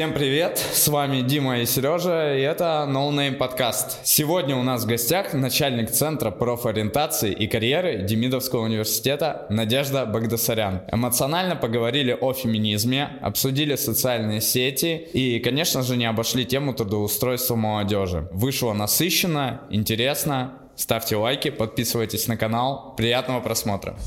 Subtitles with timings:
[0.00, 3.98] Всем привет, с вами Дима и Сережа, и это No Name подкаст.
[4.02, 10.80] Сегодня у нас в гостях начальник Центра профориентации и карьеры Демидовского университета Надежда Багдасарян.
[10.90, 18.26] Эмоционально поговорили о феминизме, обсудили социальные сети и, конечно же, не обошли тему трудоустройства молодежи.
[18.32, 20.54] Вышло насыщенно, интересно.
[20.76, 22.94] Ставьте лайки, подписывайтесь на канал.
[22.96, 23.98] Приятного просмотра.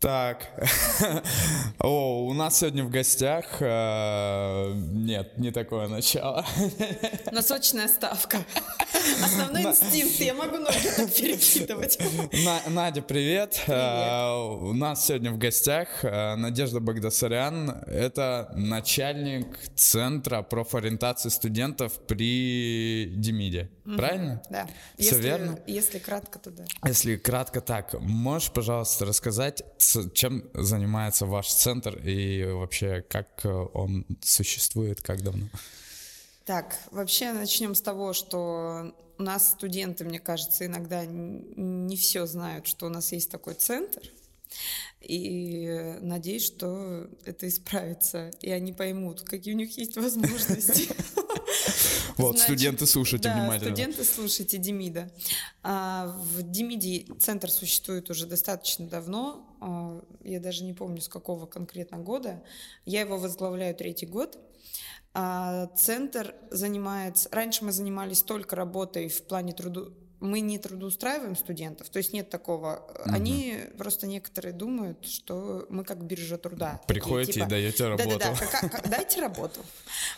[0.00, 0.46] Так,
[1.80, 6.46] о, у нас сегодня в гостях, э, нет, не такое начало.
[7.32, 8.38] Носочная ставка.
[9.24, 11.98] Основной инстинкт, я могу ноги так перекидывать.
[12.68, 13.60] Надя, привет.
[13.64, 13.64] привет.
[13.66, 17.70] Э, у нас сегодня в гостях э, Надежда Багдасарян.
[17.88, 23.68] Это начальник Центра профориентации студентов при Демиде.
[23.84, 23.96] Угу.
[23.96, 24.42] Правильно?
[24.48, 24.68] Да.
[24.96, 25.58] Все если, верно?
[25.66, 26.64] Если кратко, то да.
[26.86, 29.64] Если кратко так, можешь, пожалуйста, рассказать,
[30.14, 35.46] чем занимается ваш центр и вообще как он существует, как давно?
[36.44, 42.66] Так, вообще начнем с того, что у нас студенты, мне кажется, иногда не все знают,
[42.66, 44.00] что у нас есть такой центр.
[45.00, 50.88] И надеюсь, что это исправится, и они поймут, какие у них есть возможности.
[52.18, 53.74] Вот, Значит, студенты, слушайте да, внимательно.
[53.74, 55.10] студенты, слушайте Демида.
[55.62, 59.56] А, в Демиде центр существует уже достаточно давно.
[59.60, 62.42] А, я даже не помню, с какого конкретно года.
[62.84, 64.36] Я его возглавляю третий год.
[65.14, 67.28] А, центр занимается...
[67.30, 72.30] Раньше мы занимались только работой в плане труду мы не трудоустраиваем студентов, то есть нет
[72.30, 72.86] такого.
[73.04, 73.14] Угу.
[73.14, 76.80] Они просто некоторые думают, что мы как биржа труда.
[76.86, 78.18] Приходите такие, типа, и даете работу.
[78.18, 79.60] Да-да-да, дайте работу.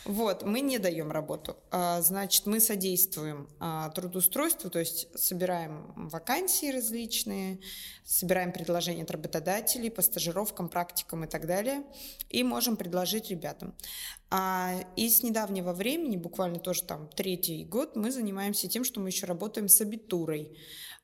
[0.05, 1.57] Вот, мы не даем работу.
[1.69, 7.59] А, значит, мы содействуем а, трудоустройству, то есть собираем вакансии различные,
[8.03, 11.83] собираем предложения от работодателей по стажировкам, практикам и так далее,
[12.29, 13.75] и можем предложить ребятам.
[14.33, 19.09] А, и с недавнего времени, буквально тоже там третий год, мы занимаемся тем, что мы
[19.09, 20.57] еще работаем с абитурой.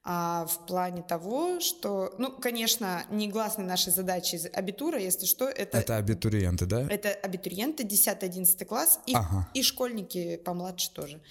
[0.10, 5.80] А, в плане того, что, ну, конечно, негласной нашей задачей абитура, если что, это...
[5.80, 6.88] Это абитуриенты, да?
[6.90, 9.50] Это абитуриенты 10-11 класс и, ага.
[9.54, 11.22] и школьники помладше тоже.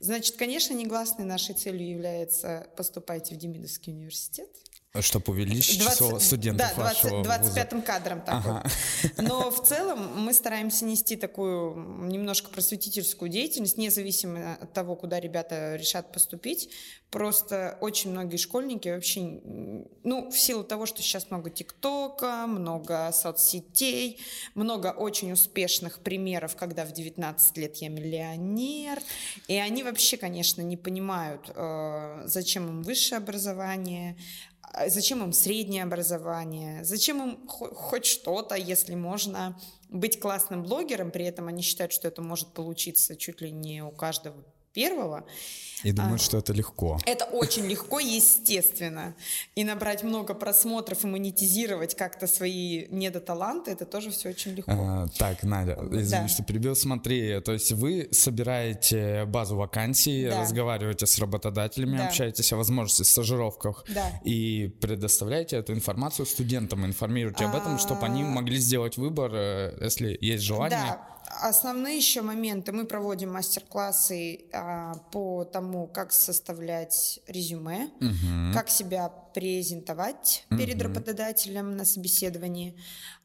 [0.00, 4.48] Значит, конечно, негласной нашей целью является поступайте в Демидовский университет.
[5.00, 8.62] Чтобы увеличить 20, число студентов да, 20, вашего 25-м кадром так ага.
[9.02, 9.12] вот.
[9.16, 15.76] Но в целом мы стараемся нести такую немножко просветительскую деятельность, независимо от того, куда ребята
[15.76, 16.68] решат поступить.
[17.08, 19.20] Просто очень многие школьники вообще,
[20.02, 24.18] ну, в силу того, что сейчас много ТикТока, много соцсетей,
[24.54, 28.98] много очень успешных примеров, когда в 19 лет я миллионер,
[29.46, 34.16] и они вообще, конечно, не понимают, э, зачем им высшее образование,
[34.86, 39.58] зачем им среднее образование, зачем им хоть что-то, если можно
[39.88, 43.90] быть классным блогером, при этом они считают, что это может получиться чуть ли не у
[43.90, 45.24] каждого первого.
[45.82, 46.98] И думают, а, что это легко.
[47.06, 49.14] Это очень легко, естественно.
[49.54, 54.72] И набрать много просмотров и монетизировать как-то свои недоталанты, это тоже все очень легко.
[54.72, 56.28] А, так, Надя, извини, да.
[56.28, 56.76] что перебил.
[56.76, 60.42] Смотри, то есть вы собираете базу вакансий, да.
[60.42, 62.06] разговариваете с работодателями, да.
[62.06, 64.08] общаетесь о возможности стажировках да.
[64.24, 67.48] и предоставляете эту информацию студентам, информируете а...
[67.48, 70.78] об этом, чтобы они могли сделать выбор, э, если есть желание.
[70.78, 72.72] Да Основные еще моменты.
[72.72, 78.52] Мы проводим мастер-классы а, по тому, как составлять резюме, угу.
[78.54, 80.58] как себя презентовать угу.
[80.58, 82.78] перед работодателем на собеседовании.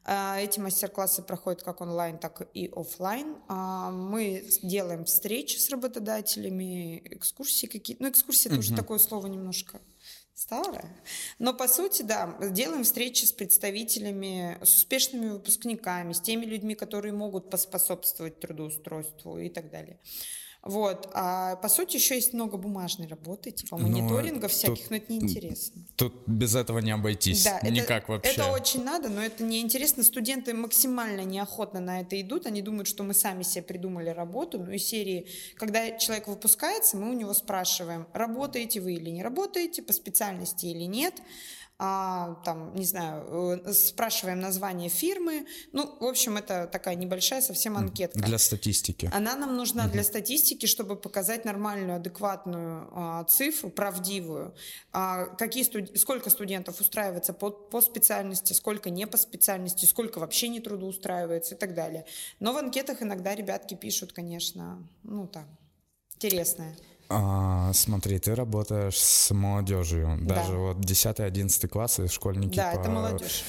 [0.04, 3.36] А, эти мастер-классы проходят как онлайн, так и офлайн.
[3.46, 8.02] А, мы делаем встречи с работодателями, экскурсии какие-то.
[8.02, 8.54] Ну, экскурсии угу.
[8.54, 9.80] это уже такое слово немножко
[10.38, 10.88] старая.
[11.40, 17.12] Но по сути, да, делаем встречи с представителями, с успешными выпускниками, с теми людьми, которые
[17.12, 19.98] могут поспособствовать трудоустройству и так далее.
[20.68, 21.08] Вот.
[21.14, 24.96] А по сути еще есть много бумажной работы, типа ну, мониторинга но всяких, тут, но
[24.96, 25.82] это неинтересно.
[25.96, 27.44] Тут без этого не обойтись.
[27.44, 28.32] Да, никак это, вообще.
[28.32, 30.04] Это очень надо, но это неинтересно.
[30.04, 32.44] Студенты максимально неохотно на это идут.
[32.44, 34.58] Они думают, что мы сами себе придумали работу.
[34.58, 35.26] Ну и серии,
[35.56, 40.84] когда человек выпускается, мы у него спрашиваем, работаете вы или не работаете, по специальности или
[40.84, 41.14] нет
[41.80, 45.46] а, там, не знаю, э, спрашиваем название фирмы.
[45.72, 48.18] Ну, в общем, это такая небольшая совсем анкетка.
[48.18, 49.08] Для статистики.
[49.14, 49.92] Она нам нужна угу.
[49.92, 54.56] для статистики, чтобы показать нормальную, адекватную а, цифру, правдивую.
[54.92, 55.96] А, какие студ...
[55.96, 61.58] Сколько студентов устраивается по, по специальности, сколько не по специальности, сколько вообще не трудоустраивается и
[61.58, 62.06] так далее.
[62.40, 65.46] Но в анкетах иногда ребятки пишут, конечно, ну, там,
[66.16, 66.76] интересное.
[67.10, 70.36] А, смотри, ты работаешь с молодежью, Да.
[70.36, 72.56] даже вот 10-11 классы, школьники.
[72.56, 73.44] Да, по- это молодежь.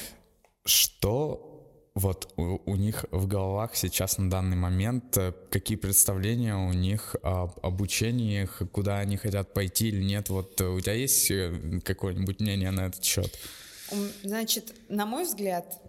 [0.64, 1.46] Что
[1.94, 7.16] вот у, у них в головах сейчас на данный момент, э, какие представления у них
[7.22, 10.30] об обучении, куда они хотят пойти или нет?
[10.30, 13.36] Вот э, у тебя есть э, какое-нибудь мнение на этот счет?
[14.22, 15.80] Значит, на мой взгляд,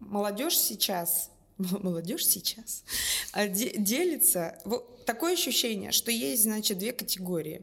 [0.00, 2.82] молодежь сейчас, молодежь сейчас
[3.32, 4.58] а, де- делится.
[5.08, 7.62] Такое ощущение, что есть, значит, две категории.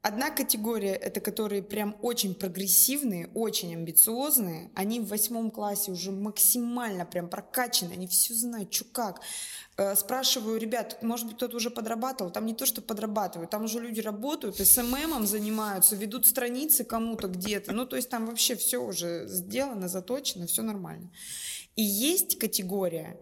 [0.00, 4.70] Одна категория это которые прям очень прогрессивные, очень амбициозные.
[4.74, 9.20] Они в восьмом классе уже максимально прям прокачаны, они все знают, что как.
[9.76, 12.30] Э, Спрашиваю, ребят, может быть, кто-то уже подрабатывал?
[12.30, 17.74] Там не то, что подрабатывают, там уже люди работают, СММом занимаются, ведут страницы кому-то где-то.
[17.74, 21.10] Ну, то есть там вообще все уже сделано, заточено, все нормально.
[21.76, 23.20] И есть категория,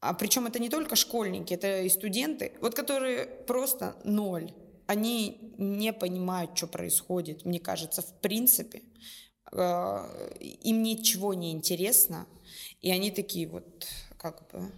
[0.00, 4.52] а причем это не только школьники, это и студенты, вот которые просто ноль.
[4.86, 8.82] Они не понимают, что происходит, мне кажется, в принципе.
[9.52, 10.06] Э,
[10.40, 12.26] Им ничего не интересно.
[12.82, 13.86] И они такие вот,
[14.18, 14.70] как бы,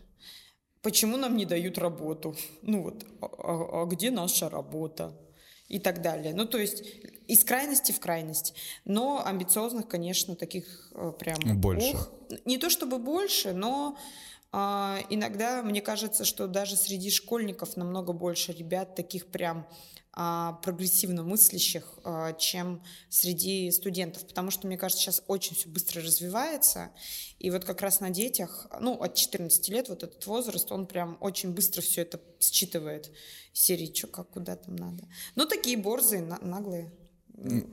[0.83, 2.35] почему нам не дают работу?
[2.63, 5.15] Ну вот, а, а- а где наша работа?
[5.69, 6.33] И так далее.
[6.35, 6.83] Ну, то есть
[7.27, 8.55] из крайности в крайность.
[8.87, 11.37] Но амбициозных, конечно, таких э, прям...
[11.61, 11.95] Больше.
[11.95, 12.11] ох.
[12.47, 13.99] не то чтобы больше, но
[14.51, 19.69] а, иногда мне кажется, что даже среди школьников намного больше ребят таких прям
[20.21, 26.03] а, прогрессивно мыслящих, а, чем среди студентов, потому что, мне кажется, сейчас очень все быстро
[26.03, 26.91] развивается,
[27.39, 31.19] и вот как раз на детях, ну, от 14 лет вот этот возраст, он прям
[31.21, 33.13] очень быстро все это считывает.
[33.53, 35.09] Серии, что, как, куда там надо.
[35.35, 36.93] Ну, такие борзые, на- наглые.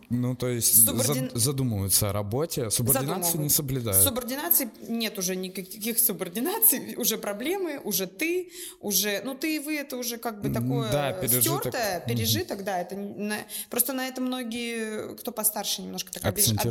[0.09, 4.03] Ну, то есть Субордин- зад- задумываются о работе, субординацию не соблюдают.
[4.03, 9.97] Субординации нет уже никаких субординаций, уже проблемы, уже ты, уже, ну ты и вы это
[9.97, 11.61] уже как бы такое да, пережиток.
[11.61, 16.65] стертое, пережиток, да, это на- просто на это многие, кто постарше немножко так обижается,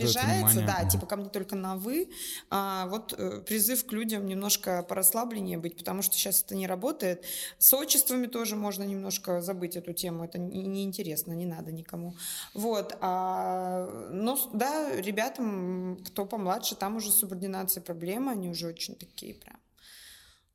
[0.58, 0.66] внимание.
[0.66, 2.08] да, типа ко мне только на вы,
[2.50, 7.24] а вот э, призыв к людям немножко порасслабленнее быть, потому что сейчас это не работает.
[7.58, 12.14] С отчествами тоже можно немножко забыть эту тему, это не- неинтересно, не надо никому.
[12.54, 18.94] Вот, а, но с- да, ребятам, кто помладше, там уже субординация проблема, они уже очень
[18.96, 19.58] такие прям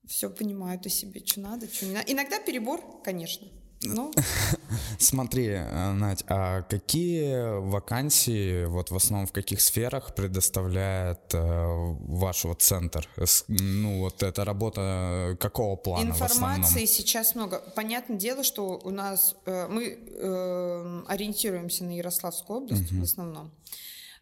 [0.08, 2.12] все понимают о себе, что надо, что не надо.
[2.12, 3.48] Иногда перебор, конечно.
[3.82, 4.12] Ну,
[5.00, 11.66] Смотри, э, Надь, а какие вакансии, вот в основном в каких сферах предоставляет э,
[12.08, 13.08] ваш вот центр?
[13.48, 17.60] Ну, вот эта работа какого плана информации сейчас много.
[17.76, 23.52] Понятное дело, что у нас э, мы э, ориентируемся на Ярославскую область в основном.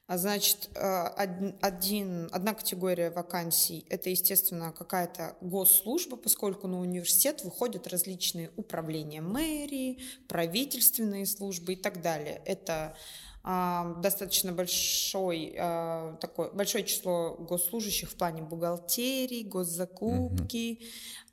[0.07, 7.43] А значит, э, од- один, одна категория вакансий– это, естественно, какая-то госслужба, поскольку на университет
[7.43, 9.99] выходят различные управления мэрии,
[10.29, 12.41] правительственные службы и так далее.
[12.45, 12.95] Это
[13.43, 20.81] а, достаточно большой, а, такое, большое число госслужащих в плане бухгалтерии, госзакупки,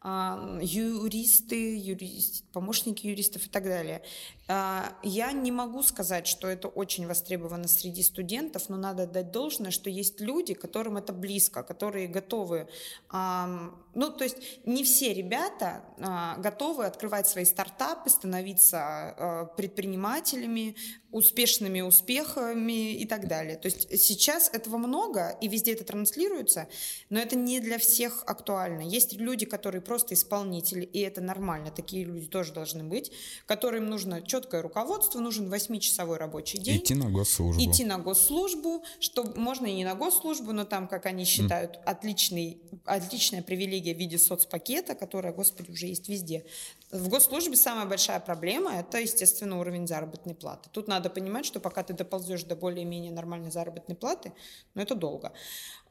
[0.00, 4.02] а, юристы, юрист, помощники юристов и так далее.
[4.46, 9.70] А, Я не могу сказать, что это очень востребовано среди студентов, но надо дать должное,
[9.70, 12.68] что есть люди, которым это близко, которые готовы.
[13.10, 14.36] Ну, то есть
[14.66, 20.74] не все ребята а, готовы открывать свои стартапы, становиться а, предпринимателями,
[21.14, 23.56] успешными успехами и так далее.
[23.56, 26.66] То есть сейчас этого много, и везде это транслируется,
[27.08, 28.80] но это не для всех актуально.
[28.80, 33.12] Есть люди, которые просто исполнители, и это нормально, такие люди тоже должны быть,
[33.46, 36.78] которым нужно четкое руководство, нужен 8-часовой рабочий день.
[36.78, 37.62] Идти на госслужбу.
[37.62, 42.58] Идти на госслужбу, что можно и не на госслужбу, но там, как они считают, отличный,
[42.84, 46.44] отличная привилегия в виде соцпакета, которая, господи, уже есть везде.
[46.90, 50.68] В госслужбе самая большая проблема– это, естественно, уровень заработной платы.
[50.70, 54.32] Тут надо понимать, что пока ты доползешь до более-менее нормальной заработной платы,
[54.74, 55.32] ну, это долго.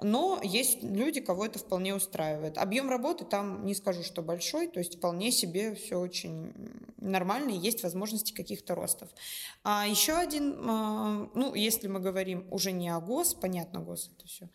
[0.01, 2.57] Но есть люди, кого это вполне устраивает.
[2.57, 6.53] Объем работы там, не скажу, что большой, то есть вполне себе все очень
[6.97, 9.09] нормально, и есть возможности каких-то ростов.
[9.63, 14.27] А еще один, а, ну, если мы говорим уже не о ГОС, понятно, ГОС это
[14.27, 14.49] все.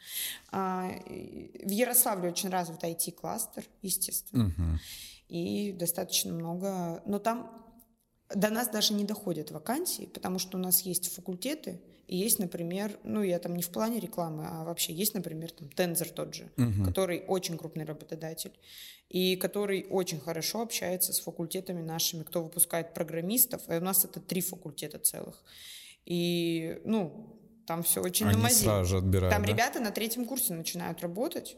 [0.50, 4.80] В Ярославле очень развит IT-кластер, естественно, Мгм.
[5.28, 7.50] И достаточно много, но там
[8.34, 12.98] до нас даже не доходят вакансии, потому что у нас есть факультеты, и есть, например,
[13.04, 16.50] ну, я там не в плане рекламы, а вообще есть, например, там Тензор тот же,
[16.56, 16.84] Мгм.
[16.84, 18.52] который очень крупный работодатель,
[19.10, 24.20] и который очень хорошо общается с факультетами нашими, кто выпускает программистов, и у нас это
[24.20, 25.42] три факультета целых.
[26.04, 27.34] И, ну,
[27.66, 28.64] Там все очень Они на мази.
[28.64, 29.52] сразу же отбирают, Там да?
[29.52, 31.54] ребята на третьем курсе начинают работать.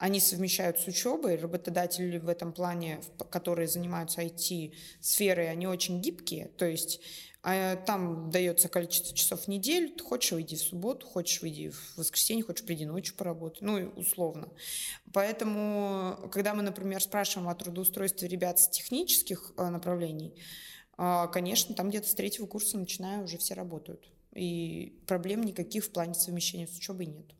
[0.00, 1.36] Они совмещают с учебой.
[1.36, 6.48] Работодатели в этом плане, которые занимаются IT-сферой, они очень гибкие.
[6.56, 7.02] То есть
[7.44, 9.90] э, там дается количество часов в неделю.
[9.90, 13.60] Ты хочешь выйди в субботу, хочешь выйди в воскресенье, хочешь приди ночью поработать.
[13.60, 14.48] Ну, условно.
[15.12, 20.34] Поэтому, когда мы, например, спрашиваем о трудоустройстве ребят с технических э, направлений,
[21.02, 24.10] а, Конечно, там где-то с третьего курса начиная уже все работают.
[24.32, 27.34] И проблем никаких в плане совмещения с учебой нет.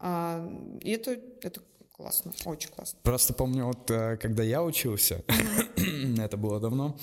[0.00, 0.44] А,
[0.80, 1.62] И это, это
[1.96, 2.98] классно, очень классно.
[3.02, 5.22] Просто помню, вот э, когда я учился,
[6.18, 6.96] это было давно,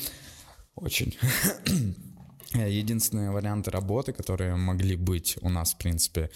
[0.76, 1.18] очень.
[2.54, 6.30] Единственные варианты работы, которые могли быть у нас, в принципе,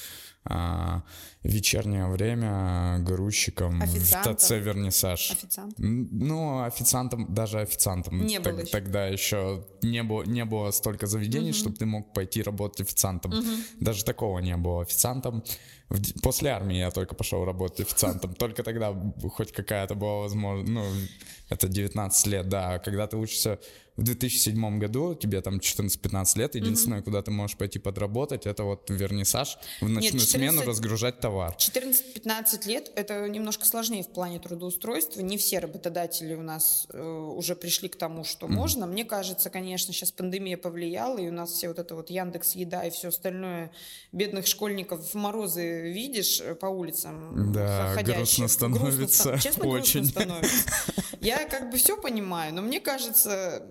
[0.46, 1.04] а,
[1.44, 4.36] вечернее время грузчиком в Официантом.
[4.36, 5.32] ТЦ «Вернисаж».
[5.32, 5.78] Официант.
[5.80, 8.26] М, Ну, официантом, даже официантом.
[8.26, 8.72] Не было еще.
[8.72, 13.34] Тогда еще не было, не было столько заведений, чтобы ты мог пойти работать официантом.
[13.82, 14.84] Даже такого не было.
[14.84, 15.44] Официантом.
[15.89, 18.34] В После армии я только пошел работать официантом.
[18.34, 18.96] Только тогда
[19.34, 20.72] хоть какая-то была возможность.
[20.72, 20.84] Ну,
[21.50, 22.80] это 19 лет, да.
[22.80, 23.60] Когда ты учишься
[23.98, 28.89] в 2007 году, тебе там 14-15 лет, единственное, куда ты можешь пойти подработать, это вот
[28.89, 31.56] вернисаж, в ночную 14 смену разгружать товар.
[31.58, 35.22] 14-15 лет– это немножко сложнее в плане трудоустройства.
[35.22, 38.86] Не все работодатели у нас э, уже пришли к тому, что можно.
[38.86, 42.84] Мне кажется, конечно, сейчас пандемия повлияла, и у нас все вот это вот Яндекс Еда
[42.84, 43.72] и все остальное
[44.12, 47.51] бедных школьников в морозы видишь э, по улицам.
[47.51, 48.17] Да, ходящих.
[48.17, 50.01] грустно становится, ста- Честно, очень.
[50.01, 50.72] грустно становится.
[51.22, 53.65] Я как бы все понимаю, но мне кажется,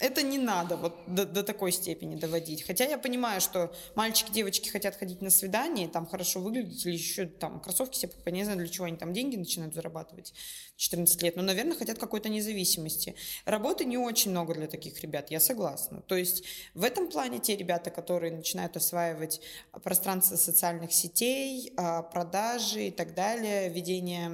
[0.00, 2.62] это не надо вот до, до такой степени доводить.
[2.66, 7.26] Хотя я понимаю, что мальчики, девочки хотят ходить на свидание, там хорошо выглядеть, или еще
[7.26, 8.32] там кроссовки себе покупать.
[8.34, 10.32] Не знаю, для чего они там деньги начинают зарабатывать
[10.76, 11.36] в 14 лет.
[11.36, 13.14] Но, наверное, хотят какой-то независимости.
[13.44, 16.00] Работы не очень много для таких ребят, я согласна.
[16.02, 19.42] То есть в этом плане те ребята, которые начинают осваивать
[19.84, 24.30] пространство социальных сетей, а, продажи и так далее, ведение,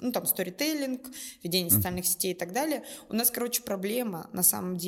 [0.00, 1.02] ну там, сторителлинг,
[1.44, 2.84] ведение социальных сетей и так далее.
[3.08, 4.87] У нас, короче, проблема на самом деле,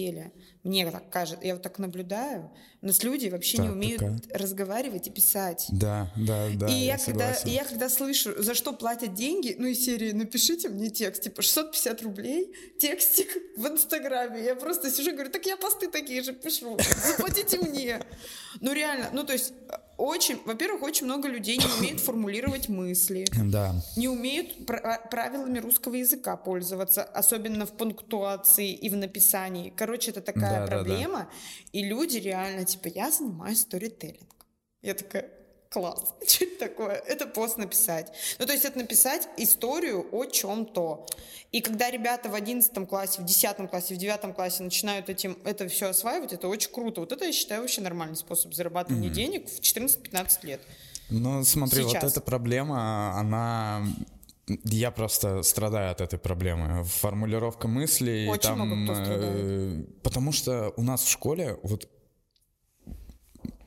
[0.63, 2.51] мне так кажется, я вот так наблюдаю,
[2.83, 4.21] у нас люди вообще не Так, умеют какая?
[4.39, 5.67] разговаривать и писать.
[5.71, 6.69] Да, да, да.
[6.69, 10.13] и я, я когда, и я когда слышу, за что платят деньги, ну, из серии
[10.13, 14.45] «напишите мне текст», типа 650 рублей, текстик в Инстаграме.
[14.45, 18.01] Я просто сижу и говорю, так я посты такие же пишу, заплатите мне.
[18.61, 19.53] Ну, реально, ну, то есть,
[20.01, 23.75] очень, во-первых, очень много людей не умеют формулировать мысли, Да.
[23.97, 29.73] не умеют пра- правилами русского языка пользоваться, особенно в пунктуации и в написании.
[29.77, 30.85] Короче, это такая Да, да, да.
[30.85, 31.31] проблема,
[31.73, 34.27] и люди реально, типа, я занимаюсь сторителлингом.
[34.83, 35.31] Я такая,
[35.71, 36.95] класс, что это такое?
[37.07, 38.13] Это пост написать.
[38.39, 41.07] Ну, то есть это написать историю о чем-то.
[41.53, 45.69] И когда ребята в 11 классе, в 10 классе, в 9 классе начинают этим, это
[45.69, 47.01] все осваивать, это очень круто.
[47.01, 50.61] Вот это, я считаю, вообще нормальный способ зарабатывания денег в 14-15 лет.
[51.09, 52.03] Ну, смотри, Сейчас.
[52.03, 53.85] вот эта проблема, она...
[54.65, 56.83] Я просто страдаю от этой проблемы.
[56.83, 58.29] Формулировка мыслей.
[58.29, 61.89] Очень там, много кто э, Потому что у нас в школе вот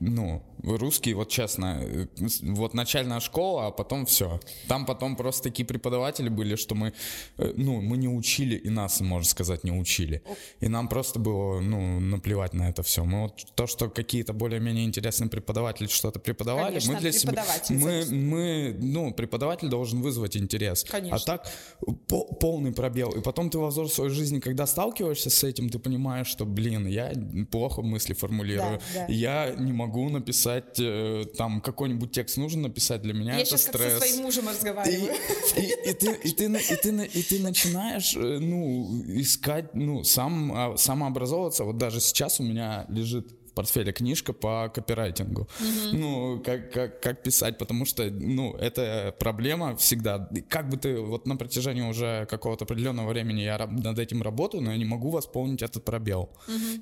[0.00, 2.06] ну, русский, вот честно, э,
[2.42, 4.40] вот начальная школа, а потом все.
[4.68, 6.92] Там потом просто такие преподаватели были, что мы,
[7.38, 10.22] э, ну, мы не учили, и нас, можно сказать, не учили.
[10.60, 13.04] И нам просто было, ну, наплевать на это все.
[13.04, 17.44] Мы вот то, что какие-то более-менее интересные преподаватели что-то преподавали, Конечно, мы для себя...
[17.70, 20.84] Мы, мы, ну, преподаватель должен вызвать интерес.
[20.84, 21.16] Конечно.
[21.16, 21.48] А так
[22.08, 23.10] по- полный пробел.
[23.10, 27.12] И потом ты во взрослой жизни, когда сталкиваешься с этим, ты понимаешь, что, блин, я
[27.50, 28.80] плохо мысли формулирую.
[28.94, 29.12] Да, да.
[29.12, 33.64] Я не могу написать э, там какой-нибудь текст нужно написать для меня Я это сейчас
[33.66, 33.92] как стресс.
[33.94, 35.12] со своим мужем разговариваю.
[35.56, 39.74] и- и ты, и, ты, на- и, ты, на- и ты начинаешь, э, ну, искать,
[39.74, 41.64] ну, сам, а, самообразовываться.
[41.64, 45.48] Вот даже сейчас у меня лежит портфеле книжка по копирайтингу.
[45.92, 50.28] Ну, как, как, как писать, потому что, ну, это проблема всегда.
[50.48, 54.72] Как бы ты, вот на протяжении уже какого-то определенного времени я над этим работаю, но
[54.72, 56.30] я не могу восполнить этот пробел.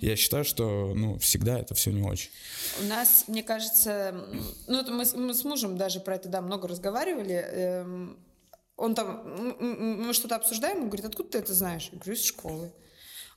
[0.00, 2.30] Я считаю, что, ну, всегда это все не очень.
[2.82, 4.14] У нас, мне кажется,
[4.66, 7.34] ну это мы, мы с мужем даже про это, да, много разговаривали.
[7.34, 8.16] эм,
[8.76, 9.22] Он там,
[9.60, 11.90] мы что-то обсуждаем, он говорит, откуда ты это знаешь?
[11.92, 12.72] Я говорю, из школы.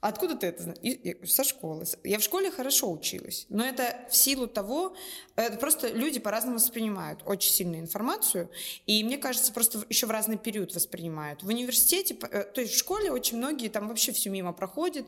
[0.06, 0.80] «А Откуда ты это знаешь?
[1.26, 1.84] Со школы.
[2.04, 4.96] Я в школе хорошо училась, но это в силу того,
[5.36, 8.50] это просто люди по-разному воспринимают очень сильную информацию,
[8.86, 11.44] и мне кажется, просто еще в разный период воспринимают.
[11.44, 15.06] В университете, э, то есть в школе очень многие там вообще все мимо проходят,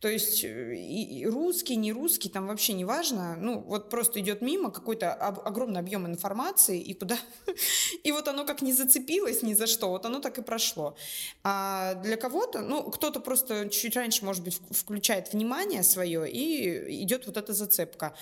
[0.00, 4.20] то есть э, и, и русский, не русский, там вообще не важно, ну вот просто
[4.20, 7.18] идет мимо какой-то огромный объем информации, и куда,
[8.02, 10.96] и вот оно как не зацепилось ни за что, вот оно так и прошло.
[11.42, 17.02] А для кого-то, ну кто-то просто чуть раньше, может быть, в- включает внимание свое, и
[17.02, 18.14] идет вот эта зацепка.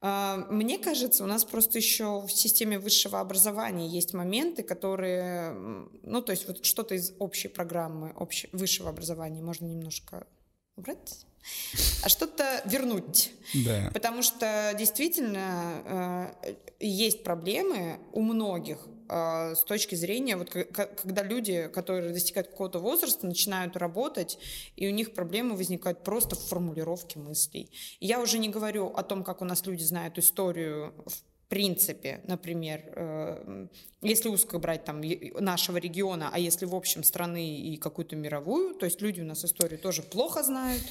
[0.00, 5.52] А, мне кажется, у нас просто еще в системе высшего образования есть моменты, которые,
[6.02, 10.26] ну, то есть вот что-то из общей программы общей, высшего образования можно немножко
[10.76, 11.26] убрать,
[12.02, 13.32] а что-то вернуть.
[13.54, 13.90] Да.
[13.94, 22.12] Потому что действительно э, есть проблемы у многих с точки зрения, вот когда люди, которые
[22.12, 24.38] достигают какого-то возраста, начинают работать,
[24.76, 27.70] и у них проблемы возникают просто в формулировке мыслей.
[28.00, 32.82] Я уже не говорю о том, как у нас люди знают историю в принципе, например,
[32.96, 33.66] э,
[34.02, 35.00] если узко брать там
[35.38, 39.44] нашего региона, а если в общем страны и какую-то мировую, то есть люди у нас
[39.44, 40.82] историю тоже плохо знают,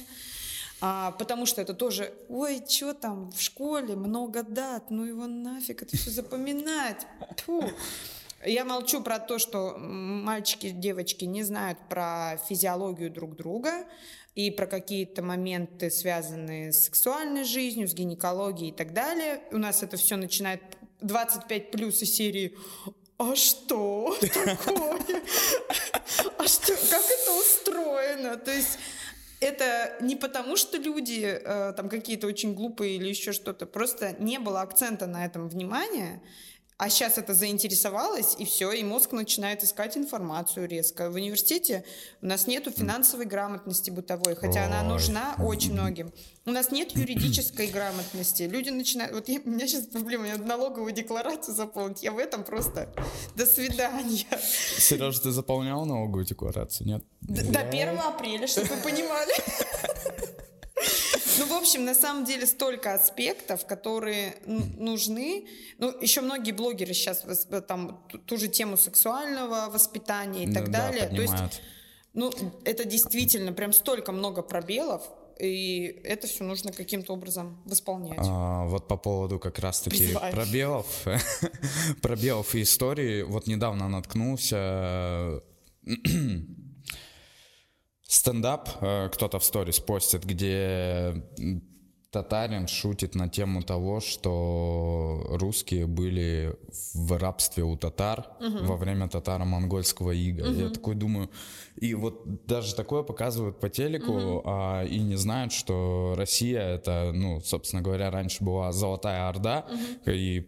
[0.80, 5.82] а, потому что это тоже, ой, что там в школе, много дат, ну его нафиг
[5.82, 7.06] это все запоминать.
[7.44, 7.64] Фу.
[8.44, 13.86] Я молчу про то, что мальчики, девочки не знают про физиологию друг друга
[14.34, 19.40] и про какие-то моменты, связанные с сексуальной жизнью, с гинекологией и так далее.
[19.52, 20.60] У нас это все начинает
[21.00, 22.54] 25 плюс из серии
[23.18, 25.00] а что такое?
[26.38, 28.36] А что, как это устроено?
[28.36, 28.78] То есть
[29.40, 34.38] это не потому, что люди э, там какие-то очень глупые или еще что-то, просто не
[34.38, 36.22] было акцента на этом внимания,
[36.78, 41.10] а сейчас это заинтересовалось, и все, и мозг начинает искать информацию резко.
[41.10, 41.84] В университете
[42.20, 44.66] у нас нету финансовой грамотности бытовой, хотя Ой.
[44.66, 46.12] она нужна очень многим.
[46.44, 48.42] У нас нет юридической грамотности.
[48.42, 49.14] Люди начинают...
[49.14, 52.02] Вот я, у меня сейчас проблема, мне надо налоговую декларацию заполнить.
[52.02, 52.92] Я в этом просто...
[53.34, 54.26] До свидания.
[54.78, 57.02] Сережа, ты заполнял налоговую декларацию, нет?
[57.22, 59.32] До 1 апреля, чтобы вы понимали.
[61.38, 65.46] Ну, в общем, на самом деле столько аспектов, которые нужны.
[65.78, 70.88] Ну, еще многие блогеры сейчас э, там ту же тему сексуального воспитания и так да,
[70.88, 71.08] далее.
[71.08, 71.62] Да, То есть,
[72.14, 72.32] ну,
[72.64, 75.02] это действительно прям столько много пробелов,
[75.38, 78.18] и это все нужно каким-то образом восполнять.
[78.20, 80.32] А, вот по поводу как раз-таки Призывай.
[80.32, 80.86] пробелов,
[82.02, 85.42] пробелов и истории, вот недавно наткнулся
[88.06, 91.22] Стендап э, кто-то в сторис постит, где
[92.16, 96.56] татарин шутит на тему того, что русские были
[96.94, 98.64] в рабстве у татар угу.
[98.64, 100.44] во время татаро-монгольского ига.
[100.44, 100.54] Угу.
[100.54, 101.30] Я такой думаю,
[101.76, 104.42] и вот даже такое показывают по телеку, угу.
[104.46, 110.10] а, и не знают, что Россия это, ну, собственно говоря, раньше была золотая орда, угу.
[110.10, 110.40] и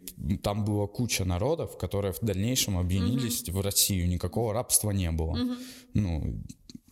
[0.43, 3.59] там была куча народов, которые в дальнейшем объединились угу.
[3.59, 5.33] в Россию, никакого рабства не было.
[5.33, 5.53] Угу.
[5.95, 6.43] Ну,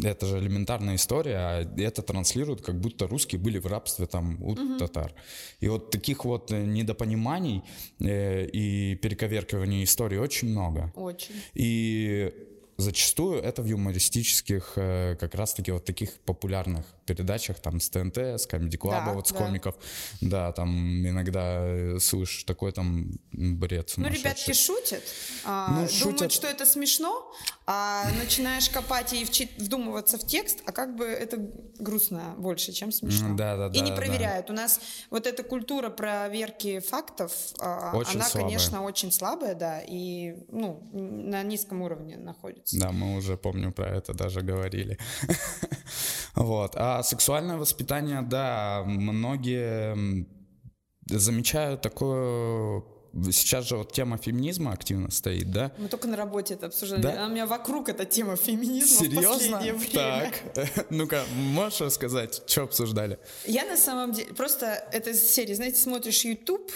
[0.02, 4.52] это же элементарная история, а это транслируют, как будто русские были в рабстве там у
[4.52, 4.78] угу.
[4.78, 5.12] татар.
[5.60, 7.62] И вот таких вот э, недопониманий
[8.00, 10.92] э, и перековеркивания истории очень много.
[10.96, 11.34] Очень.
[11.54, 12.32] И
[12.76, 18.46] зачастую это в юмористических, э, как раз-таки вот таких популярных передачах, там, с ТНТ, с
[18.46, 19.38] Comedy Club, да, вот с да.
[19.38, 19.74] комиков,
[20.20, 25.02] да, там иногда э, слышишь такой там бред Ну, ребятки шутят,
[25.44, 26.32] а, ну, думают, шутят.
[26.32, 27.32] что это смешно,
[27.66, 29.26] а начинаешь копать и
[29.58, 31.36] вдумываться в текст, а как бы это
[31.78, 33.34] грустно больше, чем смешно.
[33.34, 34.46] Да, да, и не проверяют.
[34.46, 34.52] Да.
[34.52, 38.48] У нас вот эта культура проверки фактов, а, очень она, слабая.
[38.48, 42.78] конечно, очень слабая, да, и ну, на низком уровне находится.
[42.78, 44.98] Да, мы уже, помню, про это даже говорили.
[46.34, 46.72] Вот.
[46.76, 50.26] А сексуальное воспитание, да, многие
[51.06, 52.82] замечают такое
[53.32, 55.72] Сейчас же вот тема феминизма активно стоит, да?
[55.78, 57.02] Мы только на работе это обсуждали.
[57.02, 57.24] Да?
[57.24, 59.30] А у меня вокруг эта тема феминизма Серьезно?
[59.30, 60.32] в последнее время.
[60.54, 63.18] Так, ну-ка, можешь рассказать, что обсуждали?
[63.46, 66.70] Я на самом деле, просто это из серии, знаете, смотришь YouTube,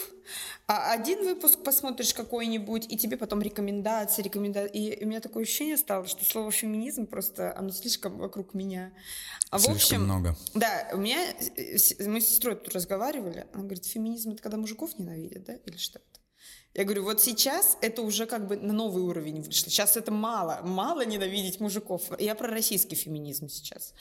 [0.67, 4.71] а один выпуск посмотришь какой-нибудь, и тебе потом рекомендации, рекомендации.
[4.71, 8.93] И у меня такое ощущение стало, что слово феминизм просто, оно слишком вокруг меня.
[9.49, 10.37] А слишком в общем, много.
[10.53, 11.19] Да, у меня,
[12.07, 15.99] мы с сестрой тут разговаривали, она говорит, феминизм это когда мужиков ненавидят, да, или что
[15.99, 16.21] это?
[16.73, 19.69] Я говорю, вот сейчас это уже как бы на новый уровень вышло.
[19.69, 22.03] Сейчас это мало, мало ненавидеть мужиков.
[22.17, 23.93] Я про российский феминизм сейчас.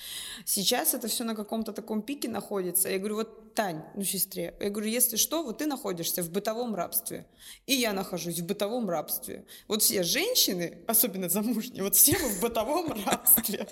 [0.45, 2.89] Сейчас это все на каком-то таком пике находится.
[2.89, 6.77] Я говорю, вот Тань, ну сестре, я говорю, если что, вот ты находишься в бытовом
[6.77, 7.27] рабстве,
[7.67, 9.45] и я нахожусь в бытовом рабстве.
[9.67, 13.67] Вот все женщины, особенно замужние, вот все мы в бытовом рабстве.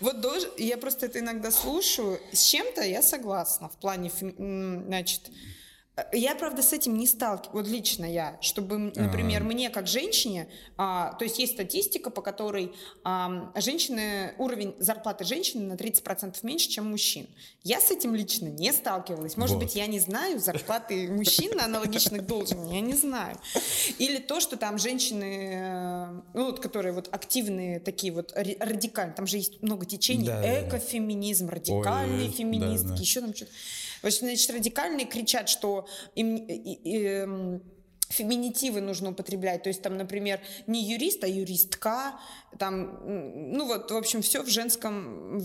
[0.00, 0.16] Вот
[0.56, 2.18] я просто это иногда слушаю.
[2.32, 5.30] С чем-то я согласна в плане, значит,
[6.12, 11.12] я, правда, с этим не сталкиваюсь, вот лично я, чтобы, например, мне как женщине, а,
[11.14, 12.72] то есть есть статистика, по которой
[13.04, 17.26] а, женщины, уровень зарплаты женщины на 30% меньше, чем мужчин.
[17.62, 19.36] Я с этим лично не сталкивалась.
[19.36, 19.64] Может вот.
[19.64, 23.36] быть, я не знаю зарплаты мужчин на аналогичных должностях, я не знаю.
[23.98, 29.26] Или то, что там женщины, э, ну, вот, которые вот активные, такие вот радикальные, там
[29.26, 33.00] же есть много течений, да, экофеминизм, радикальный Ой, феминистки, да, да.
[33.00, 33.52] еще там что-то.
[34.02, 37.62] Значит, радикальные кричат, что им, и, и, эм,
[38.08, 39.62] феминитивы нужно употреблять.
[39.62, 42.18] То есть там, например, не юрист, а юристка.
[42.58, 45.40] Там, ну вот, в общем, все в женском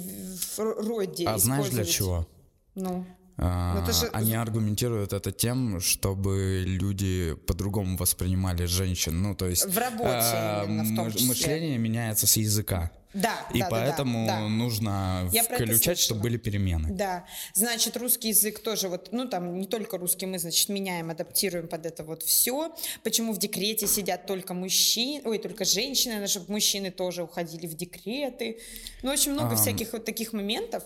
[0.58, 1.26] роде.
[1.28, 2.28] А знаешь для чего?
[2.76, 3.06] Ну.
[3.40, 4.10] А, же...
[4.14, 9.22] Они аргументируют это тем, чтобы люди по-другому воспринимали женщин.
[9.22, 9.66] Ну, то есть...
[9.66, 11.28] В работе а, именно, в том числе.
[11.28, 12.92] Мышление меняется с языка.
[13.14, 14.48] Да, и да, поэтому да, да.
[14.48, 16.90] нужно Я включать, чтобы были перемены.
[16.92, 21.68] Да, значит, русский язык тоже вот, ну там не только русский мы, значит, меняем, адаптируем
[21.68, 22.76] под это вот все.
[23.04, 28.60] Почему в декрете сидят только мужчины, ой, только женщины, чтобы мужчины тоже уходили в декреты.
[29.02, 29.56] Ну, очень много а...
[29.56, 30.84] всяких вот таких моментов.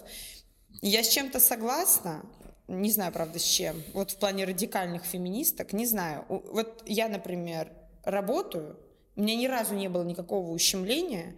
[0.81, 2.23] Я с чем-то согласна,
[2.71, 3.83] не знаю, правда, с чем.
[3.93, 6.25] Вот в плане радикальных феминисток, не знаю.
[6.29, 7.71] Вот я, например,
[8.03, 8.77] работаю,
[9.21, 11.35] у меня ни разу не было никакого ущемления,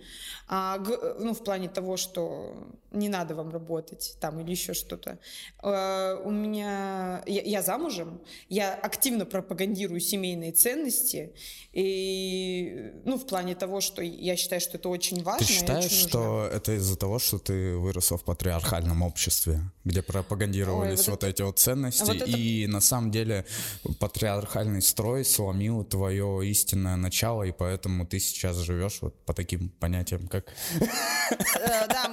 [0.48, 0.78] а,
[1.19, 2.56] ну, в плане того, что
[2.91, 5.19] не надо вам работать там или еще что-то.
[5.60, 7.24] А, у меня...
[7.26, 11.34] Я, я замужем, я активно пропагандирую семейные ценности,
[11.74, 15.46] и, ну, в плане того, что я считаю, что это очень важно.
[15.46, 21.12] Ты считаешь, что это из-за того, что ты выросла в патриархальном обществе, где пропагандировались Ой,
[21.12, 21.28] вот, вот это...
[21.28, 22.26] эти вот ценности, вот это...
[22.26, 23.46] и на самом деле
[24.00, 30.27] патриархальный строй сломил твое истинное начало, и поэтому ты сейчас живешь вот по таким понятиям,
[30.27, 30.53] как...
[30.79, 32.12] Э, да,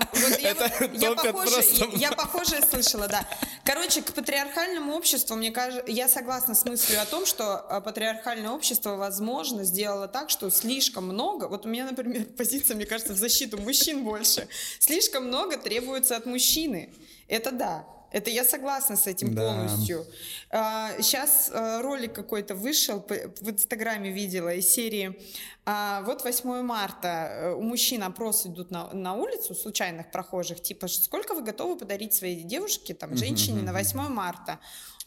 [1.96, 3.27] я похоже слышала, да.
[3.64, 8.51] Короче, к патриархальному обществу, мне кажется, я согласна с мыслью о том, что э, патриархальное
[8.51, 13.16] общество, возможно, сделало так, что слишком много, вот у меня, например, позиция, мне кажется, в
[13.16, 16.90] защиту мужчин больше, слишком много требуется от мужчины.
[17.29, 17.87] Это да.
[18.12, 19.42] Это я согласна с этим да.
[19.42, 20.05] полностью.
[20.53, 25.17] Сейчас а, ролик какой-то вышел, в Инстаграме видела из серии.
[25.65, 30.89] А, вот 8 марта э, у мужчин опрос идут на, на улицу случайных прохожих, типа,
[30.89, 34.59] сколько вы готовы подарить своей девушке, там, женщине на 8 марта?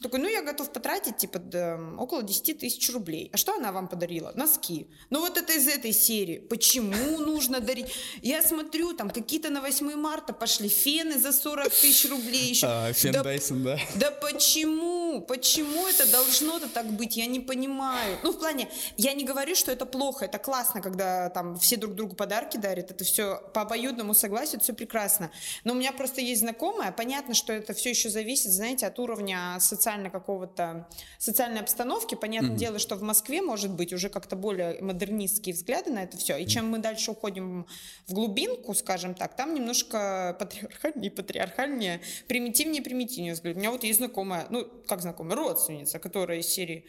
[0.02, 3.30] такой, ну, я готов потратить, типа, да, около 10 тысяч рублей.
[3.32, 4.32] А что она вам подарила?
[4.34, 4.88] Носки.
[5.10, 6.38] Ну, вот это из этой серии.
[6.38, 7.86] Почему нужно дарить?
[8.20, 12.66] Я смотрю, там, какие-то на 8 марта пошли фены за 40 тысяч рублей еще.
[12.66, 13.78] А, фен да, Дайсон, да.
[13.96, 15.20] Да почему?
[15.34, 17.16] Почему это должно-то так быть?
[17.16, 18.18] Я не понимаю.
[18.22, 21.96] Ну, в плане, я не говорю, что это плохо, это классно, когда там все друг
[21.96, 25.32] другу подарки дарят, это все по обоюдному согласию, это все прекрасно.
[25.64, 29.56] Но у меня просто есть знакомая, понятно, что это все еще зависит, знаете, от уровня
[29.58, 30.86] социально какого-то,
[31.18, 32.14] социальной обстановки.
[32.14, 32.56] Понятное mm-hmm.
[32.56, 36.36] дело, что в Москве может быть уже как-то более модернистские взгляды на это все.
[36.36, 37.66] И чем мы дальше уходим
[38.06, 43.56] в глубинку, скажем так, там немножко патриархальнее, патриархальнее, примитивнее, примитивнее взгляд.
[43.56, 46.86] У меня вот есть знакомая, ну, как знакомая, родственница, которая из серии,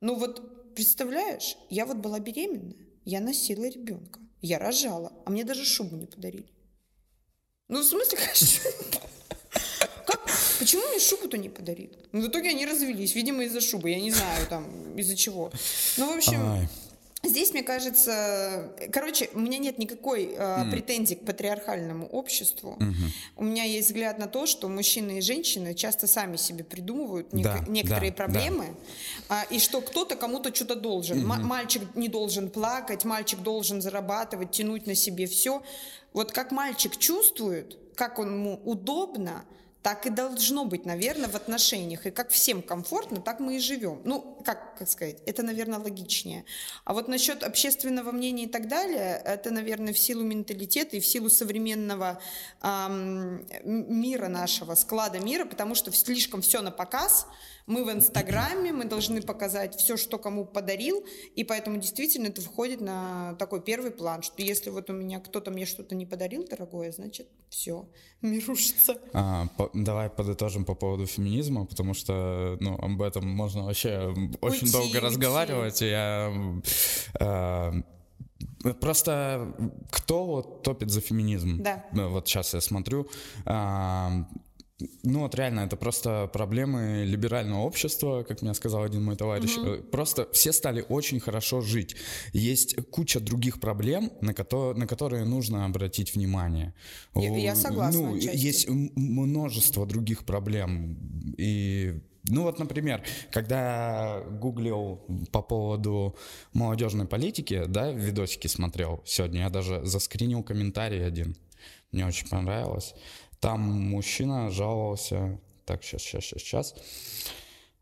[0.00, 5.64] ну вот, представляешь, я вот была беременная, я носила ребенка, я рожала, а мне даже
[5.64, 6.52] шубу не подарили.
[7.68, 8.18] Ну, в смысле,
[10.58, 11.96] Почему мне шубу-то не подарили?
[12.12, 15.50] Ну, в итоге они развелись, видимо, из-за шубы, я не знаю, там, из-за чего.
[15.96, 16.68] Ну, в общем...
[17.22, 20.70] Здесь, мне кажется, короче, у меня нет никакой э, mm.
[20.70, 22.76] претензий к патриархальному обществу.
[22.80, 23.10] Mm-hmm.
[23.36, 27.58] У меня есть взгляд на то, что мужчины и женщины часто сами себе придумывают да,
[27.58, 28.74] нек- некоторые да, проблемы,
[29.28, 29.42] да.
[29.42, 31.18] Э, и что кто-то кому-то что-то должен.
[31.18, 31.40] Mm-hmm.
[31.40, 35.62] М- мальчик не должен плакать, мальчик должен зарабатывать, тянуть на себе все.
[36.14, 39.44] Вот как мальчик чувствует, как ему удобно,
[39.82, 42.06] так и должно быть, наверное, в отношениях.
[42.06, 44.02] И как всем комфортно, так мы и живем.
[44.04, 46.44] Ну, как, как сказать, это, наверное, логичнее.
[46.84, 51.06] А вот насчет общественного мнения и так далее, это, наверное, в силу менталитета и в
[51.06, 52.20] силу современного
[52.62, 57.26] эм, мира нашего, склада мира, потому что слишком все на показ–
[57.66, 61.04] мы в Инстаграме, мы должны показать все, что кому подарил,
[61.36, 65.50] и поэтому действительно это входит на такой первый план, что если вот у меня кто-то
[65.50, 67.88] мне что-то не подарил дорогое, значит все,
[68.22, 68.96] мир рушится.
[69.12, 74.66] А, по, давай подытожим по поводу феминизма, потому что ну, об этом можно вообще очень
[74.66, 74.98] уйти, долго уйти.
[74.98, 75.80] разговаривать.
[75.80, 76.32] Я,
[77.18, 77.72] э,
[78.80, 79.54] Просто
[79.90, 81.62] кто вот топит за феминизм?
[81.62, 81.84] Да.
[81.92, 83.08] Вот сейчас я смотрю.
[83.46, 84.26] А,
[85.02, 89.56] ну вот реально, это просто проблемы либерального общества, как мне сказал один мой товарищ.
[89.56, 89.90] Угу.
[89.90, 91.96] Просто все стали очень хорошо жить.
[92.32, 96.74] Есть куча других проблем, на, которые, на которые нужно обратить внимание.
[97.14, 98.00] Я, я согласна.
[98.00, 100.96] Ну, есть множество других проблем.
[101.36, 105.00] И ну вот, например, когда гуглил
[105.32, 106.16] по поводу
[106.52, 111.36] молодежной политики, да, видосики смотрел сегодня, я даже заскринил комментарий один.
[111.92, 112.94] Мне очень понравилось.
[113.40, 115.40] Там мужчина жаловался...
[115.64, 116.74] Так, сейчас, сейчас, сейчас, сейчас.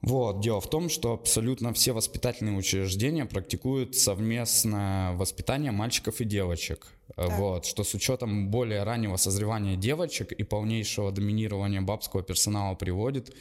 [0.01, 6.93] Вот, дело в том, что абсолютно все воспитательные учреждения практикуют совместное воспитание мальчиков и девочек.
[7.17, 7.37] Так.
[7.37, 13.35] Вот, что с учетом более раннего созревания девочек и полнейшего доминирования бабского персонала приводит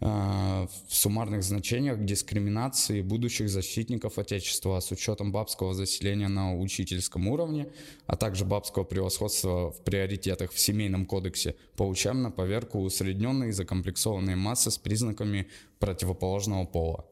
[0.00, 7.70] в суммарных значениях дискриминации будущих защитников Отечества с учетом бабского заселения на учительском уровне,
[8.06, 14.70] а также бабского превосходства в приоритетах в Семейном кодексе, получаем на поверку усредненные закомплексованные массы
[14.70, 17.04] с признаками противоположного пола.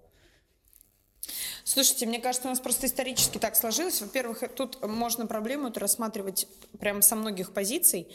[1.64, 4.00] Слушайте, мне кажется, у нас просто исторически так сложилось.
[4.00, 6.48] Во-первых, тут можно проблему рассматривать
[6.80, 8.08] прямо со многих позиций.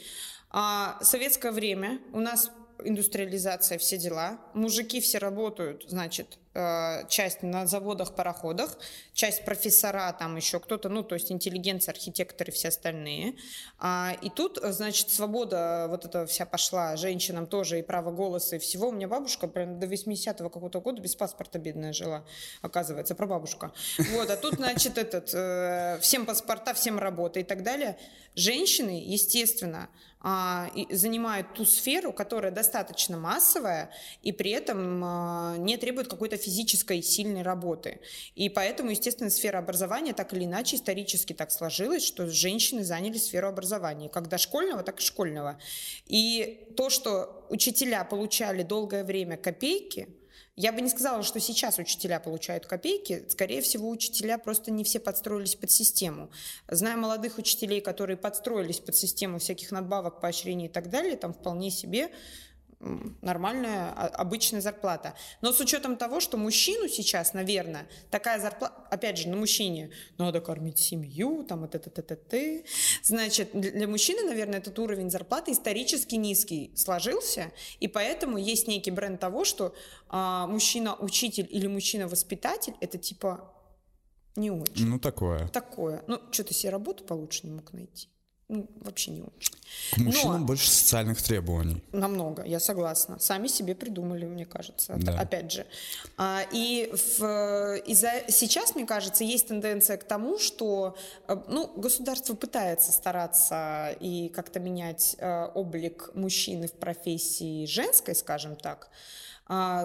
[0.50, 2.50] А, советское время у нас
[2.82, 4.38] индустриализация, все дела.
[4.54, 8.78] Мужики все работают, значит, Э, часть на заводах, пароходах,
[9.12, 13.34] часть профессора, там еще кто-то, ну, то есть интеллигенция, архитекторы, все остальные.
[13.80, 18.58] А, и тут, значит, свобода вот эта вся пошла женщинам тоже, и право голоса, и
[18.60, 18.90] всего.
[18.90, 22.24] У меня бабушка прям до 80-го какого-то года без паспорта бедная жила,
[22.62, 23.72] оказывается, прабабушка.
[24.12, 27.98] Вот, а тут, значит, этот, э, всем паспорта, всем работа и так далее.
[28.36, 29.88] Женщины, естественно,
[30.26, 33.90] а, занимают ту сферу, которая достаточно массовая
[34.22, 38.00] и при этом а, не требует какой-то физической сильной работы.
[38.34, 43.48] И поэтому, естественно, сфера образования так или иначе исторически так сложилась, что женщины заняли сферу
[43.48, 45.58] образования, как дошкольного, так и школьного.
[46.06, 50.08] И то, что учителя получали долгое время копейки,
[50.56, 53.24] я бы не сказала, что сейчас учителя получают копейки.
[53.28, 56.30] Скорее всего, учителя просто не все подстроились под систему.
[56.68, 61.72] Знаю молодых учителей, которые подстроились под систему всяких надбавок, поощрений и так далее, там вполне
[61.72, 62.10] себе
[63.22, 65.14] нормальная а, обычная зарплата.
[65.40, 70.40] Но с учетом того, что мужчину сейчас, наверное, такая зарплата, опять же, на мужчине надо
[70.40, 72.64] кормить семью, там это, это, это,
[73.02, 79.20] значит, для мужчины, наверное, этот уровень зарплаты исторически низкий сложился, и поэтому есть некий бренд
[79.20, 79.74] того, что
[80.08, 83.50] а, мужчина-учитель или мужчина-воспитатель это типа
[84.36, 84.86] не очень.
[84.86, 85.48] Ну, такое.
[85.48, 86.02] Такое.
[86.06, 88.08] Ну, что-то себе работу получше не мог найти
[88.48, 89.54] ну, вообще не очень.
[89.92, 91.82] К мужчинам Но, больше социальных требований.
[91.92, 93.18] Намного, я согласна.
[93.18, 94.94] Сами себе придумали, мне кажется.
[94.98, 95.18] Да.
[95.18, 95.66] Опять же.
[96.16, 102.34] А, и в, из-за, сейчас, мне кажется, есть тенденция к тому, что э, ну, государство
[102.34, 108.90] пытается стараться и как-то менять э, облик мужчины в профессии женской, скажем так.
[109.46, 109.84] А,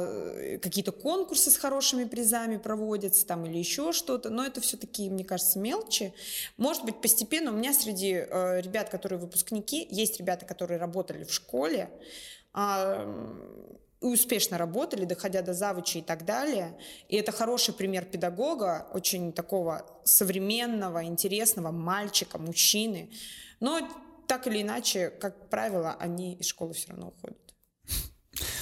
[0.61, 5.25] какие-то конкурсы с хорошими призами проводятся там или еще что-то, но это все таки мне
[5.25, 6.13] кажется, мелочи.
[6.57, 11.33] Может быть, постепенно у меня среди э, ребят, которые выпускники, есть ребята, которые работали в
[11.33, 11.89] школе,
[12.53, 13.05] а,
[14.01, 16.77] и успешно работали, доходя до завучи и так далее.
[17.09, 23.09] И это хороший пример педагога, очень такого современного, интересного мальчика, мужчины.
[23.59, 23.81] Но
[24.25, 27.48] так или иначе, как правило, они из школы все равно уходят.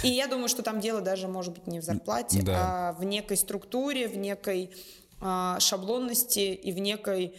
[0.04, 2.54] И я думаю, что там дело даже может быть не в зарплате, да.
[2.58, 4.72] а в некой структуре, в некой
[5.20, 7.36] а, шаблонности и в некой,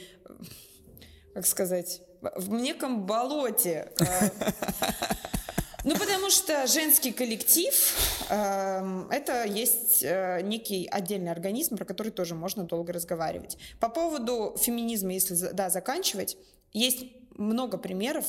[1.34, 3.92] как сказать, в неком болоте.
[4.00, 4.30] А.
[5.84, 7.72] Ну, потому что женский коллектив
[8.28, 13.56] э, это есть э, некий отдельный организм, про который тоже можно долго разговаривать.
[13.78, 16.36] По поводу феминизма, если да, заканчивать,
[16.72, 18.26] есть много примеров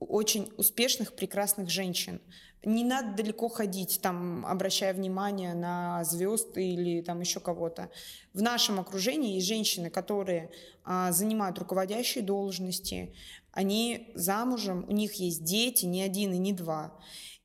[0.00, 2.20] очень успешных, прекрасных женщин,
[2.64, 7.90] не надо далеко ходить, там, обращая внимание на звезд или там еще кого-то.
[8.34, 10.50] В нашем окружении есть женщины, которые
[10.84, 13.14] а, занимают руководящие должности,
[13.52, 16.98] они замужем, у них есть дети, не один и не два.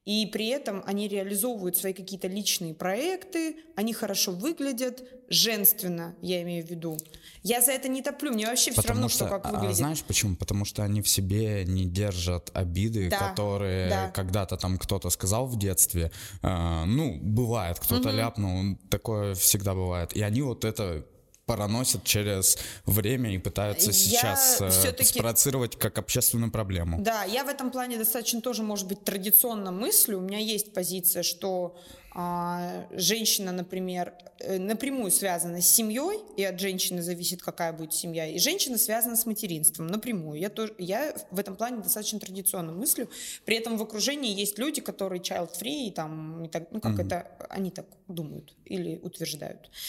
[0.06, 6.66] И при этом они реализовывают свои какие-то личные проекты, они хорошо выглядят, женственно, я имею
[6.66, 6.98] в виду.
[7.42, 9.78] Я за это не топлю, мне вообще Потому все равно, что, что как а, выглядит.
[9.78, 10.36] Знаешь почему?
[10.36, 14.10] Потому что они в себе не держат обиды, да, которые да.
[14.10, 16.12] когда-то там кто-то сказал в детстве.
[16.42, 18.18] Э, ну, бывает, кто-то угу.
[18.18, 20.14] ляпнул, такое всегда бывает.
[20.14, 21.06] И они вот это
[21.46, 27.02] проносят через время и пытаются я сейчас э, спровоцировать как общественную проблему.
[27.02, 30.20] Да, я в этом плане достаточно тоже, может быть, традиционно мыслю.
[30.20, 31.76] У меня есть позиция, что
[32.16, 38.28] а, женщина, например, э, напрямую связана с семьей, и от женщины зависит, какая будет семья,
[38.28, 40.40] и женщина связана с материнством напрямую.
[40.40, 43.10] Я, тоже, я в этом плане достаточно традиционно мыслю.
[43.46, 47.06] При этом в окружении есть люди, которые child-free, и там, и так, ну как mm-hmm.
[47.06, 49.70] это, они так думают или утверждают.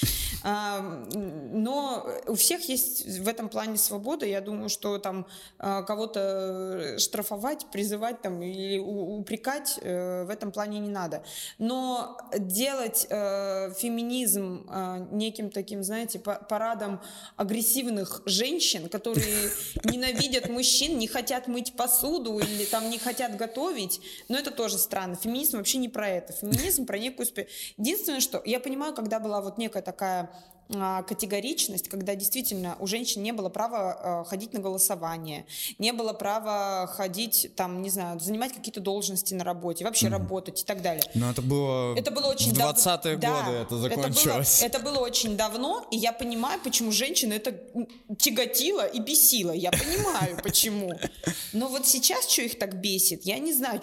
[0.46, 4.26] А, но у всех есть в этом плане свобода.
[4.26, 5.26] Я думаю, что там
[5.58, 11.24] а, кого-то штрафовать, призывать там или упрекать э, в этом плане не надо.
[11.58, 17.00] Но делать э, феминизм э, неким таким, знаете, парадом
[17.36, 19.50] агрессивных женщин, которые
[19.84, 25.16] ненавидят мужчин, не хотят мыть посуду или там не хотят готовить, но это тоже странно.
[25.16, 26.32] Феминизм вообще не про это.
[26.32, 27.26] Феминизм про некую...
[27.76, 30.30] Единственное, что я понимаю, когда была вот некая такая
[30.68, 35.46] категоричность, когда действительно у женщин не было права а, ходить на голосование,
[35.78, 40.10] не было права ходить, там, не знаю, занимать какие-то должности на работе, вообще mm-hmm.
[40.10, 41.04] работать и так далее.
[41.14, 43.44] Но это было, это было очень в 20-е дав...
[43.44, 44.62] годы да, это закончилось.
[44.62, 47.54] Это было, это было очень давно, и я понимаю, почему женщины это
[48.18, 49.52] тяготило и бесило.
[49.52, 50.92] Я понимаю, почему.
[51.52, 53.80] Но вот сейчас что их так бесит, я не знаю.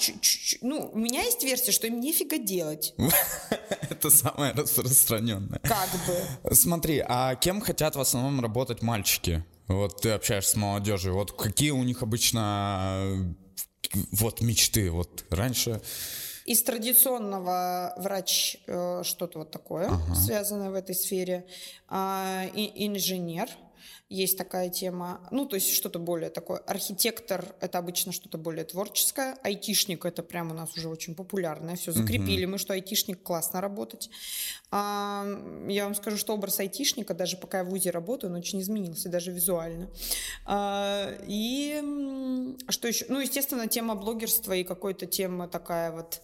[0.61, 2.93] Ну, у меня есть версия, что им нефига делать.
[3.89, 5.59] Это самое распространенное.
[5.63, 6.55] Как бы.
[6.71, 9.43] Смотри, а кем хотят в основном работать мальчики?
[9.67, 13.35] Вот ты общаешься с молодежью, вот какие у них обычно
[14.13, 15.81] вот мечты, вот раньше...
[16.45, 20.15] Из традиционного врач э, что-то вот такое, ага.
[20.15, 21.45] связанное в этой сфере,
[21.89, 23.49] э, и, инженер,
[24.09, 25.27] есть такая тема.
[25.31, 26.59] Ну, то есть что-то более такое.
[26.59, 29.37] Архитектор— это обычно что-то более творческое.
[29.43, 31.75] Айтишник— это прямо у нас уже очень популярное.
[31.75, 34.09] Все, закрепили мы, что айтишник классно работать.
[34.71, 35.25] А,
[35.67, 39.09] я вам скажу, что образ айтишника, даже пока я в ВУЗе работаю, он очень изменился,
[39.09, 39.89] даже визуально.
[40.45, 43.05] А, и что еще?
[43.09, 46.21] Ну, естественно, тема блогерства и какой-то тема такая вот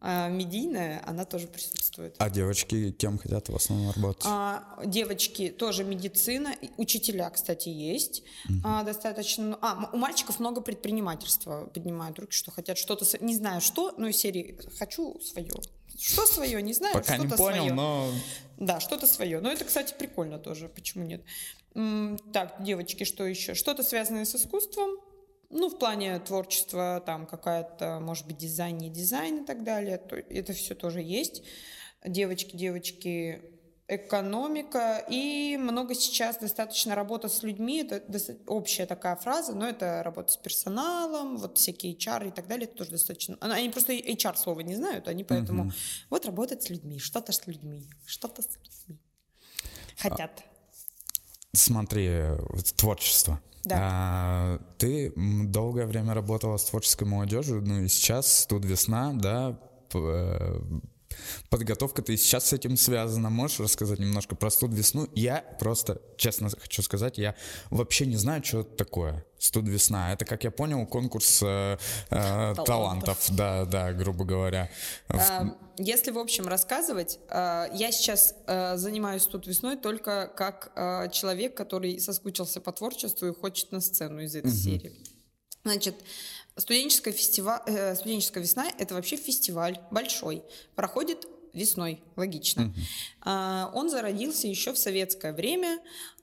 [0.00, 2.14] а медийная, она тоже присутствует.
[2.18, 4.22] А девочки кем хотят в основном работать?
[4.26, 8.58] А, девочки тоже медицина, учителя, кстати, есть угу.
[8.62, 9.58] а, достаточно.
[9.60, 14.16] А, у мальчиков много предпринимательства поднимают руки, что хотят что-то, не знаю что, но из
[14.16, 15.50] серии хочу свое.
[16.00, 16.94] Что свое, не знаю.
[16.94, 17.72] Пока не понял, свое.
[17.72, 18.08] но...
[18.56, 19.40] Да, что-то свое.
[19.40, 21.22] Но это, кстати, прикольно тоже, почему нет.
[22.32, 23.54] Так, девочки, что еще?
[23.54, 24.90] Что-то связанное с искусством,
[25.50, 29.98] ну, в плане творчества, там какая-то, может быть, дизайн, не дизайн и так далее.
[29.98, 31.42] То, это все тоже есть.
[32.04, 33.42] Девочки, девочки,
[33.88, 38.02] экономика и много сейчас достаточно работа с людьми, это
[38.46, 42.76] общая такая фраза, но это работа с персоналом, вот всякие HR и так далее, это
[42.76, 43.38] тоже достаточно.
[43.40, 45.72] Они просто HR слова не знают, они поэтому угу.
[46.10, 49.00] вот работать с людьми, что-то с людьми, что-то с людьми
[49.96, 50.42] хотят.
[51.52, 52.10] Смотри,
[52.76, 53.40] творчество.
[53.68, 53.76] Да.
[53.80, 59.60] А, ты долгое время работала с творческой молодежью, ну и сейчас тут весна, да,
[59.94, 60.60] э,
[61.50, 63.30] подготовка ты сейчас с этим связана.
[63.30, 65.08] Можешь рассказать немножко про студ весну?
[65.14, 67.34] Я просто, честно хочу сказать, я
[67.70, 69.24] вообще не знаю, что это такое.
[69.38, 70.12] Студ весна.
[70.12, 71.78] Это, как я понял, конкурс э,
[72.10, 73.18] э, талантов.
[73.30, 74.70] Да, да, грубо говоря.
[75.08, 81.08] А, если в общем рассказывать, э, я сейчас э, занимаюсь тут весной только как э,
[81.10, 84.56] человек, который соскучился по творчеству и хочет на сцену из этой угу.
[84.56, 84.92] серии.
[85.64, 85.94] Значит,
[86.58, 90.42] Студенческая, фестиваль, э, студенческая весна– это вообще фестиваль большой.
[90.74, 92.64] Проходит весной, логично.
[92.64, 92.74] Угу.
[93.30, 95.80] А, он зародился еще в советское время.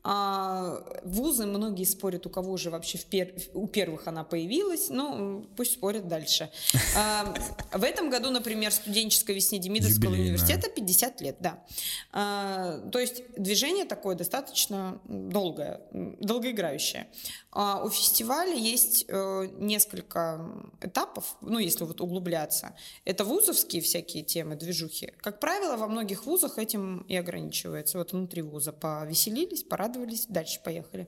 [0.07, 3.33] А, вузы, многие спорят, у кого же вообще пер...
[3.53, 6.51] у первых она появилась, ну, пусть спорят дальше.
[6.95, 7.31] А,
[7.71, 11.63] в этом году, например, студенческой весне Демидовского университета 50 лет, да.
[12.11, 17.07] То есть движение такое достаточно долгое, долгоиграющее.
[17.53, 20.45] У фестиваля есть э, несколько
[20.81, 22.75] этапов, ну, если вот углубляться.
[23.05, 25.13] Это вузовские всякие темы, движухи.
[25.21, 27.97] Как правило, во многих вузах этим и ограничивается.
[27.97, 31.08] Вот внутри вуза повеселились, порадовались, порадовались, дальше поехали.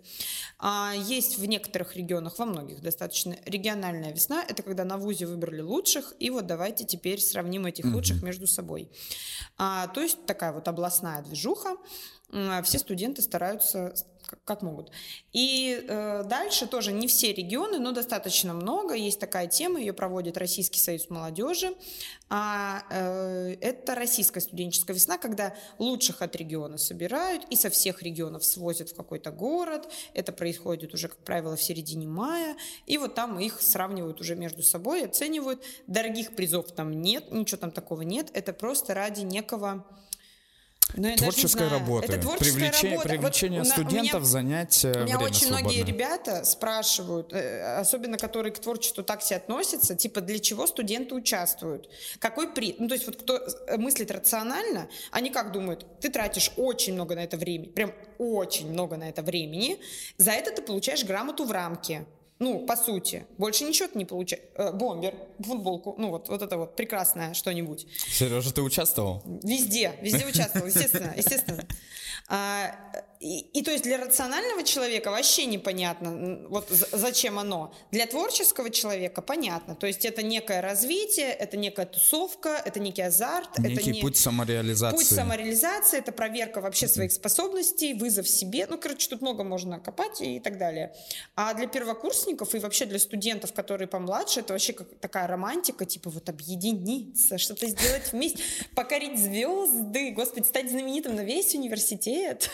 [0.59, 4.43] А есть в некоторых регионах, во многих достаточно, региональная весна.
[4.47, 7.95] Это когда на ВУЗе выбрали лучших, и вот давайте теперь сравним этих угу.
[7.95, 8.89] лучших между собой.
[9.57, 11.77] А, то есть такая вот областная движуха.
[12.63, 13.93] Все студенты стараются
[14.27, 14.91] как могут.
[15.33, 18.93] И э, дальше тоже не все регионы, но достаточно много.
[18.93, 21.73] Есть такая тема, ее проводит Российский союз молодежи.
[22.29, 28.43] А, э, это российская студенческая весна, когда лучших от региона собирают и со всех регионов
[28.43, 29.91] свозят в какой-то город.
[30.13, 32.57] Это происходит уже, как правило, в середине мая.
[32.85, 35.63] И вот там их сравнивают уже между собой, оценивают.
[35.87, 38.29] Дорогих призов там нет, ничего там такого нет.
[38.33, 39.85] Это просто ради некого
[40.93, 42.13] ну, творческой работы.
[42.13, 43.09] Это творческая Привлечение, работа.
[43.09, 45.61] Привлечение вот студентов, меня, занять У меня очень свободное.
[45.61, 51.15] многие ребята спрашивают, э, особенно которые к творчеству так себе относятся, типа, для чего студенты
[51.15, 51.89] участвуют?
[52.19, 52.75] Какой при...
[52.79, 55.85] Ну, то есть вот кто э, мыслит рационально, они как думают?
[55.99, 59.79] Ты тратишь очень много на это времени, прям очень много на это времени,
[60.17, 62.05] за это ты получаешь грамоту в рамке.
[62.39, 63.25] Ну, по сути.
[63.37, 64.43] Больше ничего ты не получаешь.
[64.55, 67.87] Э, бомбер, футболку, ну вот, вот это вот прекрасное что-нибудь.
[68.09, 69.23] Сережа, ты участвовал?
[69.43, 71.65] Везде, везде участвовал, естественно, естественно.
[72.29, 72.75] А,
[73.19, 77.73] и, и то есть для рационального человека вообще непонятно, вот зачем оно.
[77.91, 79.75] Для творческого человека понятно.
[79.75, 83.57] То есть это некое развитие, это некая тусовка, это некий азарт.
[83.57, 84.01] Некий это не...
[84.01, 84.97] путь самореализации.
[84.97, 88.67] Путь самореализации, это проверка вообще своих способностей, вызов себе.
[88.67, 90.95] Ну, короче, тут много можно копать и так далее.
[91.35, 96.09] А для первокурсников и вообще для студентов, которые помладше, это вообще как такая романтика, типа
[96.09, 98.43] вот объединиться, что-то сделать вместе,
[98.75, 102.49] покорить звезды, господи, стать знаменитым на весь университет.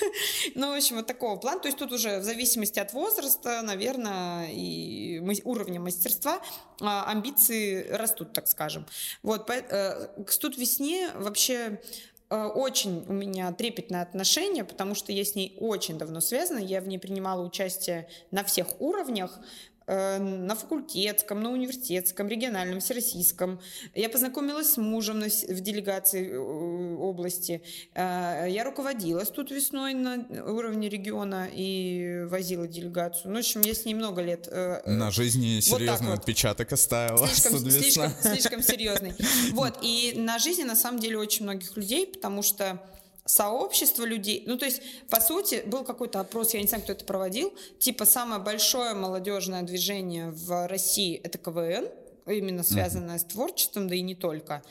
[0.56, 1.60] Ну, в общем, вот такого плана.
[1.60, 6.42] То есть тут уже в зависимости от возраста, наверное, и уровня мастерства
[6.82, 8.86] а, амбиции растут, так скажем.
[9.22, 11.82] Вот, э, к студ весне вообще
[12.30, 16.82] э, очень у меня трепетное отношение, потому что я с ней очень давно связана, я
[16.82, 19.40] в ней принимала участие на всех уровнях,
[19.88, 23.60] на факультетском, на университетском, региональном, всероссийском.
[23.94, 27.62] Я познакомилась с мужем в делегации э, области.
[27.94, 33.32] Э, я руководила тут весной на уровне региона и возила делегацию.
[33.32, 34.48] Ну, в общем, я с ней много лет.
[34.86, 37.28] На жизни серьезный вот отпечаток оставила.
[37.28, 39.14] Слишком, слишком, слишком серьезный.
[39.54, 42.80] Вот, и на жизни, на самом деле, очень многих людей, потому что
[43.26, 44.44] сообщество людей.
[44.46, 48.06] Ну, то есть, по сути, был какой-то опрос, я не знаю, кто это проводил, типа
[48.06, 51.88] самое большое молодежное движение в России— это КВН,
[52.26, 53.20] именно связанное mm-hmm.
[53.20, 54.64] с творчеством, да и не только.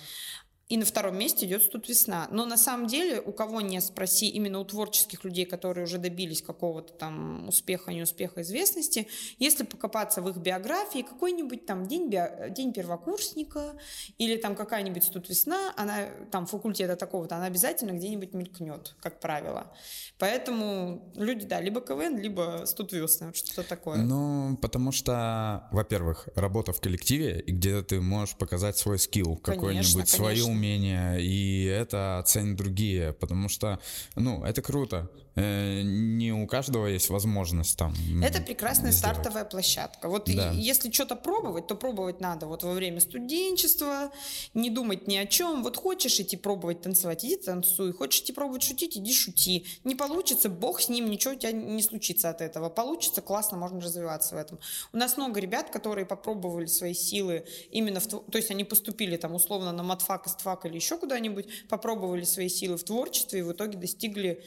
[0.72, 2.28] И на втором месте идет «Тут весна».
[2.30, 6.40] Но на самом деле, у кого не спроси, именно у творческих людей, которые уже добились
[6.40, 9.06] какого-то там успеха, неуспеха, известности,
[9.38, 12.48] если покопаться в их биографии, какой-нибудь там день, био...
[12.48, 13.74] день первокурсника
[14.16, 19.74] или там какая-нибудь «Тут весна», она там факультета такого-то, она обязательно где-нибудь мелькнет, как правило.
[20.18, 23.98] Поэтому люди, да, либо КВН, либо «Тут весна», вот что-то такое.
[23.98, 30.61] Ну, потому что, во-первых, работа в коллективе, где ты можешь показать свой скилл, какой-нибудь, свою
[30.62, 33.78] умения, и это оценят другие, потому что,
[34.14, 35.10] ну, это круто.
[35.34, 37.94] Э, не у каждого есть возможность там.
[38.22, 39.16] Это прекрасная сделать.
[39.16, 40.08] стартовая площадка.
[40.08, 40.50] Вот да.
[40.50, 44.12] если что-то пробовать, то пробовать надо вот во время студенчества,
[44.52, 45.62] не думать ни о чем.
[45.62, 47.92] Вот хочешь идти пробовать танцевать, иди танцуй.
[47.92, 49.66] Хочешь идти пробовать шутить, иди шути.
[49.84, 52.68] Не получится, бог с ним, ничего у тебя не случится от этого.
[52.68, 54.58] Получится, классно, можно развиваться в этом.
[54.92, 58.06] У нас много ребят, которые попробовали свои силы именно в...
[58.06, 62.76] То есть они поступили там условно на матфак, истфак или еще куда-нибудь, попробовали свои силы
[62.76, 64.42] в творчестве и в итоге достигли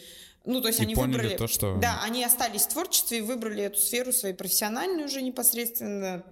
[0.45, 1.37] ну, то есть и они поняли выбрали...
[1.37, 1.77] то, что...
[1.77, 6.23] Да, они остались в творчестве и выбрали эту сферу своей профессиональной уже непосредственно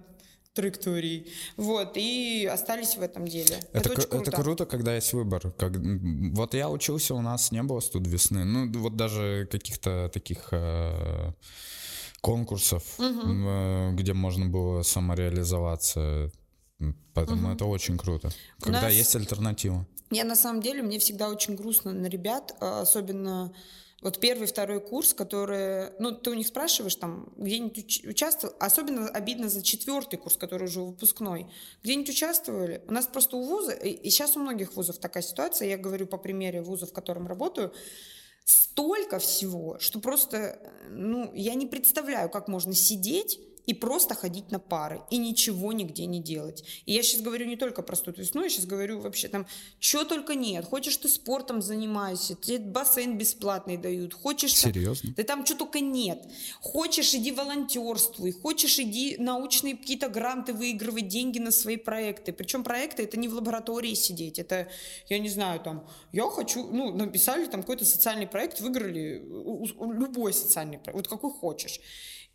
[0.54, 1.26] траектории.
[1.56, 3.58] Вот, и остались в этом деле.
[3.72, 4.30] Это, это, круто.
[4.30, 5.50] это круто, когда есть выбор.
[5.52, 8.44] Как, вот я учился, у нас не было студ весны.
[8.44, 11.32] Ну, вот даже каких-то таких э,
[12.20, 13.28] конкурсов, угу.
[13.28, 16.30] э, где можно было самореализоваться.
[17.14, 17.54] Поэтому угу.
[17.54, 18.30] это очень круто.
[18.60, 18.92] Когда нас...
[18.92, 19.86] есть альтернатива.
[20.10, 23.52] Я на самом деле, мне всегда очень грустно на ребят, а, особенно
[24.04, 29.48] вот первый, второй курс, которые, ну, ты у них спрашиваешь, там, где-нибудь участвовал, особенно обидно
[29.48, 31.46] за четвертый курс, который уже выпускной,
[31.82, 32.82] где-нибудь участвовали?
[32.86, 36.18] У нас просто у вуза, и сейчас у многих вузов такая ситуация, я говорю по
[36.18, 37.72] примере вуза, в котором работаю,
[38.44, 40.58] столько всего, что просто,
[40.90, 46.06] ну, я не представляю, как можно сидеть и просто ходить на пары, и ничего нигде
[46.06, 46.64] не делать.
[46.86, 49.46] И я сейчас говорю не только про студ весну, я сейчас говорю вообще там,
[49.78, 50.64] что только нет.
[50.64, 54.14] Хочешь ты спортом занимайся, тебе бассейн бесплатный дают.
[54.14, 54.54] Хочешь...
[54.54, 55.08] Серьезно?
[55.08, 56.26] Там, да там что только нет.
[56.60, 62.32] Хочешь, иди волонтерствуй, хочешь, иди научные какие-то гранты выигрывай, деньги на свои проекты.
[62.32, 64.68] Причем проекты это не в лаборатории сидеть, это,
[65.08, 70.78] я не знаю, там, я хочу, ну, написали там какой-то социальный проект, выиграли любой социальный
[70.78, 71.80] проект, вот какой хочешь.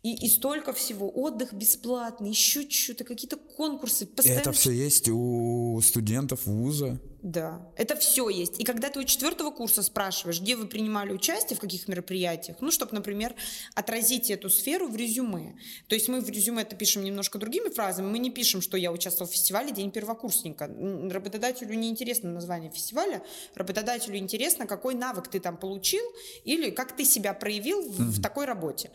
[0.02, 1.10] И, и столько всего.
[1.10, 4.06] Отдых бесплатный, еще что-то, какие-то конкурсы.
[4.06, 4.40] Постоянно...
[4.40, 6.98] Это все есть у студентов вуза?
[7.22, 8.58] Да, это все есть.
[8.58, 12.70] И когда ты у четвертого курса спрашиваешь, где вы принимали участие, в каких мероприятиях, ну,
[12.70, 13.34] чтобы, например,
[13.74, 15.54] отразить эту сферу в резюме.
[15.88, 18.10] То есть мы в резюме это пишем немножко другими фразами.
[18.10, 20.66] Мы не пишем, что я участвовал в фестивале День первокурсника.
[20.66, 23.22] Работодателю не интересно название фестиваля.
[23.54, 26.04] Работодателю интересно, какой навык ты там получил
[26.44, 28.04] или как ты себя проявил в, mm-hmm.
[28.04, 28.90] в такой работе.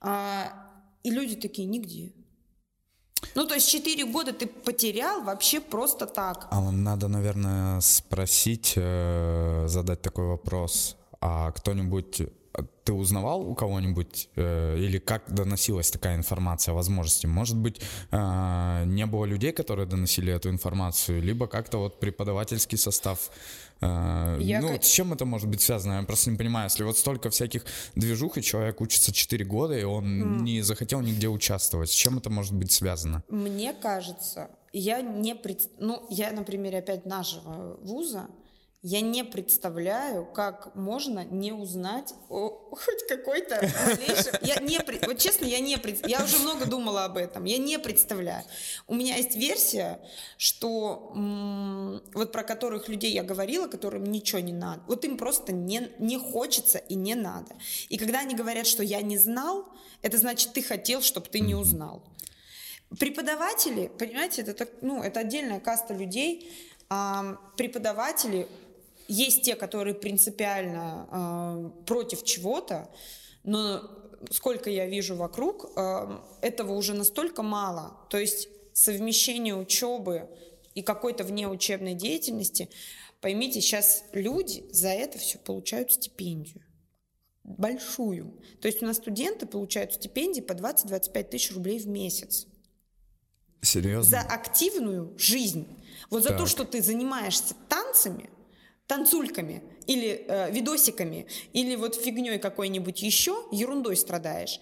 [0.00, 0.68] А,
[1.04, 2.12] и люди такие, нигде.
[3.34, 6.48] Ну, то есть 4 года ты потерял вообще просто так.
[6.50, 10.96] А надо, наверное, спросить, э, задать такой вопрос.
[11.20, 12.22] А кто-нибудь
[12.84, 17.26] ты узнавал у кого-нибудь э, или как доносилась такая информация о возможности?
[17.26, 23.30] Может быть, э, не было людей, которые доносили эту информацию, либо как-то вот преподавательский состав.
[23.80, 24.84] Э, Я ну, как...
[24.84, 26.00] с чем это может быть связано?
[26.00, 26.66] Я просто не понимаю.
[26.66, 27.64] Если вот столько всяких
[27.94, 30.42] движух, и человек учится 4 года, и он mm.
[30.42, 33.22] не захотел нигде участвовать, с чем это может быть связано?
[33.28, 35.34] Мне кажется, я не...
[35.34, 35.68] Пред...
[35.78, 38.28] Ну, я на примере опять нашего вуза,
[38.82, 44.32] Я не представляю, как можно не узнать о, хоть какой-то малейший...
[44.42, 45.76] Я не, вот честно, я не
[46.06, 47.44] Я уже много думала об этом.
[47.44, 48.44] Я не представляю.
[48.86, 50.00] У меня есть версия,
[50.36, 51.12] что
[52.14, 54.80] вот про которых людей я говорила, которым ничего не надо.
[54.86, 57.56] Вот им просто не, не хочется и не надо.
[57.88, 59.66] И когда они говорят, что я не знал,
[60.02, 62.04] это значит, ты хотел, чтобы ты не узнал.
[62.96, 66.48] Преподаватели, понимаете, это, ну, это отдельная каста людей.
[66.88, 68.48] А, преподаватели
[69.08, 72.88] есть те, которые принципиально э, против чего-то,
[73.42, 73.82] но
[74.30, 77.96] сколько я вижу вокруг, э, этого уже настолько мало.
[78.10, 80.28] То есть совмещение учебы
[80.74, 82.70] и какой-то внеучебной деятельности,
[83.20, 86.62] поймите, сейчас люди за это все получают стипендию
[87.48, 88.34] большую.
[88.60, 92.46] То есть у нас студенты получают стипендии по 20-25 тысяч рублей в месяц.
[93.62, 94.20] Серьезно?
[94.20, 95.66] За активную жизнь.
[96.10, 96.32] Вот так.
[96.32, 98.30] за то, что ты занимаешься танцами,
[98.88, 104.58] танцульками или э, видосиками, или вот фигней какой-нибудь еще, ерундой страдаешь,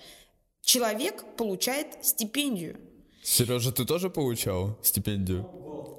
[0.61, 2.77] человек получает стипендию.
[3.23, 5.49] Сережа, ты тоже получал стипендию?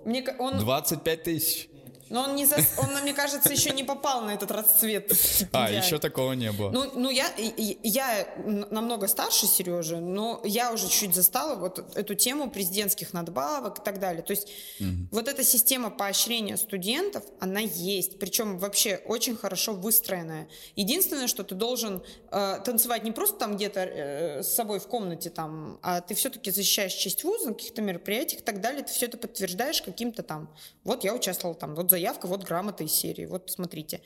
[0.05, 0.59] Мне, он...
[0.59, 1.69] 25 тысяч.
[2.09, 2.55] Но он, не за...
[2.77, 5.11] он, мне кажется, еще не попал на этот расцвет.
[5.51, 6.71] А, еще такого не было.
[6.71, 12.49] Ну, ну я, я намного старше Сережи, но я уже чуть застала вот эту тему
[12.49, 14.23] президентских надбавок и так далее.
[14.23, 14.49] То есть
[14.79, 15.07] угу.
[15.11, 18.19] вот эта система поощрения студентов, она есть.
[18.19, 20.47] Причем вообще очень хорошо выстроенная.
[20.75, 25.29] Единственное, что ты должен э, танцевать не просто там где-то э, с собой в комнате,
[25.29, 28.83] там, а ты все-таки защищаешь честь вуза на каких-то мероприятиях и так далее.
[28.83, 30.53] Ты все это подтверждаешь каким-то там.
[30.83, 34.01] Вот я участвовал там, вот за заявка, вот грамота из серии, вот смотрите.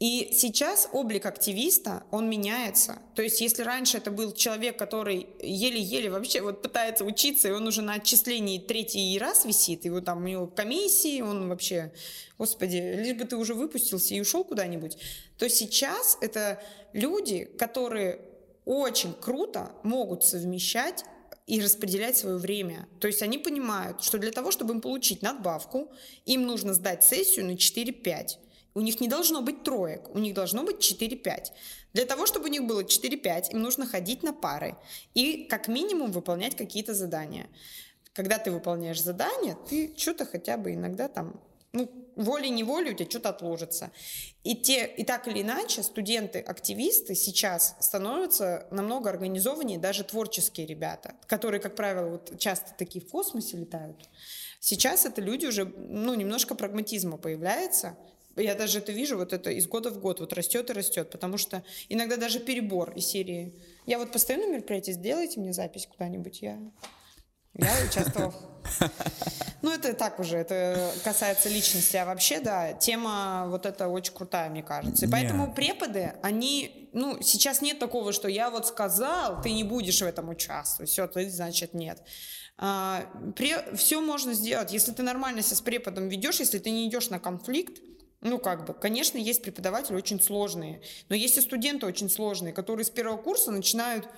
[0.00, 2.98] И сейчас облик активиста, он меняется.
[3.14, 7.68] То есть, если раньше это был человек, который еле-еле вообще вот пытается учиться, и он
[7.68, 11.92] уже на отчислении третий раз висит, и вот там у него комиссии, он вообще,
[12.36, 14.96] господи, лишь бы ты уже выпустился и ушел куда-нибудь,
[15.38, 16.60] то сейчас это
[16.92, 18.18] люди, которые
[18.64, 21.04] очень круто могут совмещать
[21.46, 22.88] и распределять свое время.
[23.00, 25.90] То есть они понимают, что для того, чтобы им получить надбавку,
[26.24, 28.38] им нужно сдать сессию на 4-5.
[28.74, 31.52] У них не должно быть троек, у них должно быть 4-5.
[31.92, 34.76] Для того, чтобы у них было 4-5, им нужно ходить на пары
[35.14, 37.48] и как минимум выполнять какие-то задания.
[38.14, 41.40] Когда ты выполняешь задания, ты что-то хотя бы иногда там
[41.72, 43.90] ну, волей-неволей у тебя что-то отложится.
[44.44, 51.60] И, те, и так или иначе студенты-активисты сейчас становятся намного организованнее, даже творческие ребята, которые,
[51.60, 54.08] как правило, вот часто такие в космосе летают.
[54.60, 57.96] Сейчас это люди уже, ну, немножко прагматизма появляется.
[58.36, 61.36] Я даже это вижу, вот это из года в год вот растет и растет, потому
[61.36, 63.54] что иногда даже перебор из серии.
[63.86, 66.58] Я вот постою на мероприятии, сделайте мне запись куда-нибудь, я
[67.54, 68.34] я участвовала.
[69.62, 71.96] Ну, это так уже, это касается личности.
[71.96, 75.06] А вообще, да, тема вот эта очень крутая, мне кажется.
[75.06, 80.00] И поэтому преподы, они, ну, сейчас нет такого, что я вот сказал, ты не будешь
[80.00, 80.90] в этом участвовать.
[80.90, 82.02] Все, ты, значит, нет.
[82.58, 84.72] А, пре, все можно сделать.
[84.72, 87.80] Если ты нормально себя с преподом ведешь, если ты не идешь на конфликт,
[88.20, 92.84] ну, как бы, конечно, есть преподаватели очень сложные, но есть и студенты очень сложные, которые
[92.84, 94.08] с первого курса начинают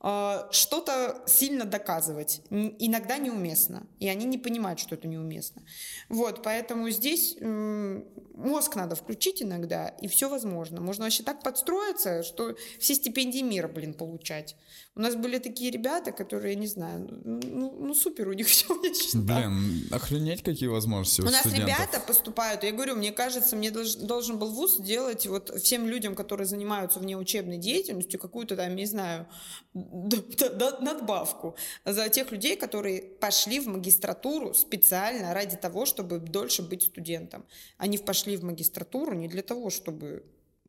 [0.00, 2.42] что-то сильно доказывать.
[2.50, 3.86] Иногда неуместно.
[3.98, 5.62] И они не понимают, что это неуместно.
[6.08, 10.80] Вот, поэтому здесь мозг надо включить иногда, и все возможно.
[10.80, 14.54] Можно вообще так подстроиться, что все стипендии мира, блин, получать.
[14.98, 18.66] У нас были такие ребята, которые, я не знаю, ну, ну супер у них все,
[18.82, 19.50] я считаю.
[19.50, 21.68] Блин, охренеть какие возможности у, у нас студентов.
[21.68, 26.16] ребята поступают, я говорю, мне кажется, мне должен, должен был вуз делать вот всем людям,
[26.16, 29.28] которые занимаются внеучебной деятельностью, какую-то там, не знаю,
[29.72, 37.46] надбавку за тех людей, которые пошли в магистратуру специально ради того, чтобы дольше быть студентом.
[37.76, 40.24] Они пошли в магистратуру не для того, чтобы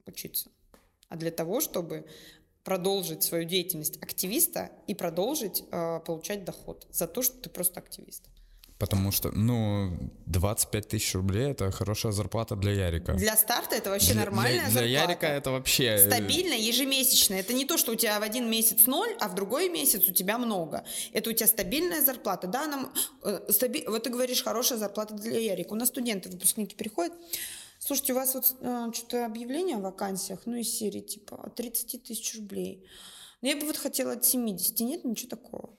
[0.06, 0.52] учиться,
[1.08, 2.06] а для того, чтобы
[2.70, 8.26] продолжить свою деятельность активиста и продолжить э, получать доход за то, что ты просто активист.
[8.78, 9.92] Потому что, ну,
[10.28, 13.14] 25 тысяч рублей это хорошая зарплата для Ярика.
[13.14, 14.88] Для старта это вообще для, нормальная для, зарплата.
[14.88, 15.84] Для Ярика это вообще...
[15.84, 17.34] Э, Стабильно, ежемесячно.
[17.34, 20.14] Это не то, что у тебя в один месяц ноль, а в другой месяц у
[20.14, 20.84] тебя много.
[21.12, 22.48] Это у тебя стабильная зарплата.
[22.48, 22.94] Да, нам...
[23.24, 23.84] Э, стаби...
[23.88, 25.74] Вот ты говоришь, хорошая зарплата для Ярика.
[25.74, 27.14] У нас студенты, выпускники приходят,
[27.80, 32.04] Слушайте, у вас вот э, что-то объявление о вакансиях, ну, из серии типа от 30
[32.04, 32.86] тысяч рублей.
[33.42, 34.80] Но я бы вот хотела от 70.
[34.82, 35.70] Нет, ничего такого.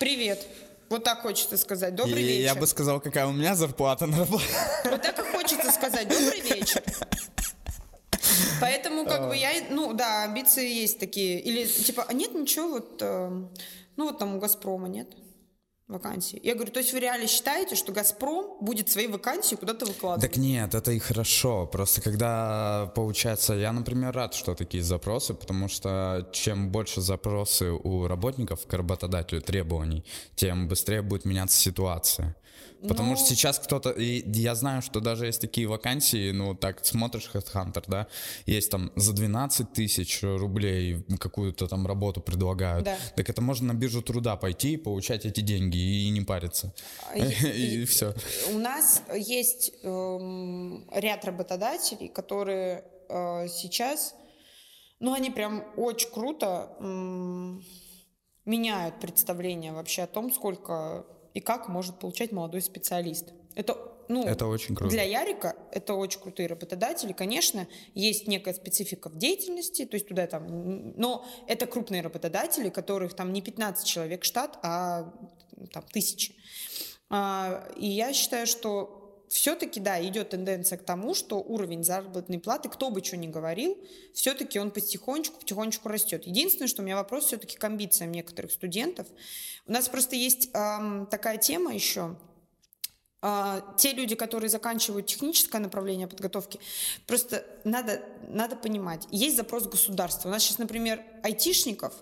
[0.00, 0.44] Привет.
[0.88, 1.94] Вот так хочется сказать.
[1.94, 2.42] Добрый и вечер.
[2.42, 4.44] Я бы сказал, какая у меня зарплата на работе.
[4.84, 6.08] Вот так и хочется сказать.
[6.08, 6.82] Добрый вечер.
[8.60, 11.40] Поэтому, как бы, я, ну, да, амбиции есть такие.
[11.40, 13.28] Или, типа, а нет ничего вот, э,
[13.96, 15.08] ну, вот там у «Газпрома» нет?
[15.88, 16.40] Вакансии.
[16.42, 20.30] Я говорю, то есть вы реально считаете, что «Газпром» будет свои вакансии куда-то выкладывать?
[20.30, 21.66] Так нет, это и хорошо.
[21.66, 28.06] Просто когда получается, я, например, рад, что такие запросы, потому что чем больше запросы у
[28.08, 32.34] работников к работодателю требований, тем быстрее будет меняться ситуация.
[32.82, 33.16] Потому ну...
[33.16, 37.84] что сейчас кто-то, и я знаю, что даже есть такие вакансии, ну так смотришь Headhunter,
[37.86, 38.06] да,
[38.44, 42.84] есть там за 12 тысяч рублей какую-то там работу предлагают.
[42.84, 42.96] Да.
[43.16, 46.74] Так это можно на биржу труда пойти и получать эти деньги и не париться.
[47.10, 48.14] А, и, все.
[48.52, 54.14] У нас есть эм, ряд работодателей, которые э, сейчас,
[55.00, 56.70] ну они прям очень круто
[58.44, 61.04] меняют представление вообще о том, сколько
[61.36, 63.34] и как может получать молодой специалист.
[63.54, 63.76] Это
[64.08, 64.90] ну, это очень круто.
[64.90, 67.12] Для Ярика это очень крутые работодатели.
[67.12, 70.92] Конечно, есть некая специфика в деятельности, то есть туда там...
[70.96, 75.12] Но это крупные работодатели, которых там не 15 человек штат, а
[75.72, 76.36] там тысячи.
[77.10, 78.95] А, и я считаю, что
[79.28, 83.76] все-таки, да, идет тенденция к тому, что уровень заработной платы, кто бы что ни говорил,
[84.14, 86.26] все-таки он потихонечку, потихонечку растет.
[86.26, 89.06] Единственное, что у меня вопрос все-таки к амбициям некоторых студентов.
[89.66, 92.16] У нас просто есть эм, такая тема еще,
[93.22, 96.60] а, те люди, которые заканчивают техническое направление подготовки,
[97.06, 100.28] просто надо, надо понимать, есть запрос государства.
[100.28, 101.92] У нас сейчас, например, айтишников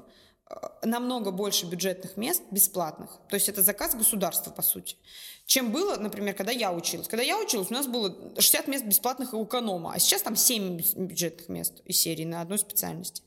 [0.82, 3.18] намного больше бюджетных мест бесплатных.
[3.28, 4.96] То есть это заказ государства, по сути
[5.46, 7.08] чем было, например, когда я училась.
[7.08, 10.80] Когда я училась, у нас было 60 мест бесплатных у эконома, а сейчас там 7
[10.96, 13.22] бюджетных мест из серии на одной специальности.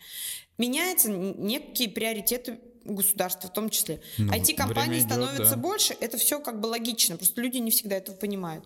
[0.58, 2.60] Меняются некие приоритеты
[2.96, 4.02] государства в том числе.
[4.18, 5.62] Ну, IT-компаний становится да.
[5.62, 8.66] больше, это все как бы логично, просто люди не всегда этого понимают.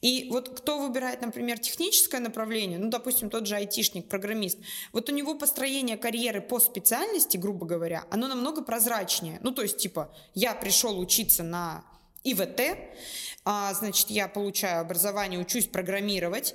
[0.00, 4.58] И вот кто выбирает, например, техническое направление, ну, допустим, тот же айтишник, программист,
[4.92, 9.38] вот у него построение карьеры по специальности, грубо говоря, оно намного прозрачнее.
[9.42, 11.84] Ну, то есть, типа, я пришел учиться на
[12.24, 12.60] ИВТ,
[13.46, 16.54] а, значит, я получаю образование, учусь программировать.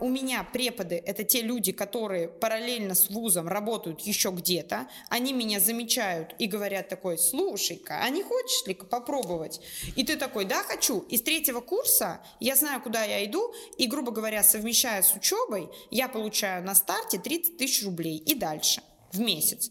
[0.00, 4.88] У меня преподы– это те люди, которые параллельно с вузом работают еще где-то.
[5.10, 9.60] Они меня замечают и говорят такой, слушай-ка, а не хочешь ли попробовать?
[9.94, 11.00] И ты такой, да, хочу.
[11.10, 16.08] Из третьего курса я знаю, куда я иду, и, грубо говоря, совмещая с учебой, я
[16.08, 18.82] получаю на старте 30 тысяч рублей и дальше
[19.12, 19.70] в месяц.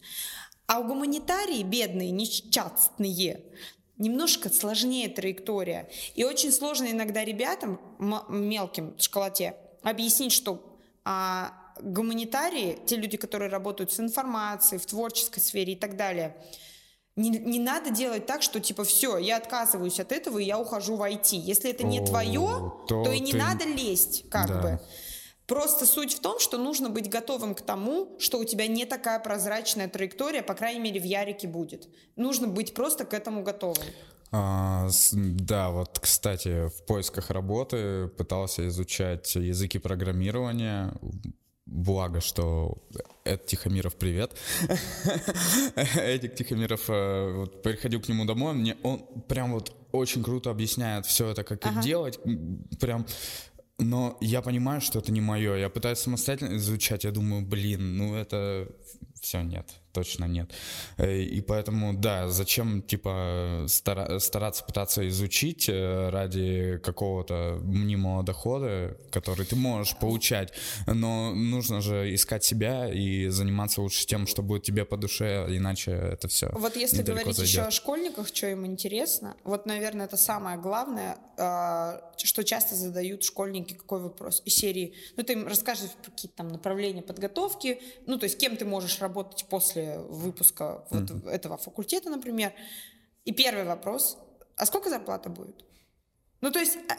[0.67, 3.43] А у гуманитарии бедные, несчастные,
[4.01, 5.89] немножко сложнее траектория.
[6.15, 7.79] И очень сложно иногда ребятам,
[8.27, 10.61] мелким в школоте, объяснить, что
[11.05, 16.35] а, гуманитарии, те люди, которые работают с информацией, в творческой сфере и так далее,
[17.15, 20.95] не, не надо делать так, что типа все, я отказываюсь от этого и я ухожу
[20.95, 21.35] в IT.
[21.35, 23.37] Если это не О, твое, то, то и не ты...
[23.37, 24.61] надо лезть, как да.
[24.61, 24.79] бы.
[25.51, 29.19] Просто суть в том, что нужно быть готовым к тому, что у тебя не такая
[29.19, 31.89] прозрачная траектория, по крайней мере, в Ярике будет.
[32.15, 33.83] Нужно быть просто к этому готовым.
[34.31, 40.93] А, да, вот, кстати, в поисках работы пытался изучать языки программирования.
[41.65, 42.77] Благо, что
[43.25, 44.31] Эд Тихомиров, привет.
[45.75, 51.05] Эдик Тихомиров, э, вот, приходил к нему домой, мне он прям вот очень круто объясняет
[51.05, 51.81] все это, как ага.
[51.81, 52.19] делать.
[52.79, 53.05] Прям
[53.81, 55.55] но я понимаю, что это не мое.
[55.55, 57.03] Я пытаюсь самостоятельно изучать.
[57.03, 58.67] Я думаю, блин, ну это
[59.21, 60.51] все нет точно нет.
[60.97, 68.97] Э, и поэтому, да, зачем, типа, стара- стараться пытаться изучить э, ради какого-то мнимого дохода,
[69.11, 70.53] который ты можешь получать,
[70.87, 75.91] но нужно же искать себя и заниматься лучше тем, что будет тебе по душе, иначе
[75.91, 76.49] это все.
[76.53, 77.51] Вот если говорить зайдет.
[77.51, 83.23] еще о школьниках, что им интересно, вот, наверное, это самое главное, а, что часто задают
[83.23, 88.25] школьники, какой вопрос из серии, ну, ты им расскажешь какие-то там направления подготовки, ну, то
[88.25, 91.29] есть кем ты можешь работать после после выпуска вот mm-hmm.
[91.29, 92.53] этого факультета, например.
[93.25, 94.17] И первый вопрос,
[94.57, 95.65] а сколько зарплата будет?
[96.41, 96.93] Ну, то есть э,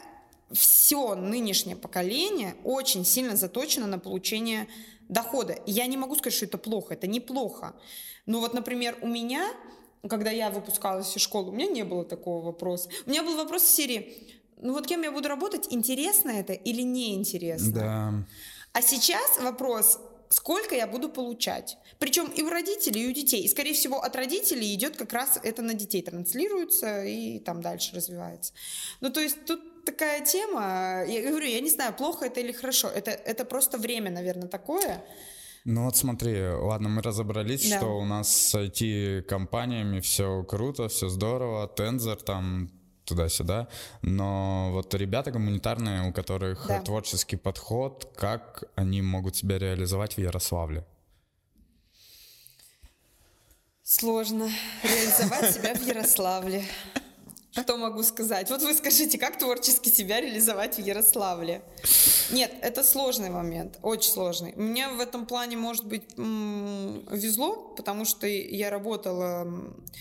[0.53, 4.67] все нынешнее поколение очень сильно заточено на получение
[5.09, 5.53] дохода.
[5.53, 7.73] И я не могу сказать, что это плохо, это неплохо.
[8.25, 9.49] Но вот, например, у меня,
[10.09, 12.89] когда я выпускалась из школы, у меня не было такого вопроса.
[13.05, 16.83] У меня был вопрос в серии, ну вот кем я буду работать, интересно это или
[16.83, 17.71] неинтересно?
[17.73, 18.13] Да.
[18.71, 19.99] А сейчас вопрос,
[20.33, 21.77] сколько я буду получать.
[21.99, 23.43] Причем и у родителей, и у детей.
[23.43, 27.95] И, скорее всего, от родителей идет как раз это на детей транслируется и там дальше
[27.95, 28.53] развивается.
[29.01, 32.87] Ну, то есть тут такая тема, я говорю, я не знаю, плохо это или хорошо.
[32.87, 35.05] Это, это просто время, наверное, такое.
[35.65, 37.77] Ну вот смотри, ладно, мы разобрались, да.
[37.77, 42.69] что у нас с IT-компаниями все круто, все здорово, Тензор там
[43.05, 43.67] туда-сюда.
[44.01, 46.81] Но вот ребята гуманитарные, у которых да.
[46.81, 50.85] творческий подход, как они могут себя реализовать в Ярославле?
[53.83, 54.49] Сложно
[54.83, 56.65] реализовать себя в Ярославле.
[57.55, 58.49] Что могу сказать?
[58.49, 61.61] Вот вы скажите, как творчески себя реализовать в Ярославле?
[62.31, 64.53] Нет, это сложный момент, очень сложный.
[64.55, 69.47] Мне в этом плане, может быть, везло, потому что я работала,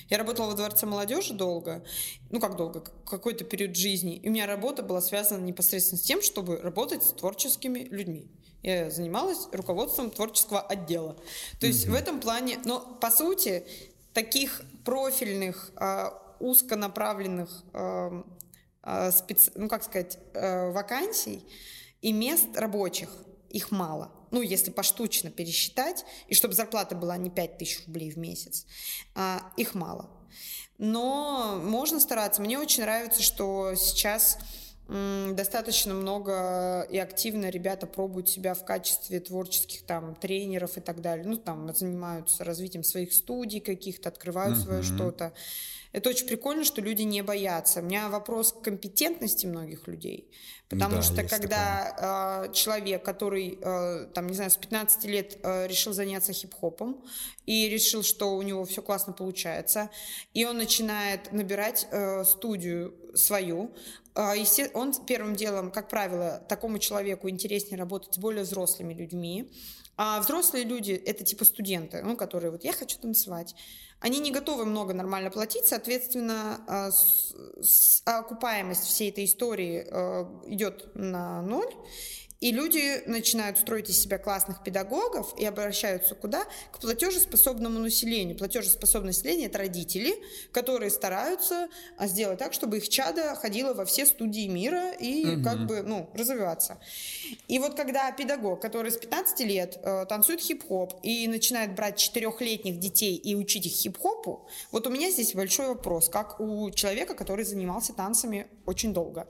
[0.08, 1.84] я работала во Дворце молодежи долго,
[2.30, 6.22] ну как долго, какой-то период жизни, и у меня работа была связана непосредственно с тем,
[6.22, 8.30] чтобы работать с творческими людьми.
[8.62, 11.18] Я занималась руководством творческого отдела.
[11.60, 11.90] То есть mm-hmm.
[11.90, 13.66] в этом плане, но по сути
[14.14, 18.22] таких профильных а, узконаправленных э,
[18.82, 19.52] э, специ...
[19.54, 21.46] ну, как сказать, э, вакансий
[22.00, 23.10] и мест рабочих,
[23.48, 24.12] их мало.
[24.30, 28.66] Ну, если поштучно пересчитать, и чтобы зарплата была не 5 тысяч рублей в месяц,
[29.14, 30.10] э, их мало.
[30.78, 32.42] Но можно стараться.
[32.42, 34.38] Мне очень нравится, что сейчас
[34.88, 41.26] достаточно много и активно ребята пробуют себя в качестве творческих там тренеров и так далее.
[41.26, 44.62] Ну, там занимаются развитием своих студий каких-то, открывают uh-huh.
[44.62, 45.32] свое что-то.
[45.92, 47.80] Это очень прикольно, что люди не боятся.
[47.80, 50.30] У меня вопрос к компетентности многих людей.
[50.72, 55.66] Потому да, что когда э, человек, который, э, там, не знаю, с 15 лет э,
[55.66, 57.04] решил заняться хип-хопом
[57.44, 59.90] и решил, что у него все классно получается,
[60.32, 61.86] и он начинает набирать
[62.24, 63.74] студию свою,
[64.14, 69.50] он первым делом, как правило, такому человеку интереснее работать с более взрослыми людьми,
[69.96, 73.54] а взрослые люди— это типа студенты, ну, которые вот «я хочу танцевать»,
[74.02, 76.90] они не готовы много нормально платить, соответственно, а,
[78.18, 81.72] окупаемость всей этой истории э, идет на ноль.
[82.42, 86.44] И люди начинают строить из себя классных педагогов и обращаются куда?
[86.72, 88.36] К платежеспособному населению.
[88.36, 90.12] Платежеспособное население– это родители,
[90.50, 95.44] которые стараются а, сделать так, чтобы их чада ходила во все студии мира и угу.
[95.44, 96.80] как бы, ну, развиваться.
[97.46, 102.80] И вот когда педагог, который с 15 лет э, танцует хип-хоп и начинает брать четырехлетних
[102.80, 107.44] детей и учить их хип-хопу, вот у меня здесь большой вопрос, как у человека, который
[107.44, 109.28] занимался танцами очень долго.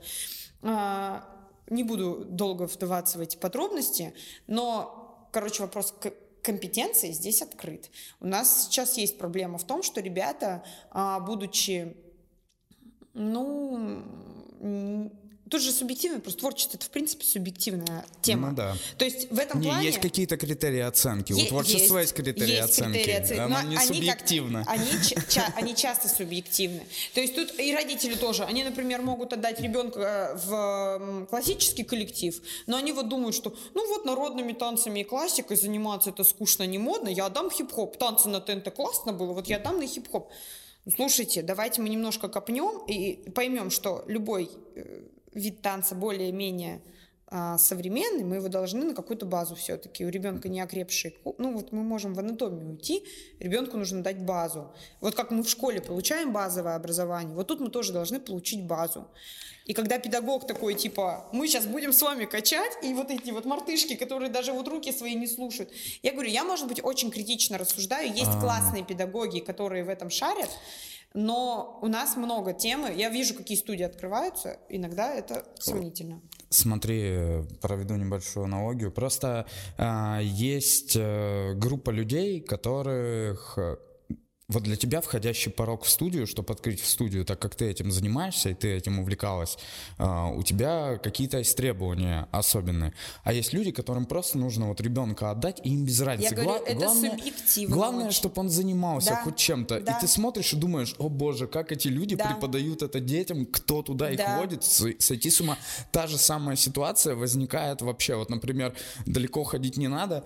[1.69, 4.13] Не буду долго вдаваться в эти подробности,
[4.47, 5.93] но, короче, вопрос
[6.41, 7.89] компетенции здесь открыт.
[8.19, 11.95] У нас сейчас есть проблема в том, что ребята, а, будучи,
[13.13, 14.03] ну,
[15.53, 18.49] Тут же субъективно, просто творчество это в принципе субъективная тема.
[18.49, 18.75] Ну да.
[18.97, 19.85] То есть в этом не, плане...
[19.85, 21.31] Есть какие-то критерии оценки.
[21.31, 22.93] У творчества есть, есть критерии есть оценки.
[22.93, 23.39] Критерии оценки.
[23.39, 24.65] Оно не они субъективно.
[24.65, 24.87] Как, они,
[25.29, 26.81] ча, они часто субъективны.
[27.13, 28.45] То есть тут и родители тоже.
[28.45, 34.05] Они, например, могут отдать ребенка в классический коллектив, но они вот думают, что ну вот
[34.05, 37.95] народными танцами и классикой заниматься это скучно, не модно, я отдам хип-хоп.
[37.97, 40.31] Танцы на ТНТ классно было, вот я отдам на хип-хоп.
[40.95, 45.03] Слушайте, давайте мы немножко копнем и поймем, что любой э,
[45.33, 46.81] вид танца более-менее
[47.57, 50.05] современный, мы его должны на какую-то базу все-таки.
[50.05, 53.03] У ребенка не окрепший, ну вот мы можем в анатомию уйти,
[53.39, 54.71] ребенку нужно дать базу.
[55.01, 59.07] Вот как мы в школе получаем базовое образование, вот тут мы тоже должны получить базу.
[59.65, 63.45] И когда педагог такой, типа, мы сейчас будем с вами качать, и вот эти вот
[63.45, 65.71] мартышки, которые даже вот руки свои не слушают.
[66.01, 68.09] Я говорю, я, может быть, очень критично рассуждаю.
[68.09, 68.41] Есть А-а-а.
[68.41, 70.49] классные педагоги, которые в этом шарят,
[71.13, 72.93] но у нас много темы.
[72.93, 74.59] Я вижу, какие студии открываются.
[74.67, 76.21] Иногда это сомнительно.
[76.53, 78.91] Смотри, проведу небольшую аналогию.
[78.91, 79.47] Просто
[79.77, 83.57] э, есть э, группа людей, которых
[84.53, 87.91] вот для тебя входящий порог в студию, чтобы открыть в студию, так как ты этим
[87.91, 89.57] занимаешься и ты этим увлекалась,
[89.97, 92.93] а, у тебя какие-то есть требования особенные.
[93.23, 96.35] А есть люди, которым просто нужно вот ребенка отдать, и им без разницы.
[96.35, 97.75] Я говорю, это главное, субъективно.
[97.75, 99.79] Главное, чтобы он занимался да, хоть чем-то.
[99.79, 99.97] Да.
[99.97, 102.25] И ты смотришь и думаешь, о боже, как эти люди да.
[102.25, 104.11] преподают это детям, кто туда да.
[104.11, 105.57] их водит, сойти с ума.
[105.91, 108.15] Та же самая ситуация возникает вообще.
[108.15, 108.75] Вот, например,
[109.05, 110.23] далеко ходить не надо.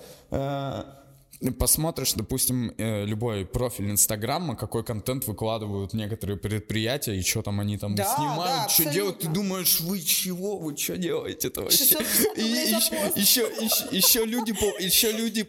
[1.59, 7.77] Посмотришь, допустим, э, любой профиль Инстаграма, какой контент выкладывают некоторые предприятия, и что там они
[7.77, 11.85] там да, снимают, да, что делают, ты думаешь, вы чего, вы что делаете это вообще?
[12.35, 15.47] И, еще, еще, еще, еще люди, еще люди,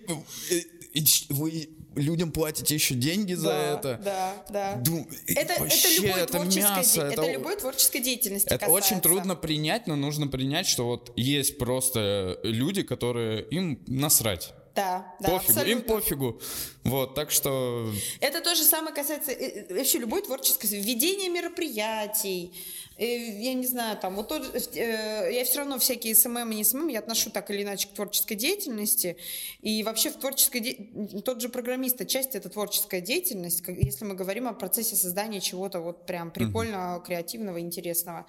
[0.50, 4.00] э, вы людям платите еще деньги за да, это.
[4.04, 4.76] Да, да.
[4.76, 5.06] Ду...
[5.26, 7.00] Это, Вообще, это, любой это мясо.
[7.00, 7.12] Де...
[7.12, 8.94] Это, это любой творческой деятельности Это касается.
[8.94, 14.52] очень трудно принять, но нужно принять, что вот есть просто люди, которые им насрать.
[14.78, 15.70] Да, да, пофигу, абсолютно.
[15.72, 16.40] им пофигу.
[16.84, 17.92] Вот, так что...
[18.20, 20.66] Это то же самое касается э, э, вообще любой творческой...
[20.68, 22.54] Ведение мероприятий,
[22.98, 26.88] я не знаю, там, вот тот, э, я все равно всякие SMM и не SMM
[26.88, 29.16] я отношу так или иначе к творческой деятельности,
[29.60, 31.20] и вообще в творческой, де...
[31.22, 36.06] тот же программист, часть это творческая деятельность, если мы говорим о процессе создания чего-то вот
[36.06, 37.06] прям прикольного, mm-hmm.
[37.06, 38.26] креативного, интересного.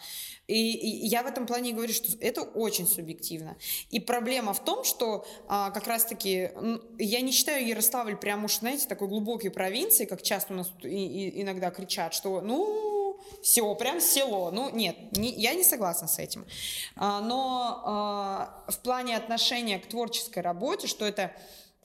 [0.48, 3.58] И, и я в этом плане говорю, что это очень субъективно.
[3.90, 6.52] И проблема в том, что а, как раз-таки
[6.98, 10.88] я не считаю Ярославль прям уж, знаете, такой глубокой провинцией, как часто у нас и,
[10.88, 12.99] и, иногда кричат, что, ну,
[13.42, 14.52] все, прям село.
[14.52, 16.46] Ну, нет, не, я не согласна с этим.
[16.96, 21.32] А, но а, в плане отношения к творческой работе, что это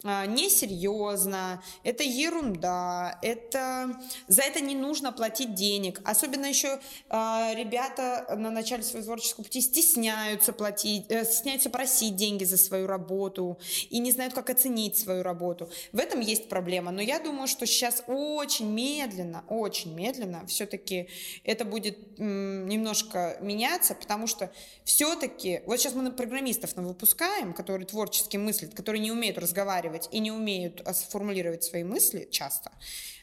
[0.05, 3.99] несерьезно, это ерунда, это
[4.29, 6.01] за это не нужно платить денег.
[6.05, 6.79] Особенно еще
[7.09, 12.87] э, ребята на начале своего творческого пути стесняются платить, э, стесняются просить деньги за свою
[12.87, 15.71] работу и не знают, как оценить свою работу.
[15.93, 16.91] В этом есть проблема.
[16.91, 21.09] Но я думаю, что сейчас очень медленно, очень медленно все-таки
[21.45, 24.53] это будет немножко меняться, потому что
[24.85, 30.19] все-таки, вот сейчас мы программистов выпускаем, которые творчески мыслят, которые не умеют разговаривать разговаривать и
[30.21, 32.73] не умеют сформулировать свои мысли часто.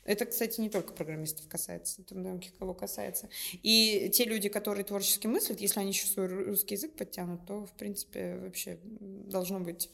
[0.03, 3.29] Это, кстати, не только программистов касается, это многих кого касается.
[3.63, 7.71] И те люди, которые творчески мыслят, если они еще свой русский язык подтянут, то, в
[7.73, 9.89] принципе, вообще должно быть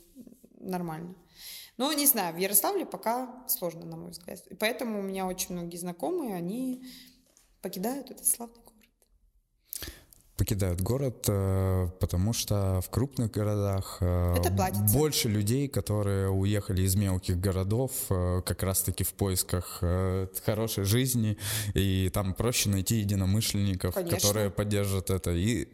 [0.59, 1.13] нормально.
[1.77, 4.47] Но, не знаю, в Ярославле пока сложно, на мой взгляд.
[4.47, 6.83] И поэтому у меня очень многие знакомые, они
[7.61, 8.61] покидают этот славный
[10.37, 14.35] покидают город, э, потому что в крупных городах э,
[14.93, 19.81] больше людей, которые уехали из мелких городов э, как раз-таки в поисках
[20.45, 21.37] хорошей жизни,
[21.73, 24.17] и там проще найти единомышленников, Конечно.
[24.17, 25.31] которые поддержат это.
[25.31, 25.67] И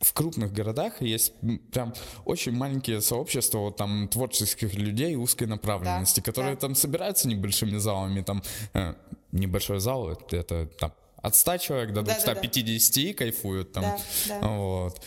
[0.00, 1.32] в крупных городах есть
[1.72, 1.94] прям
[2.24, 6.60] очень маленькие сообщества вот там творческих людей узкой направленности, да, которые да.
[6.60, 8.42] там собираются небольшими залами, там
[8.74, 8.94] э,
[9.32, 10.92] небольшой зал это, это там
[11.24, 13.14] от 100 человек до 250 да, да, да.
[13.14, 13.82] кайфуют там.
[13.82, 14.46] Да, да.
[14.46, 15.00] Вот.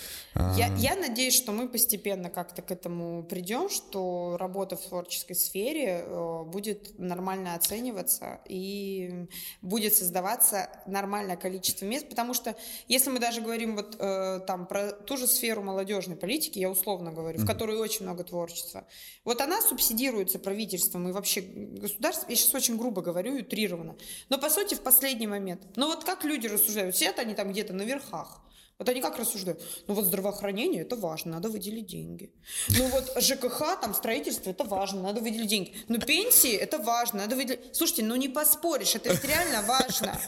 [0.55, 6.03] Я, я надеюсь, что мы постепенно как-то к этому придем, что работа в творческой сфере
[6.05, 9.27] э, будет нормально оцениваться и
[9.61, 12.55] будет создаваться нормальное количество мест, потому что
[12.87, 17.11] если мы даже говорим вот э, там про ту же сферу молодежной политики, я условно
[17.11, 17.43] говорю, mm-hmm.
[17.43, 18.85] в которой очень много творчества,
[19.23, 23.95] вот она субсидируется правительством и вообще государством, я сейчас очень грубо говорю, утрированно,
[24.29, 25.61] но по сути в последний момент.
[25.75, 28.41] Но вот как люди рассуждают, сидят они там где-то на верхах,
[28.79, 29.61] вот они как рассуждают?
[29.87, 32.31] Ну вот здравоохранение это важно, надо выделить деньги.
[32.69, 35.75] Ну вот ЖКХ, там строительство это важно, надо выделить деньги.
[35.87, 37.75] Ну пенсии это важно, надо выделить.
[37.75, 40.19] Слушайте, ну не поспоришь, это реально важно.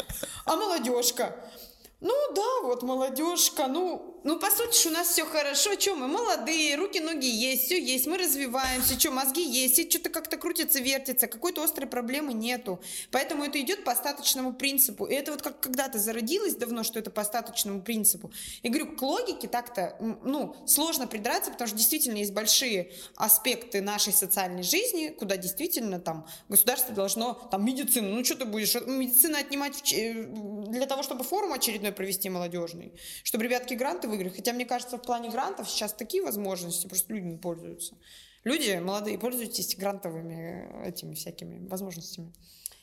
[0.46, 1.36] А молодежка?
[2.02, 6.78] Ну да, вот молодежка, ну, ну по сути у нас все хорошо, что мы молодые,
[6.78, 11.28] руки, ноги есть, все есть, мы развиваемся, что мозги есть, и что-то как-то крутится, вертится,
[11.28, 12.80] какой-то острой проблемы нету.
[13.12, 15.06] Поэтому это идет по остаточному принципу.
[15.08, 18.32] И это вот как когда-то зародилось давно, что это по остаточному принципу.
[18.62, 24.14] И говорю, к логике так-то, ну, сложно придраться, потому что действительно есть большие аспекты нашей
[24.14, 29.92] социальной жизни, куда действительно там государство должно, там, медицину, ну что ты будешь, медицину отнимать
[29.92, 32.92] э, для того, чтобы форум очередной очередной провести молодежный,
[33.24, 34.30] чтобы ребятки гранты выиграли.
[34.36, 37.96] Хотя, мне кажется, в плане грантов сейчас такие возможности, просто люди не пользуются.
[38.46, 42.32] Люди молодые, пользуйтесь грантовыми этими всякими возможностями.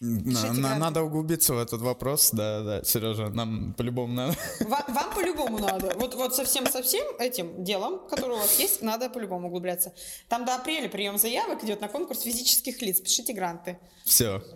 [0.01, 4.35] На, на, надо углубиться в этот вопрос, да, да, Сережа, нам по-любому надо.
[4.61, 5.95] Вам, вам по-любому надо.
[5.97, 9.93] Вот, вот совсем-совсем этим делом, которое у вас есть, надо по-любому углубляться.
[10.29, 13.01] Там до апреля прием заявок идет на конкурс физических лиц.
[13.01, 13.79] Пишите гранты.
[14.05, 14.56] Все, Э,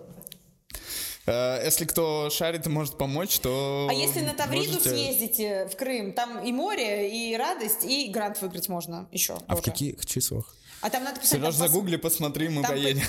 [1.27, 3.89] если кто шарит и может помочь, то...
[3.91, 4.91] А если на Тавриду можете...
[4.91, 9.35] съездите в Крым, там и море, и радость, и грант выиграть можно еще.
[9.47, 9.63] А тоже.
[9.63, 10.55] в каких числах?
[10.81, 11.41] А там надо писать...
[11.41, 12.15] Сереж, загугли, пос...
[12.15, 13.03] посмотри, мы там поедем.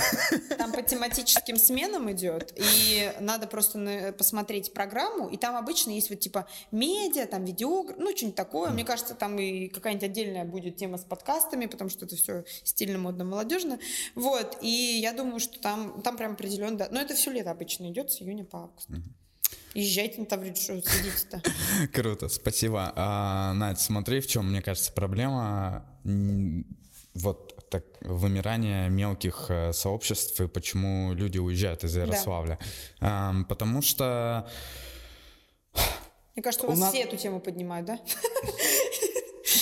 [0.49, 5.91] По, там по тематическим сменам идет, и надо просто на, посмотреть программу, и там обычно
[5.91, 8.69] есть вот типа медиа, там видео, ну что-нибудь такое.
[8.69, 8.73] Mm.
[8.73, 12.97] Мне кажется, там и какая-нибудь отдельная будет тема с подкастами, потому что это все стильно,
[12.97, 13.79] модно, молодежно.
[14.15, 16.87] Вот, и я думаю, что там, там прям определенно, да.
[16.91, 18.89] Но это все лето обычно идет, с июня по август.
[18.89, 19.21] Mm-hmm.
[19.73, 21.41] Езжайте на Таврид, что сидите-то.
[21.93, 22.91] Круто, спасибо.
[22.95, 25.85] А, Надь, смотри, в чем, мне кажется, проблема
[27.13, 32.59] вот так, вымирание мелких э, сообществ и почему люди уезжают из Ярославля.
[32.99, 33.29] Да.
[33.29, 34.47] Эм, потому что...
[36.35, 36.93] Мне кажется, у вас у нас...
[36.93, 37.99] все эту тему поднимают, да?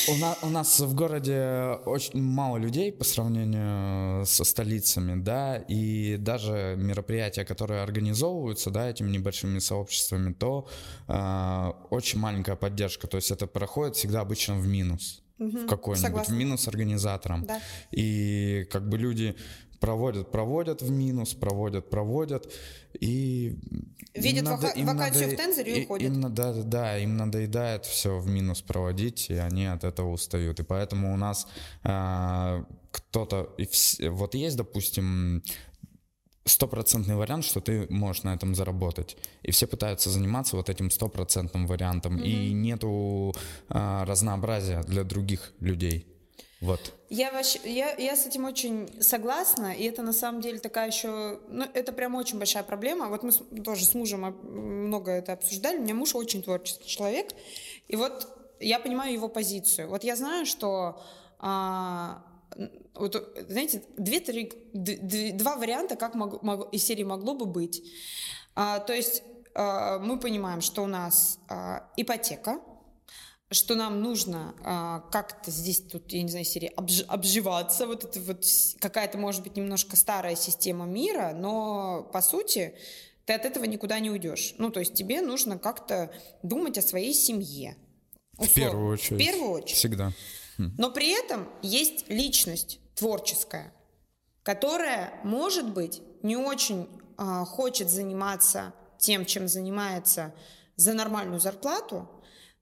[0.07, 6.17] У нас, у нас в городе очень мало людей по сравнению со столицами, да, и
[6.17, 10.67] даже мероприятия, которые организовываются, да, этими небольшими сообществами, то
[11.07, 16.29] э, очень маленькая поддержка, то есть это проходит всегда обычно в минус угу, в какой-нибудь
[16.29, 17.45] минус организаторам.
[17.45, 17.59] Да.
[17.91, 19.35] И как бы люди
[19.79, 22.51] проводят, проводят в минус, проводят, проводят,
[22.99, 23.57] и...
[24.13, 26.11] Видят надо, вака- вакансию надо, в тензоре и уходят.
[26.11, 30.59] Им, да, да, им надоедает все в минус проводить, и они от этого устают.
[30.59, 31.47] И поэтому у нас
[31.83, 33.55] а, кто-то...
[34.09, 35.43] Вот есть, допустим,
[36.45, 39.17] стопроцентный вариант, что ты можешь на этом заработать.
[39.43, 42.17] И все пытаются заниматься вот этим стопроцентным вариантом.
[42.17, 42.27] Mm-hmm.
[42.27, 43.33] И нету
[43.69, 46.05] а, разнообразия для других людей.
[46.61, 46.93] Вот.
[47.09, 51.39] Я, вообще, я, я с этим очень согласна, и это на самом деле такая еще,
[51.47, 53.07] ну, это прям очень большая проблема.
[53.07, 57.29] Вот мы с, тоже с мужем много это обсуждали, у меня муж очень творческий человек,
[57.87, 58.27] и вот
[58.59, 59.87] я понимаю его позицию.
[59.87, 61.01] Вот я знаю, что
[61.39, 62.21] а,
[62.95, 67.83] вот, знаете, две, три, два варианта, как мог, мог, из серии могло бы быть.
[68.55, 69.23] А, то есть
[69.55, 72.59] а, мы понимаем, что у нас а, ипотека,
[73.51, 78.19] что нам нужно а, как-то здесь, тут, я не знаю, серии обж, обживаться, вот это
[78.21, 78.45] вот
[78.79, 82.75] какая-то, может быть, немножко старая система мира, но по сути
[83.25, 84.55] ты от этого никуда не уйдешь.
[84.57, 86.11] Ну, то есть тебе нужно как-то
[86.43, 87.75] думать о своей семье.
[88.37, 88.49] Условно.
[88.49, 89.21] В первую очередь.
[89.21, 89.77] В первую очередь.
[89.77, 90.11] Всегда.
[90.77, 93.73] Но при этом есть личность творческая,
[94.43, 96.87] которая, может быть, не очень
[97.17, 100.33] а, хочет заниматься тем, чем занимается
[100.75, 102.09] за нормальную зарплату,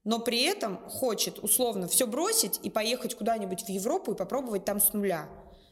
[0.04, 4.80] но при этом хочет условно все бросить и поехать куда-нибудь в Европу и попробовать там
[4.80, 5.28] с нуля.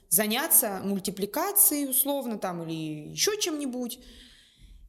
[0.08, 3.98] Заняться мультипликацией условно там или еще чем-нибудь.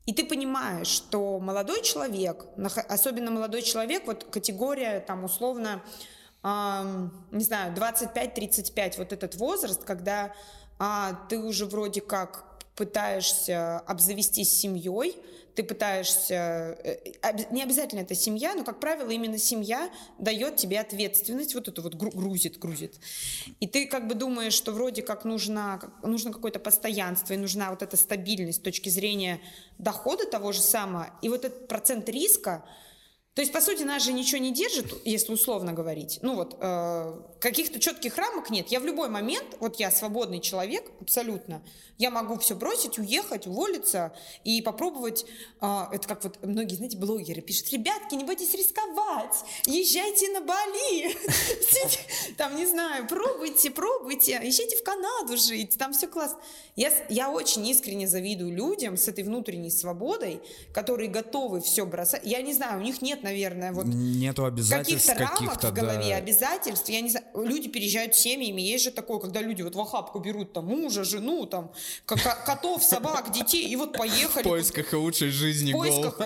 [0.05, 2.45] И ты понимаешь, что молодой человек,
[2.87, 10.33] особенно молодой человек, вот категория там условно, э, не знаю, 25-35, вот этот возраст, когда
[10.79, 15.17] а, ты уже вроде как пытаешься обзавестись семьей,
[15.57, 16.97] ты пытаешься, э,
[17.49, 21.95] не обязательно это семья, но, как правило, именно семья дает тебе ответственность, вот это вот
[21.95, 22.93] грузит, грузит.
[23.59, 27.81] И ты как бы думаешь, что вроде как нужно, нужно какое-то постоянство, и нужна вот
[27.81, 29.41] эта стабильность с точки зрения
[29.79, 32.63] дохода того же самого, и вот этот процент риска,
[33.37, 36.17] то есть, по сути, нас же ничего не держит, если условно говорить.
[36.23, 38.69] Ну вот, э, каких-то четких рамок нет.
[38.69, 41.61] Я в любой момент, вот я свободный человек, абсолютно,
[41.99, 44.11] я могу все бросить, уехать, уволиться
[44.43, 45.27] и попробовать,
[45.61, 49.35] э, это как вот многие, знаете, блогеры пишут, ребятки, не бойтесь рисковать,
[49.67, 51.15] езжайте на Бали,
[52.37, 56.39] там, не знаю, пробуйте, пробуйте, езжайте в Канаду жить, там все классно.
[56.75, 60.41] Я, я очень искренне завидую людям с этой внутренней свободой,
[60.73, 62.21] которые готовы все бросать.
[62.23, 66.09] Я не знаю, у них нет наверное, вот Нету обязательств каких-то рамок каких в голове,
[66.09, 66.17] да.
[66.17, 66.89] обязательств.
[66.89, 70.53] Я не знаю, люди переезжают семьями, есть же такое, когда люди вот в охапку берут
[70.53, 71.71] там мужа, жену, там
[72.05, 74.43] котов, собак, детей, и вот поехали.
[74.43, 75.71] В поисках лучшей жизни.
[75.71, 76.19] В поисках,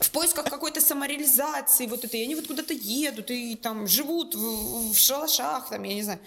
[0.00, 4.92] в поисках какой-то самореализации, вот это, и они вот куда-то едут, и там живут в,
[4.92, 6.20] в шалашах, там, я не знаю.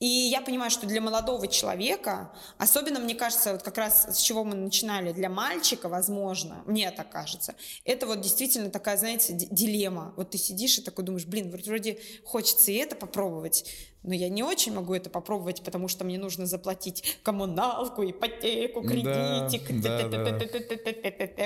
[0.00, 4.42] И я понимаю, что для молодого человека, особенно, мне кажется, вот как раз с чего
[4.42, 10.12] мы начинали, для мальчика, возможно, мне так кажется, это вот действительно такая, знаете, дилемма.
[10.16, 13.64] Вот ты сидишь и такой думаешь, блин, вроде хочется и это попробовать,
[14.02, 19.62] но я не очень могу это попробовать, потому что мне нужно заплатить коммуналку, ипотеку, кредитик,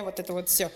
[0.03, 0.71] вот это вот все.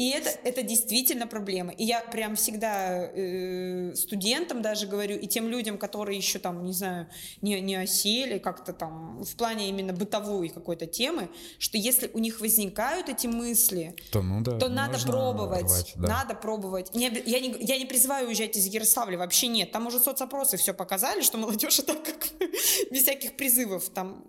[0.00, 1.72] И это, это действительно проблема.
[1.72, 6.72] И я прям всегда э, студентам даже говорю, и тем людям, которые еще там, не
[6.72, 7.06] знаю,
[7.42, 11.28] не, не осели как-то там в плане именно бытовой какой-то темы,
[11.58, 15.64] что если у них возникают эти мысли, то, ну да, то надо пробовать.
[15.64, 16.08] Рвать, да.
[16.08, 16.94] Надо пробовать.
[16.94, 19.70] Не, я, не, я не призываю уезжать из Ярославля, вообще нет.
[19.70, 22.26] Там уже соцопросы все показали, что молодежь это как
[22.90, 23.90] без всяких призывов.
[23.90, 24.24] Там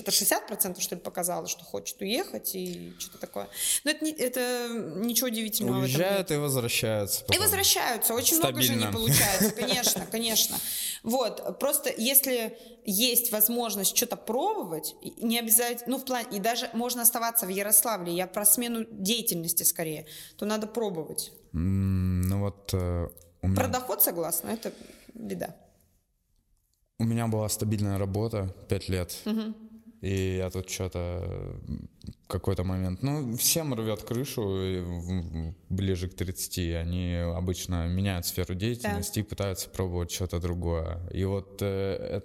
[0.00, 3.48] что-то 60% что ли показало, что хочет уехать и что-то такое.
[3.84, 7.24] Но это, не, это ничего удивительного Уезжают и возвращаются.
[7.24, 7.36] Потом.
[7.36, 8.14] И возвращаются.
[8.14, 8.50] Очень Стабильно.
[8.50, 9.50] много же не получается.
[9.60, 10.56] Конечно, конечно.
[11.02, 11.58] Вот.
[11.58, 17.46] Просто если есть возможность что-то пробовать, не обязательно, ну, в плане, и даже можно оставаться
[17.46, 21.32] в Ярославле, я про смену деятельности скорее, то надо пробовать.
[21.52, 22.70] Ну вот...
[22.72, 23.08] Э,
[23.42, 23.56] меня...
[23.56, 24.72] Про доход согласна, это
[25.14, 25.56] беда.
[26.98, 29.16] У меня была стабильная работа пять лет.
[29.24, 29.69] Угу.
[30.00, 31.60] И я тут что-то
[32.26, 33.02] какой-то момент...
[33.02, 36.74] Ну, всем рвет крышу ближе к 30.
[36.76, 39.20] Они обычно меняют сферу деятельности да.
[39.20, 41.00] и пытаются пробовать что-то другое.
[41.12, 41.66] И вот э,
[42.00, 42.22] а,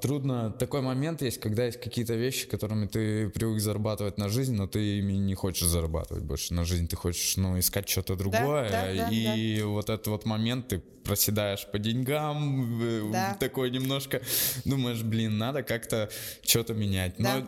[0.00, 0.50] трудно.
[0.50, 4.98] Такой момент есть, когда есть какие-то вещи, которыми ты привык зарабатывать на жизнь, но ты
[4.98, 6.86] ими не хочешь зарабатывать больше на жизнь.
[6.86, 8.70] Ты хочешь, ну, искать что-то другое.
[8.70, 9.66] Да, да, и да.
[9.66, 13.34] вот этот вот момент ты проседаешь по деньгам, да.
[13.40, 14.20] такой немножко
[14.64, 16.10] думаешь, блин, надо как-то
[16.42, 17.18] что-то менять.
[17.18, 17.46] Но да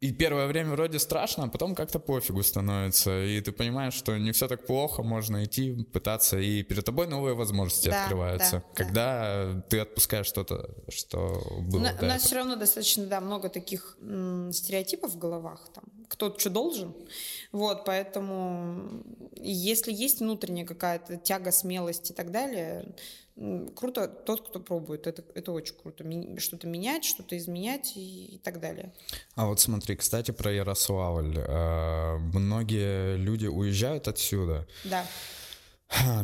[0.00, 3.24] и первое время вроде страшно, а потом как-то пофигу становится.
[3.24, 7.34] И ты понимаешь, что не все так плохо, можно идти, пытаться, и перед тобой новые
[7.34, 8.56] возможности да, открываются.
[8.56, 9.60] Да, когда да.
[9.62, 11.80] ты отпускаешь что-то, что было.
[11.80, 15.68] На, у нас все равно достаточно, да, много таких м, стереотипов в головах.
[15.74, 16.94] Там, кто что должен.
[17.52, 19.02] Вот, поэтому
[19.36, 22.94] если есть внутренняя какая-то тяга, смелость и так далее,
[23.74, 25.06] круто тот, кто пробует.
[25.06, 26.04] Это, это очень круто.
[26.38, 28.92] Что-то менять, что-то изменять и, и так далее.
[29.34, 31.36] А вот смотри, кстати, про Ярославль.
[31.36, 34.66] Э, многие люди уезжают отсюда.
[34.84, 35.06] Да.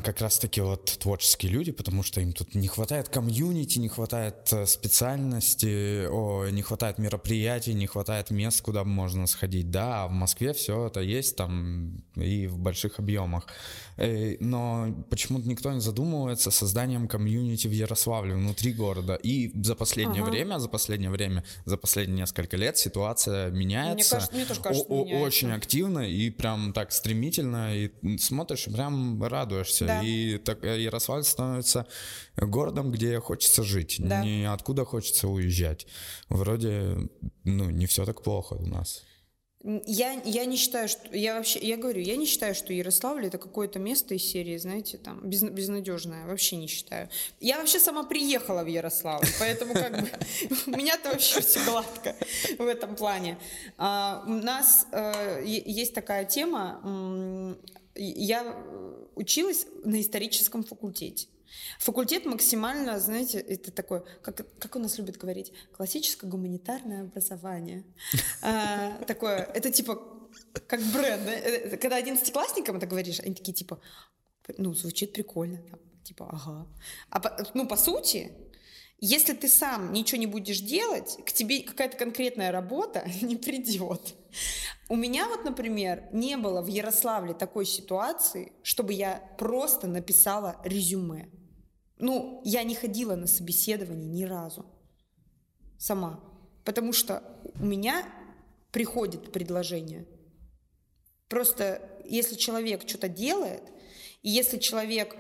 [0.05, 4.53] как раз таки вот творческие люди, потому что им тут не хватает комьюнити, не хватает
[4.53, 9.71] э, специальности, о, не хватает мероприятий, не хватает мест, куда можно сходить.
[9.71, 13.47] Да, а в Москве все это есть там и в больших объемах.
[13.97, 19.14] Э, но почему-то никто не задумывается созданием комьюнити в Ярославле внутри города.
[19.14, 20.30] И за последнее ага.
[20.30, 23.95] время, за последнее время, за последние несколько лет ситуация меняется.
[23.95, 25.26] Мне, кажется, мне тоже кажется, меняется.
[25.26, 27.76] Очень активно и прям так стремительно.
[27.76, 29.86] И смотришь, прям радуешься.
[29.86, 30.03] Да.
[30.03, 31.86] И так, э, Ярославль становится
[32.36, 34.22] городом, где хочется жить, да.
[34.22, 35.86] не откуда хочется уезжать.
[36.28, 37.09] Вроде,
[37.45, 39.03] ну, не все так плохо у нас.
[39.65, 41.15] Я, я не считаю, что...
[41.17, 41.61] Я вообще...
[41.61, 45.43] Я говорю, я не считаю, что Ярославль это какое-то место из серии, знаете, там, без,
[45.43, 46.27] безнадежное.
[46.27, 47.09] Вообще не считаю.
[47.41, 50.11] Я вообще сама приехала в Ярославль, поэтому как бы
[50.67, 52.17] у меня-то вообще все гладко
[52.59, 53.39] в этом плане.
[53.79, 57.57] А, у нас э, есть такая тема.
[57.95, 58.57] Я
[59.15, 61.29] училась на историческом факультете.
[61.79, 67.85] Факультет максимально, знаете, это такое, как, как у нас любят говорить, классическое гуманитарное образование.
[68.45, 70.03] А, такое, это типа
[70.67, 71.23] как бренд.
[71.29, 73.81] Э, когда одиннадцатиклассникам это говоришь, они такие типа,
[74.59, 75.61] ну, звучит прикольно.
[76.05, 76.67] Типа, ага.
[77.11, 78.33] А, ну, по сути,
[78.99, 84.15] если ты сам ничего не будешь делать, к тебе какая-то конкретная работа не придет.
[84.89, 91.29] У меня вот, например, не было в Ярославле такой ситуации, чтобы я просто написала резюме.
[92.03, 94.67] Ну, я не ходила на собеседование ни разу
[95.79, 96.19] сама,
[96.65, 97.23] потому что
[97.55, 98.05] у меня
[98.73, 100.05] приходит предложение.
[101.29, 103.63] Просто если человек что-то делает,
[104.23, 105.15] и если человек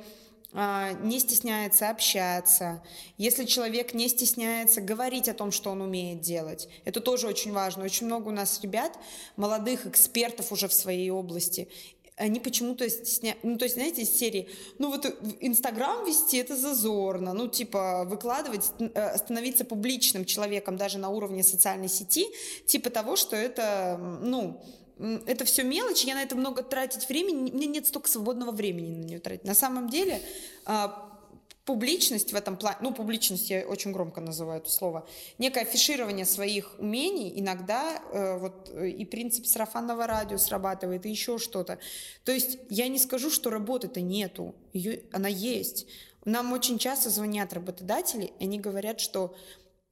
[0.52, 2.82] а, не стесняется общаться,
[3.16, 6.68] если человек не стесняется говорить о том, что он умеет делать.
[6.84, 7.84] Это тоже очень важно.
[7.84, 8.98] Очень много у нас ребят,
[9.36, 11.68] молодых экспертов уже в своей области,
[12.16, 14.48] они почему-то стесняются, ну, то есть, знаете, из серии,
[14.78, 15.06] ну, вот
[15.40, 21.88] Инстаграм вести это зазорно, ну, типа, выкладывать, э, становиться публичным человеком даже на уровне социальной
[21.88, 22.26] сети,
[22.66, 24.60] типа того, что это, ну,
[25.26, 29.04] это все мелочи, я на это много тратить времени, мне нет столько свободного времени на
[29.04, 29.44] нее тратить.
[29.44, 30.20] На самом деле
[30.64, 31.11] а,
[31.64, 35.06] публичность в этом плане, ну, публичность я очень громко называю это слово,
[35.38, 41.38] некое афиширование своих умений, иногда э, вот э, и принцип сарафанного радио срабатывает, и еще
[41.38, 41.78] что-то.
[42.24, 45.86] То есть я не скажу, что работы-то нету, ее, она есть.
[46.24, 49.34] Нам очень часто звонят работодатели, и они говорят, что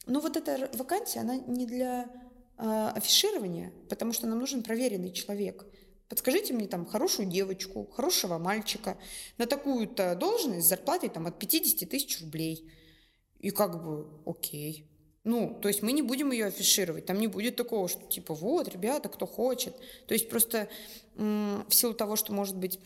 [0.06, 2.08] ну вот эта вакансия, она не для
[2.56, 5.64] а, афиширование, потому что нам нужен проверенный человек.
[6.11, 8.98] Подскажите мне там хорошую девочку, хорошего мальчика
[9.38, 12.68] на такую-то должность с зарплатой там от 50 тысяч рублей.
[13.38, 14.90] И как бы окей.
[15.22, 18.66] Ну, то есть мы не будем ее афишировать, там не будет такого, что типа вот,
[18.68, 19.76] ребята, кто хочет.
[20.08, 20.68] То есть просто
[21.14, 22.80] в силу того, что может быть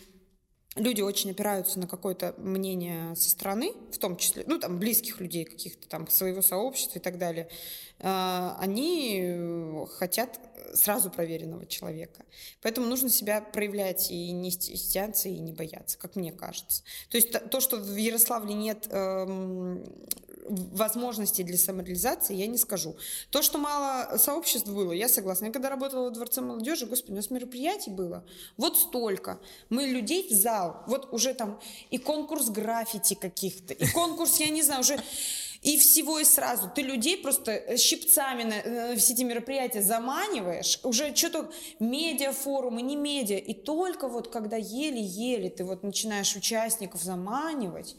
[0.77, 5.45] люди очень опираются на какое-то мнение со стороны, в том числе, ну, там, близких людей
[5.45, 7.49] каких-то, там, своего сообщества и так далее,
[8.01, 10.41] а, они хотят
[10.75, 12.25] сразу проверенного человека.
[12.63, 16.83] Поэтому нужно себя проявлять и не стесняться, и не бояться, как мне кажется.
[17.11, 19.85] То есть то, что в Ярославле нет эм,
[20.45, 22.97] возможностей для самореализации, я не скажу.
[23.31, 25.47] То, что мало сообществ было, я согласна.
[25.47, 28.25] Я когда работала в Дворце молодежи, господи, у нас мероприятий было
[28.57, 29.39] вот столько.
[29.71, 34.63] Мы людей в зал, вот уже там и конкурс граффити каких-то, и конкурс, я не
[34.63, 34.99] знаю, уже
[35.65, 36.71] и всего и сразу.
[36.73, 43.39] Ты людей просто щипцами на, на все эти мероприятия заманиваешь, уже что-то медиафорумы, не медиа.
[43.39, 47.97] И только вот когда еле-еле ты вот начинаешь участников заманивать,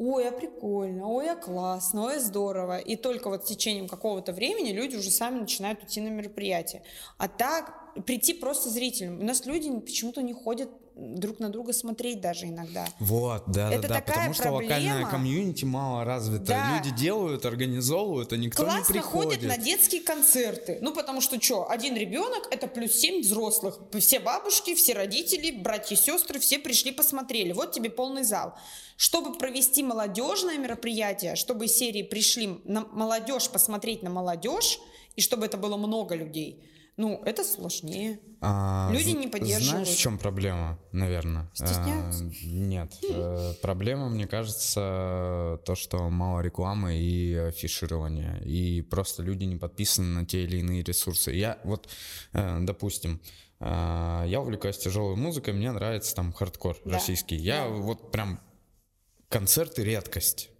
[0.00, 2.78] ой, а прикольно, ой, а классно, ой, здорово.
[2.78, 6.82] И только вот с течением какого-то времени люди уже сами начинают идти на мероприятие.
[7.18, 9.20] А так прийти просто зрителям.
[9.20, 10.70] У нас люди почему-то не ходят
[11.00, 12.86] друг на друга смотреть даже иногда.
[12.98, 14.64] Вот, да, Это да, да, потому что проблема.
[14.64, 16.44] локальная комьюнити мало развита.
[16.44, 16.76] Да.
[16.76, 19.40] Люди делают, организовывают, а никто Классно не приходит.
[19.40, 20.78] ходят на детские концерты.
[20.82, 23.78] Ну, потому что что, один ребенок это плюс семь взрослых.
[23.98, 27.52] Все бабушки, все родители, братья, сестры, все пришли, посмотрели.
[27.52, 28.54] Вот тебе полный зал.
[28.96, 34.78] Чтобы провести молодежное мероприятие, чтобы серии пришли на молодежь посмотреть на молодежь,
[35.16, 36.62] и чтобы это было много людей,
[36.96, 38.20] ну, это сложнее.
[38.42, 39.86] А, Люди не поддерживают.
[39.86, 41.50] Знаешь, в чем проблема, наверное?
[41.54, 42.24] Стесняются?
[42.24, 42.92] А, нет.
[43.08, 48.38] Э, проблема, мне кажется, то, что мало рекламы и афиширования.
[48.44, 51.32] И просто люди не подписаны на те или иные ресурсы.
[51.32, 51.88] Я вот,
[52.32, 53.20] э, допустим,
[53.60, 56.92] э, я увлекаюсь тяжелой музыкой, мне нравится там хардкор да.
[56.92, 57.36] российский.
[57.36, 57.70] Я да.
[57.70, 58.40] вот прям
[59.28, 60.50] концерты редкость.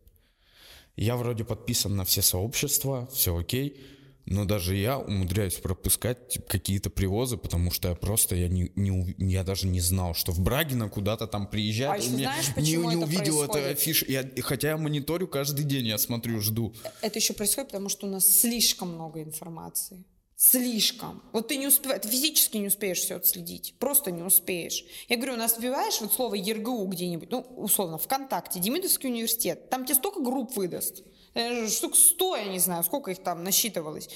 [0.96, 7.36] Я вроде подписан на все сообщества, все окей но даже я умудряюсь пропускать какие-то привозы,
[7.36, 11.26] потому что я просто, я, не, не, я даже не знал, что в Брагино куда-то
[11.26, 12.02] там приезжают.
[12.02, 13.78] А еще знаешь, не, почему не это увидел это происходит?
[13.78, 14.04] афиш.
[14.08, 16.74] Я, хотя я мониторю каждый день, я смотрю, жду.
[17.02, 20.04] Это еще происходит, потому что у нас слишком много информации.
[20.42, 21.22] Слишком.
[21.32, 23.74] Вот ты не успеваешь, ты физически не успеешь все отследить.
[23.78, 24.86] Просто не успеешь.
[25.10, 29.84] Я говорю, у нас вбиваешь вот слово ЕРГУ где-нибудь, ну, условно, ВКонтакте, Демидовский университет, там
[29.84, 31.02] тебе столько групп выдаст.
[31.34, 34.08] Э, Штук 100, я не знаю, сколько их там насчитывалось.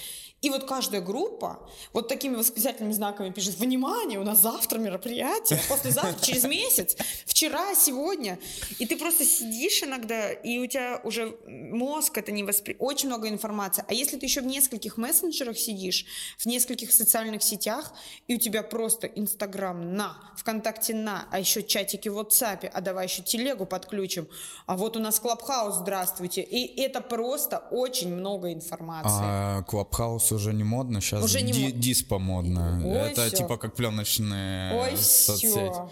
[0.45, 1.59] И вот каждая группа
[1.95, 8.39] вот такими восклицательными знаками пишет, внимание, у нас завтра мероприятие, послезавтра, через месяц, вчера, сегодня.
[8.79, 12.77] И ты просто сидишь иногда, и у тебя уже мозг это не воспри...
[12.79, 13.87] Очень много информации.
[13.89, 16.05] А если ты еще в нескольких мессенджерах сидишь,
[16.37, 17.95] в нескольких социальных сетях,
[18.29, 23.07] и у тебя просто Инстаграм на, ВКонтакте на, а еще чатики в WhatsApp, а давай
[23.07, 24.29] еще телегу подключим,
[24.67, 26.43] а вот у нас Clubhouse, здравствуйте.
[26.43, 29.09] И это просто очень много информации.
[29.23, 32.81] А Clubhouse уже не модно, сейчас Уже не мод- Dispo модно.
[32.85, 33.37] Ой, это всё.
[33.37, 35.91] типа как пленочные Ой, всё.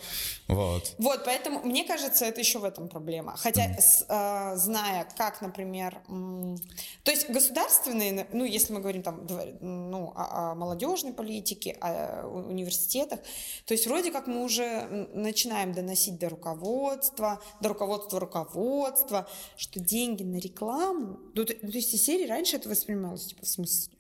[0.49, 0.95] Вот.
[0.99, 3.37] Вот, поэтому, мне кажется, это еще в этом проблема.
[3.37, 6.59] Хотя, с, э, зная, как, например, м,
[7.05, 9.27] то есть государственные, ну, если мы говорим там,
[9.61, 13.21] ну, о, о молодежной политике, о у- университетах,
[13.65, 20.23] то есть вроде как мы уже начинаем доносить до руководства, до руководства руководства, что деньги
[20.25, 23.95] на рекламу, ну, то, ну, то есть из серии раньше это воспринималось, типа, в смысле?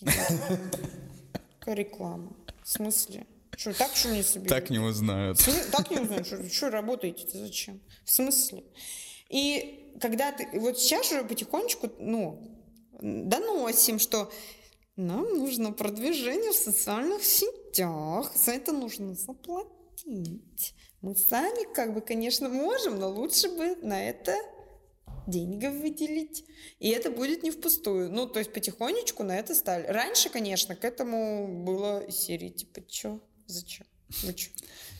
[0.00, 2.36] Какая реклама?
[2.62, 3.26] В смысле?
[3.56, 4.48] Что, так что не соберут?
[4.50, 5.38] Так не узнают.
[5.72, 7.80] Так не узнаю, что, что работаете-то зачем?
[8.04, 8.64] В смысле?
[9.30, 10.48] И когда ты...
[10.60, 12.60] Вот сейчас уже потихонечку, ну,
[13.00, 14.30] доносим, что
[14.96, 20.74] нам нужно продвижение в социальных сетях, за это нужно заплатить.
[21.00, 24.34] Мы сами, как бы, конечно, можем, но лучше бы на это
[25.26, 26.44] деньги выделить.
[26.78, 28.10] И это будет не впустую.
[28.10, 29.86] Ну, то есть потихонечку на это стали.
[29.86, 33.86] Раньше, конечно, к этому было серии типа, чё, зачем?
[34.34, 34.50] Чё?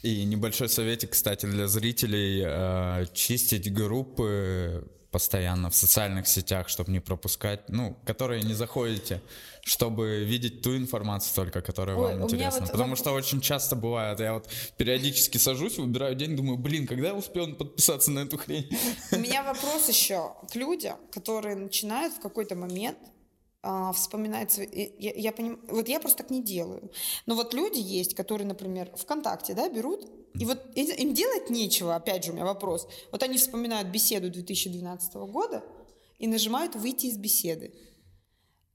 [0.02, 2.42] И небольшой советик, кстати, для зрителей.
[2.44, 9.22] э, чистить группы постоянно в социальных сетях, чтобы не пропускать, ну, которые не заходите,
[9.66, 12.60] чтобы видеть ту информацию только, которая Ой, вам интересна.
[12.60, 16.86] вот Потому воп- что очень часто бывает, я вот периодически сажусь, выбираю день, думаю, блин,
[16.86, 18.70] когда я успел подписаться на эту хрень?
[19.10, 22.96] У меня вопрос еще к людям, которые начинают в какой-то момент
[23.62, 26.88] а, вспоминать Я, я поним- Вот я просто так не делаю.
[27.26, 32.24] Но вот люди есть, которые, например, ВКонтакте, да, берут, и вот им делать нечего, опять
[32.24, 32.86] же у меня вопрос.
[33.10, 35.64] Вот они вспоминают беседу 2012 года
[36.20, 37.74] и нажимают «выйти из беседы».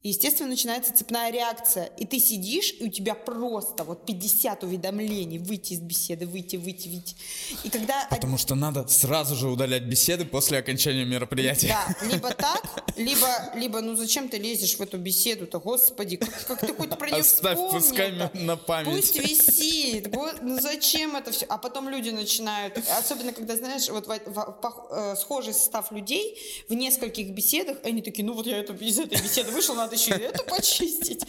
[0.04, 1.86] И, естественно, начинается цепная реакция.
[2.00, 6.88] И ты сидишь, и у тебя просто вот 50 уведомлений выйти из беседы, выйти, выйти,
[6.88, 7.16] выйти.
[7.64, 11.68] И когда Потому что надо сразу же удалять беседы после окончания мероприятия.
[11.68, 16.60] да, либо так, либо, либо ну зачем ты лезешь в эту беседу-то, господи, как, как
[16.62, 18.90] ты хоть про нее Оставь, пускай на память.
[18.96, 20.12] Пусть висит,
[20.42, 21.46] ну зачем это все?
[21.46, 26.40] А потом люди начинают, особенно когда, знаешь, вот в- в- пох- э, схожий состав людей
[26.68, 30.18] в нескольких беседах, они такие, ну вот я эту, из этой беседы вышел, надо еще
[30.18, 31.26] и эту почистить.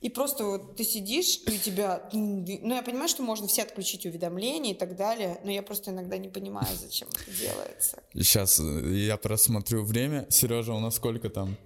[0.00, 2.08] И просто вот ты сидишь, и у тебя...
[2.12, 6.18] Ну, я понимаю, что можно все отключить уведомления и так далее, но я просто иногда
[6.18, 8.02] не понимаю, зачем это делается.
[8.12, 10.26] Сейчас я просмотрю время.
[10.30, 11.56] Сережа, у нас сколько там?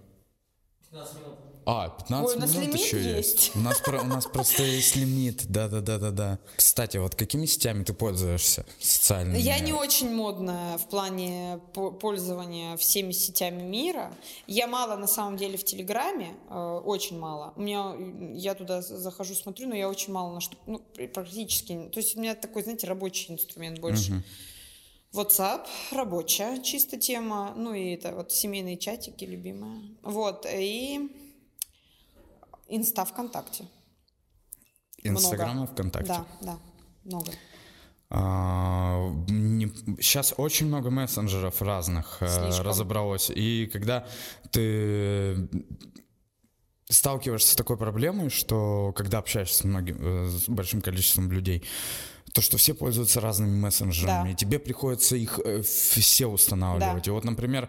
[0.90, 1.49] 15 минут.
[1.72, 3.34] А, 15 Ой, у нас минут лимит еще есть.
[3.46, 3.56] есть.
[3.56, 5.46] У нас, про- у нас просто есть лимит.
[5.46, 6.40] Да-да-да-да-да.
[6.56, 9.38] Кстати, вот какими сетями ты пользуешься социальными?
[9.38, 14.12] Я не очень модная в плане по- пользования всеми сетями мира.
[14.48, 17.52] Я мало на самом деле в Телеграме, э, очень мало.
[17.54, 20.80] У меня м, я туда захожу, смотрю, но я очень мало на что, ну
[21.14, 21.88] практически.
[21.92, 24.24] То есть у меня такой, знаете, рабочий инструмент больше.
[25.12, 29.82] WhatsApp рабочая чисто тема, ну и это вот семейные чатики любимая.
[30.02, 31.10] Вот и
[32.70, 33.64] Инста ВКонтакте.
[35.02, 35.72] Инстаграм и Много.
[35.72, 36.08] ВКонтакте.
[36.08, 36.58] Да, да,
[37.04, 37.32] много.
[40.00, 42.66] сейчас очень много мессенджеров разных э, Слишком.
[42.66, 43.30] разобралось.
[43.30, 44.06] И когда
[44.52, 45.48] ты
[46.88, 51.64] сталкиваешься с такой проблемой, что когда общаешься с многим, э, с большим количеством людей,
[52.32, 54.30] то, что все пользуются разными мессенджерами, Да.
[54.30, 57.04] и тебе приходится их э, все устанавливать.
[57.04, 57.10] Да.
[57.10, 57.68] И вот, например,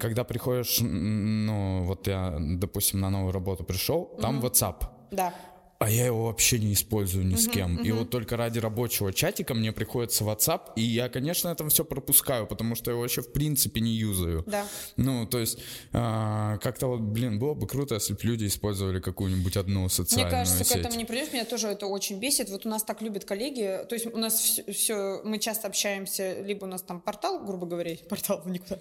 [0.00, 4.86] когда приходишь, ну, вот я, допустим, на новую работу пришел, там WhatsApp.
[5.10, 5.32] Да.
[5.78, 7.76] А я его вообще не использую ни с кем.
[7.82, 12.46] И вот только ради рабочего чатика мне приходится WhatsApp, и я, конечно, это все пропускаю,
[12.46, 14.42] потому что я его вообще в принципе не юзаю.
[14.46, 14.66] Да.
[14.96, 15.58] Ну, то есть,
[15.92, 20.38] а, как-то вот, блин, было бы круто, если бы люди использовали какую-нибудь одну социальную Мне
[20.38, 20.72] кажется, сеть.
[20.72, 22.48] к этому не придешь, меня тоже это очень бесит.
[22.50, 26.40] Вот у нас так любят коллеги, то есть у нас все, все мы часто общаемся,
[26.42, 28.78] либо у нас там портал, грубо говоря, портал никуда,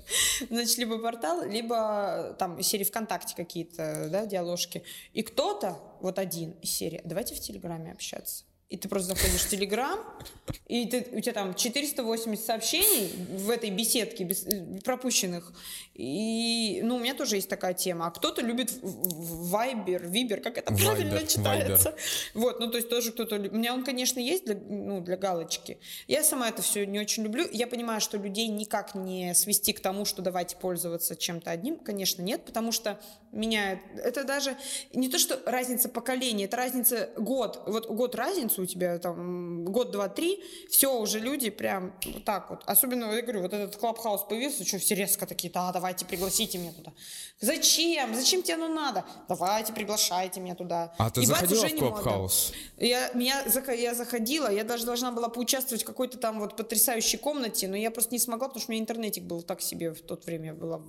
[0.50, 4.84] значит, либо портал, либо там серии ВКонтакте какие-то, да, диаложки.
[5.14, 8.46] И кто-то, вот один из серии, давайте в Телеграме общаться.
[8.68, 10.00] И ты просто заходишь в Телеграм,
[10.68, 15.54] и ты, у тебя там 480 сообщений в этой беседке без, э, пропущенных.
[15.94, 18.08] И, ну, у меня тоже есть такая тема.
[18.08, 21.90] А кто-то любит Вайбер, Вибер, как это правильно читается.
[21.90, 22.00] Viber.
[22.34, 23.36] Вот, ну, то есть тоже кто-то...
[23.36, 25.78] У меня он, конечно, есть для, ну, для галочки.
[26.08, 27.48] Я сама это все не очень люблю.
[27.52, 31.78] Я понимаю, что людей никак не свести к тому, что давайте пользоваться чем-то одним.
[31.78, 33.00] Конечно, нет, потому что
[33.36, 33.80] меняет...
[34.04, 34.58] Это даже
[34.94, 37.62] не то, что разница поколений, это разница год.
[37.68, 42.50] Вот год разницы у тебя, там, год, два, три, все, уже люди прям вот так
[42.50, 42.64] вот.
[42.66, 46.72] Особенно, я говорю, вот этот клабхаус появился, что все резко такие, да, давайте пригласите меня
[46.72, 46.94] туда.
[47.42, 48.16] Зачем?
[48.16, 49.06] Зачем тебе оно надо?
[49.28, 50.96] Давайте, приглашайте меня туда.
[50.98, 51.80] А ты Ебать, заходила уже в.
[51.80, 52.54] Клабхаус?
[52.78, 53.44] Я, меня,
[53.74, 57.92] я заходила, я даже должна была поучаствовать в какой-то там вот потрясающей комнате, но я
[57.92, 60.82] просто не смогла, потому что у меня интернетик был так себе в то время, была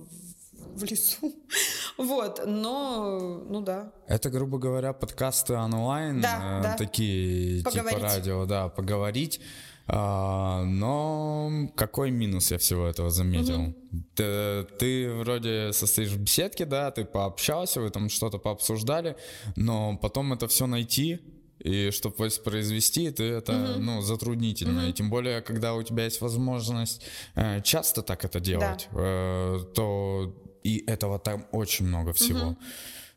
[0.77, 1.33] в, лесу.
[1.97, 3.91] Вот, но, ну да.
[4.07, 6.75] Это, грубо говоря, подкасты онлайн, Да, э, да.
[6.77, 7.97] такие Поговорить.
[7.97, 9.41] типа радио, да, поговорить.
[9.89, 13.73] А, но какой минус я всего этого заметил?
[14.15, 19.15] Ты, ты вроде состоишь в беседке, да, ты пообщался, вы там что-то пообсуждали,
[19.55, 21.21] но потом это все найти
[21.59, 24.89] и чтобы воспроизвести, ты это, ну, затруднительно.
[24.89, 27.01] И тем более, когда у тебя есть возможность
[27.35, 32.55] э, часто так это делать, э, то и этого там очень много всего,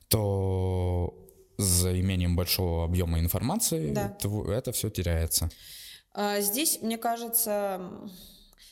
[0.08, 1.14] то
[1.58, 4.16] за имением большого объема информации Да.
[4.52, 5.50] это все теряется.
[6.12, 7.80] А, Здесь, мне кажется,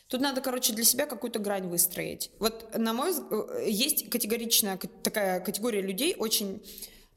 [0.08, 2.30] тут надо, короче, для себя какую-то грань выстроить.
[2.40, 6.62] Вот, на мой взгляд, есть категоричная ка- такая категория людей, очень,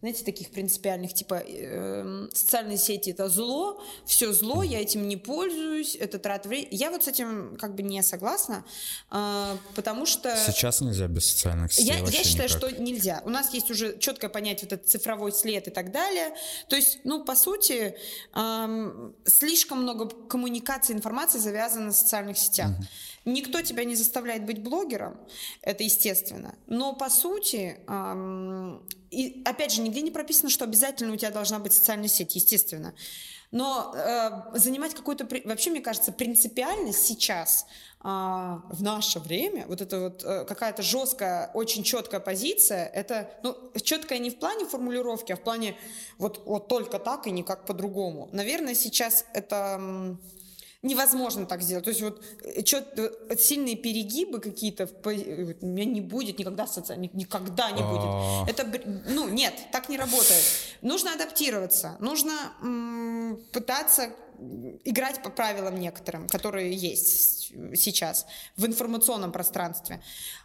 [0.01, 5.95] знаете, таких принципиальных, типа, эм, социальные сети это зло, все зло, я этим не пользуюсь,
[5.95, 6.69] это трата времени.
[6.71, 8.65] Я вот с этим как бы не согласна,
[9.09, 10.35] а, потому что...
[10.35, 12.57] Сейчас нельзя без социальных сетей Я, я считаю, никак.
[12.57, 13.21] что нельзя.
[13.25, 16.33] У нас есть уже четкое понятие вот этот цифровой след и так далее.
[16.67, 17.95] То есть, ну, по сути,
[18.33, 22.71] ам, слишком много коммуникации, информации завязано на социальных сетях.
[23.25, 25.17] Никто тебя не заставляет быть блогером,
[25.61, 26.55] это естественно.
[26.67, 31.59] Но по сути, ам, и опять же, нигде не прописано, что обязательно у тебя должна
[31.59, 32.95] быть социальная сеть, естественно.
[33.51, 37.67] Но э, занимать какую-то, вообще, мне кажется, принципиальность сейчас,
[37.99, 43.55] а, в наше время, вот это вот э, какая-то жесткая, очень четкая позиция, это, ну,
[43.83, 45.77] четкая не в плане формулировки, а в плане
[46.17, 48.29] вот, вот только так и никак по-другому.
[48.31, 49.75] Наверное, сейчас это...
[49.77, 50.19] м,
[50.83, 51.83] Невозможно так сделать.
[51.83, 56.65] То есть вот э, чё- э, сильные перегибы какие-то э, у меня не будет никогда
[56.65, 58.43] социальных, никогда не А.
[58.45, 58.49] будет.
[58.49, 60.43] Это, бр- ну, нет, так не работает.
[60.81, 62.31] Нужно адаптироваться, нужно
[63.51, 64.09] пытаться
[64.83, 67.40] играть по правилам некоторым, которые есть
[67.75, 68.25] сейчас
[68.57, 70.01] в информационном пространстве.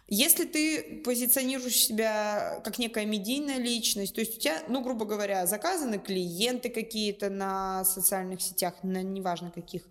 [0.09, 5.45] Если ты позиционируешь себя как некая медийная личность, то есть у тебя, ну, грубо говоря,
[5.45, 9.81] заказаны клиенты какие-то на социальных сетях, на неважно каких,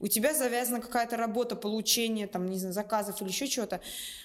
[0.00, 3.80] у тебя завязана какая-то работа, получение, там, не знаю, заказов или еще чего-то,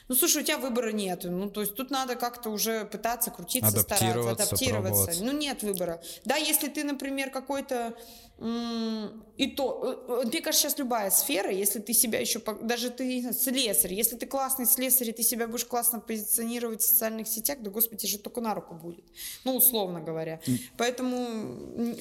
[0.08, 1.24] ну, слушай, у тебя выбора нет.
[1.24, 5.06] Ну, то есть тут надо как-то уже пытаться крутиться, стараться, Адаптироваться, адаптироваться.
[5.06, 5.22] пробовать.
[5.22, 6.02] Ну, нет выбора.
[6.26, 7.96] Да, если ты, например, какой-то...
[9.38, 12.90] И то, э, э, мне кажется, сейчас любая сфера, если ты себя еще, по- даже
[12.90, 17.58] ты слесарь, если ты классный слесарь, и ты себя будешь классно позиционировать в социальных сетях,
[17.62, 19.06] да, господи, же только на руку будет.
[19.44, 20.40] Ну, условно говоря.
[20.78, 21.18] Поэтому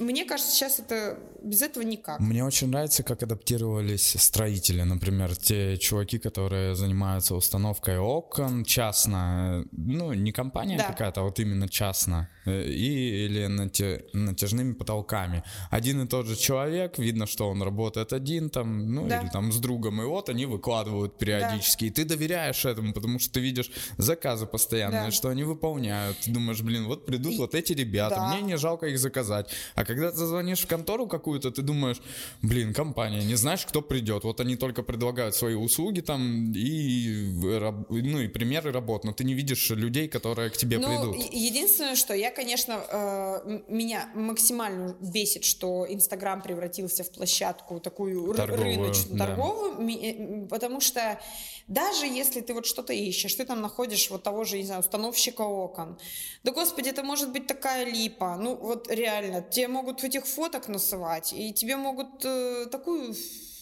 [0.01, 2.21] мне кажется, сейчас это без этого никак.
[2.21, 10.13] Мне очень нравится, как адаптировались строители, например, те чуваки, которые занимаются установкой окон частно, ну,
[10.13, 10.85] не компания Да.
[10.85, 15.43] какая-то, а вот именно частно, и, или нате- натяжными потолками.
[15.71, 19.21] Один и тот же человек, видно, что он работает один там, ну, Да.
[19.23, 23.33] или там с другом, и вот они выкладывают периодически, и ты доверяешь этому, потому что
[23.35, 25.11] ты видишь заказы постоянные, Да.
[25.11, 28.35] что они выполняют, ты думаешь, блин, вот придут И- вот эти ребята, Да.
[28.35, 29.51] мне не жалко их заказать.
[29.75, 32.01] А когда ты звонишь в контору какую-то, ты думаешь,
[32.43, 34.25] блин, компания, не знаешь, кто придет.
[34.25, 37.31] Вот они только предлагают свои услуги там и,
[37.91, 41.33] ну, и примеры работ, но ты не видишь людей, которые к тебе Ну, придут.
[41.33, 48.77] единственное, что я, конечно, э, меня максимально бесит, что Инстаграм превратился в площадку такую торговую,
[48.77, 49.27] рыночную, да.
[49.27, 51.21] торговую, э, потому что
[51.69, 55.43] даже если ты вот что-то ищешь, ты там находишь вот того же, не знаю, установщика
[55.43, 55.99] окон,
[56.43, 61.33] да господи, это может быть такая липа, ну вот реально, тебе могут этих фоток насывать,
[61.33, 63.15] и тебе могут э, такую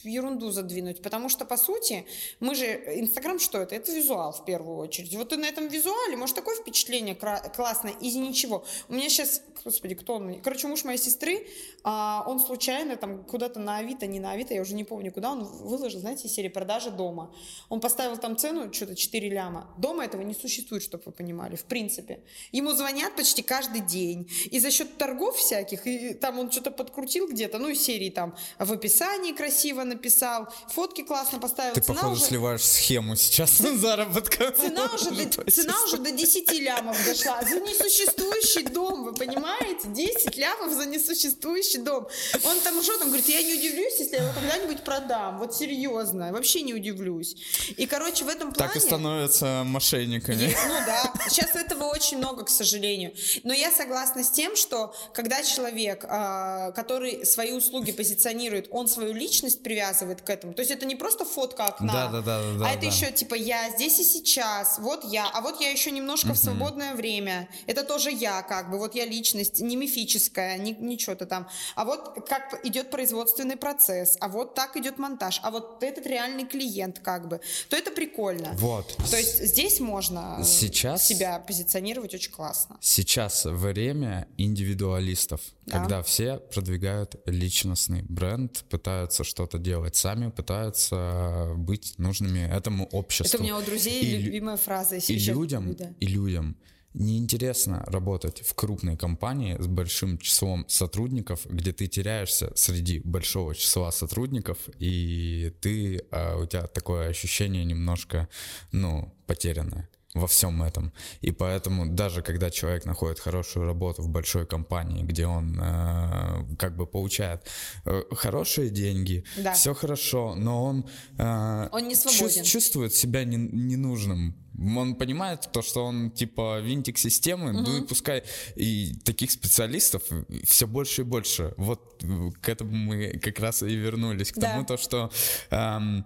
[0.05, 2.07] ерунду задвинуть, потому что, по сути,
[2.41, 2.65] мы же...
[2.65, 3.75] Инстаграм что это?
[3.75, 5.15] Это визуал, в первую очередь.
[5.15, 8.65] Вот ты на этом визуале, может, такое впечатление классное, из ничего.
[8.89, 9.43] У меня сейчас...
[9.65, 10.41] Господи, кто он?
[10.43, 11.47] Короче, муж моей сестры,
[11.85, 15.31] а, он случайно там куда-то на Авито, не на Авито, я уже не помню куда,
[15.33, 17.33] он выложил, знаете, серии продажи дома.
[17.69, 19.73] Он поставил там цену, что-то 4 ляма.
[19.79, 22.21] Дома этого не существует, чтобы вы понимали, в принципе.
[22.51, 24.29] Ему звонят почти каждый день.
[24.51, 28.35] И за счет торгов всяких, и там он что-то подкрутил где-то, ну, из серии там
[28.59, 31.75] в описании красиво написал, фотки классно поставил.
[31.75, 32.25] Ты, цена походу, уже...
[32.25, 34.51] сливаешь схему сейчас заработка.
[34.53, 37.43] Цена уже, до, цена уже до 10 лямов дошла.
[37.43, 39.89] За несуществующий дом, вы понимаете?
[39.89, 42.07] 10 лямов за несуществующий дом.
[42.45, 45.39] Он там что там говорит, я не удивлюсь, если я его когда-нибудь продам.
[45.39, 47.37] Вот серьезно, вообще не удивлюсь.
[47.77, 48.73] И, короче, в этом плане...
[48.73, 50.45] Так и становятся мошенниками.
[50.45, 53.15] И, ну да, сейчас этого очень много, к сожалению.
[53.45, 59.13] Но я согласна с тем, что когда человек, а, который свои услуги позиционирует, он свою
[59.13, 60.55] личность привязывает привязывает к этому.
[60.55, 62.87] То есть это не просто фотка окна, да, да, да, да, а это да.
[62.87, 66.35] еще типа я здесь и сейчас, вот я, а вот я еще немножко uh-huh.
[66.35, 67.49] в свободное время.
[67.67, 71.49] Это тоже я, как бы, вот я личность, не мифическая, не, не что-то там.
[71.75, 76.47] А вот как идет производственный процесс, а вот так идет монтаж, а вот этот реальный
[76.47, 78.53] клиент, как бы, то это прикольно.
[78.55, 78.97] Вот.
[79.11, 82.77] То есть здесь можно сейчас, себя позиционировать очень классно.
[82.81, 85.79] Сейчас время индивидуалистов, да.
[85.79, 93.37] когда все продвигают личностный бренд, пытаются что-то делать сами, пытаются быть нужными этому обществу.
[93.37, 94.97] Это у меня у друзей и, любимая фраза.
[94.97, 95.93] И людям, да.
[96.01, 96.57] и людям
[96.95, 103.91] неинтересно работать в крупной компании с большим числом сотрудников, где ты теряешься среди большого числа
[103.91, 108.29] сотрудников, и ты, а, у тебя такое ощущение немножко,
[108.73, 110.93] ну, потерянное во всем этом.
[111.23, 116.77] И поэтому даже когда человек находит хорошую работу в большой компании, где он э, как
[116.77, 117.47] бы получает
[117.85, 119.55] э, хорошие деньги, да.
[119.55, 120.87] все хорошо, но он,
[121.19, 122.45] э, он не свободен.
[122.45, 124.37] чувствует себя не, ненужным.
[124.77, 127.61] Он понимает то, что он типа винтик системы, угу.
[127.61, 128.23] ну и пускай
[128.55, 130.03] и таких специалистов
[130.45, 131.55] все больше и больше.
[131.57, 132.05] Вот
[132.43, 134.53] к этому мы как раз и вернулись к да.
[134.53, 135.11] тому, то, что
[135.51, 136.05] эм,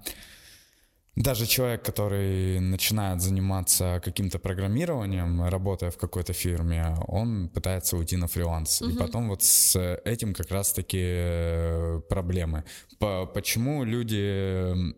[1.17, 8.27] даже человек, который начинает заниматься каким-то программированием, работая в какой-то фирме, он пытается уйти на
[8.27, 8.83] фриланс.
[8.83, 8.91] Угу.
[8.91, 12.65] И потом вот с этим как раз-таки э, проблемы.
[12.99, 14.95] Почему люди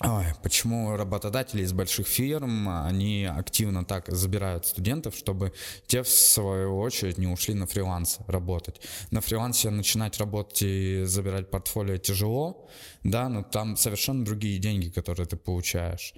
[0.00, 5.52] Ой, почему работодатели из больших фирм, они активно так забирают студентов, чтобы
[5.86, 8.80] те, в свою очередь, не ушли на фриланс работать.
[9.12, 12.68] На фрилансе начинать работать и забирать портфолио тяжело,
[13.04, 16.14] да, но там совершенно другие деньги, которые ты получаешь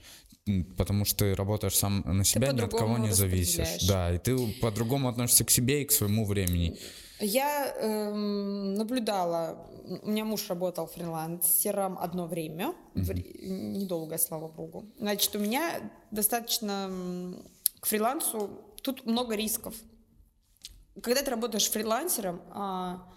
[0.76, 3.82] потому что ты работаешь сам на себя, ни от кого не зависишь.
[3.88, 6.78] Да, и ты по-другому относишься к себе и к своему времени.
[7.18, 9.66] Я эм, наблюдала,
[10.02, 13.47] у меня муж работал фрилансером одно время, mm-hmm.
[13.78, 14.84] недолго, слава богу.
[14.98, 16.90] Значит, у меня достаточно
[17.80, 18.51] к фрилансу,
[18.82, 19.74] тут много рисков.
[21.02, 23.10] Когда ты работаешь фрилансером, а,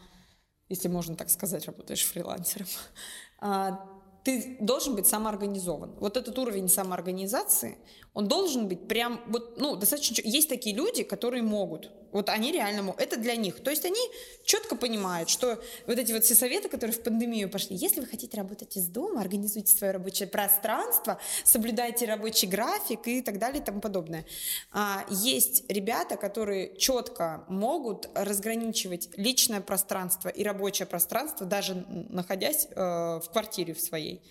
[0.70, 2.68] если можно так сказать, работаешь фрилансером,
[3.40, 3.86] а,
[4.24, 5.96] ты должен быть самоорганизован.
[6.00, 7.78] Вот этот уровень самоорганизации,
[8.14, 10.22] он должен быть прям, вот, ну, достаточно...
[10.24, 13.62] Есть такие люди, которые могут вот они реально, это для них.
[13.62, 14.00] То есть они
[14.44, 18.36] четко понимают, что вот эти вот все советы, которые в пандемию пошли, если вы хотите
[18.38, 23.82] работать из дома, организуйте свое рабочее пространство, соблюдайте рабочий график и так далее и тому
[23.82, 24.26] подобное.
[24.72, 31.76] А, есть ребята, которые четко могут разграничивать личное пространство и рабочее пространство, даже
[32.10, 34.22] находясь э, в квартире в своей.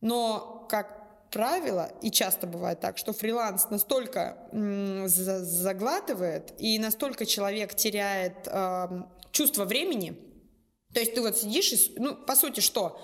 [0.00, 1.03] Но как
[1.34, 4.38] правило, и часто бывает так, что фриланс настолько
[5.02, 8.86] заглатывает, и настолько человек теряет э,
[9.32, 10.16] чувство времени,
[10.94, 13.00] то есть ты вот сидишь и, ну, по сути, что?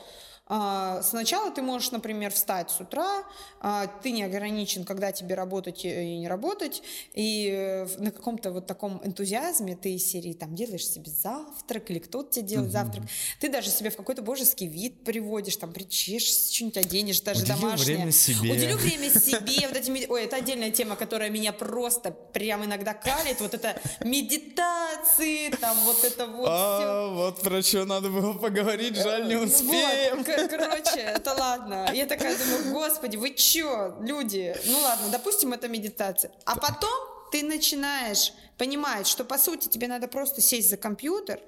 [0.52, 3.22] А, сначала ты можешь, например, встать с утра,
[3.60, 6.82] а, ты не ограничен, когда тебе работать и не работать,
[7.14, 12.00] и э, на каком-то вот таком энтузиазме ты из серии там делаешь себе завтрак, или
[12.00, 12.72] кто-то тебе делает угу.
[12.72, 13.04] завтрак,
[13.38, 17.96] ты даже себе в какой-то божеский вид приводишь, там причешешь, что-нибудь оденешь, даже Уделю домашнее.
[17.98, 18.52] время себе.
[18.52, 23.40] Уделю время себе, вот эти, ой, это отдельная тема, которая меня просто прям иногда калит,
[23.40, 27.14] вот это медитации, там вот это вот а, все.
[27.14, 30.16] Вот про что надо было поговорить, жаль, не успеем.
[30.16, 31.90] Вот, короче, это ладно.
[31.92, 34.54] Я такая думаю, господи, вы чё, люди?
[34.66, 36.32] Ну ладно, допустим, это медитация.
[36.44, 36.90] А потом
[37.32, 41.40] ты начинаешь понимать, что по сути тебе надо просто сесть за компьютер,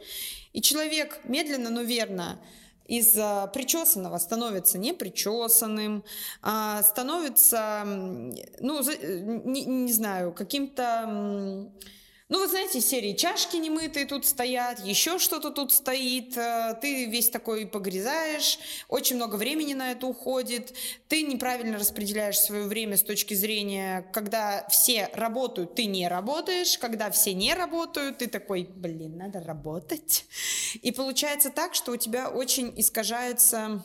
[0.53, 2.41] и человек медленно, но верно
[2.87, 3.13] из
[3.53, 6.05] причесанного становится непричесанным,
[6.43, 8.83] а становится, ну,
[9.45, 11.71] не, не знаю, каким-то
[12.33, 17.29] ну, вы знаете, серии чашки немытые тут стоят, еще что-то тут стоит, э, ты весь
[17.29, 20.73] такой погрязаешь, очень много времени на это уходит,
[21.09, 27.11] ты неправильно распределяешь свое время с точки зрения, когда все работают, ты не работаешь, когда
[27.11, 30.25] все не работают, ты такой, блин, надо работать.
[30.81, 33.85] И получается так, что у тебя очень искажается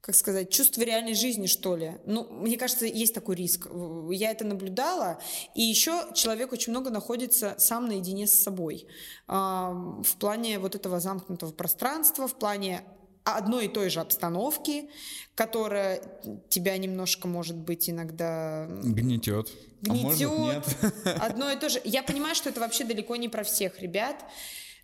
[0.00, 1.98] как сказать, чувство реальной жизни, что ли.
[2.06, 3.68] Ну, мне кажется, есть такой риск.
[4.10, 5.20] Я это наблюдала.
[5.54, 8.86] И еще человек очень много находится сам наедине с собой.
[9.26, 12.82] В плане вот этого замкнутого пространства, в плане
[13.24, 14.88] одной и той же обстановки,
[15.34, 16.02] которая
[16.48, 18.66] тебя немножко, может быть, иногда...
[18.82, 19.50] Гнетет.
[19.82, 20.28] Гнетет.
[20.28, 20.94] А может, нет.
[21.20, 21.80] Одно и то же.
[21.84, 24.24] Я понимаю, что это вообще далеко не про всех ребят.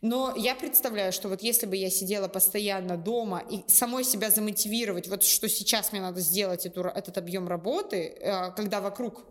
[0.02, 5.08] Но я представляю, что вот если бы я сидела постоянно дома и самой себя замотивировать,
[5.08, 9.24] вот что сейчас мне надо сделать эту, этот объем работы, э, когда вокруг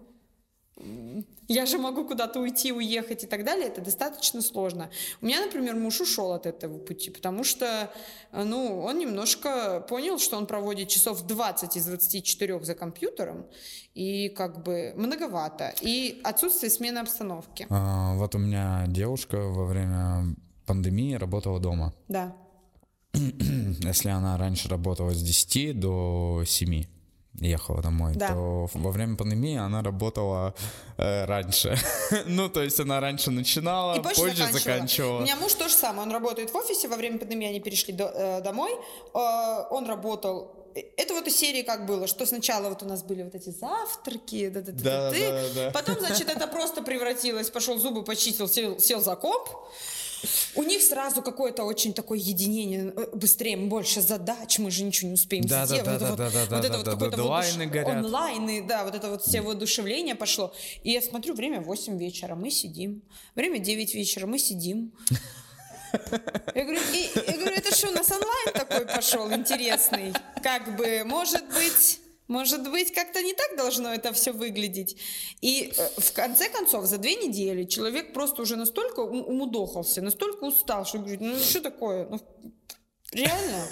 [1.47, 4.89] я же могу куда-то уйти, уехать и так далее, это достаточно сложно.
[5.21, 7.91] У меня, например, муж ушел от этого пути, потому что,
[8.31, 13.45] э, ну, он немножко понял, что он проводит часов 20 из 24 за компьютером,
[13.93, 17.67] и как бы многовато, и отсутствие смены обстановки.
[17.69, 20.35] А, вот у меня девушка во время
[20.65, 21.93] пандемии работала дома.
[22.07, 22.35] Да.
[23.13, 26.85] Если она раньше работала с 10 до 7,
[27.41, 28.29] ехала домой, да.
[28.29, 30.53] то во время пандемии она работала
[30.97, 31.77] э, раньше.
[32.25, 34.59] ну, то есть она раньше начинала, и позже, позже заканчивала.
[34.59, 35.17] заканчивала.
[35.19, 37.93] У меня муж то же самое, он работает в офисе, во время пандемии они перешли
[37.93, 39.17] до, э, домой, э,
[39.71, 40.65] он работал
[40.97, 44.49] это вот из серии как было, что сначала вот у нас были вот эти завтраки,
[44.49, 45.71] да, да, да, да, да, да.
[45.71, 49.47] потом, значит, это просто превратилось, пошел зубы почистил, сел, сел за комп,
[50.55, 55.13] у них сразу какое-то очень такое единение, э, быстрее, больше задач, мы же ничего не
[55.15, 55.85] успеем да, сделать.
[55.85, 58.83] Да, да, вот, да, да, вот да, это да, вот да, какое-то дедлайны онлайны, да,
[58.83, 60.53] вот это вот все воодушевление пошло.
[60.83, 63.01] И я смотрю, время 8 вечера, мы сидим.
[63.35, 64.93] Время 9 вечера, мы сидим.
[66.53, 70.13] Я говорю, и, я говорю, это что, у нас онлайн такой пошел интересный?
[70.43, 71.99] Как бы, может быть...
[72.27, 74.97] Может быть, как-то не так должно это все выглядеть.
[75.41, 80.85] И э, в конце концов, за две недели человек просто уже настолько умудохался, настолько устал,
[80.85, 82.07] что говорит, ну что такое?
[82.10, 82.19] Ну,
[83.11, 83.68] реально?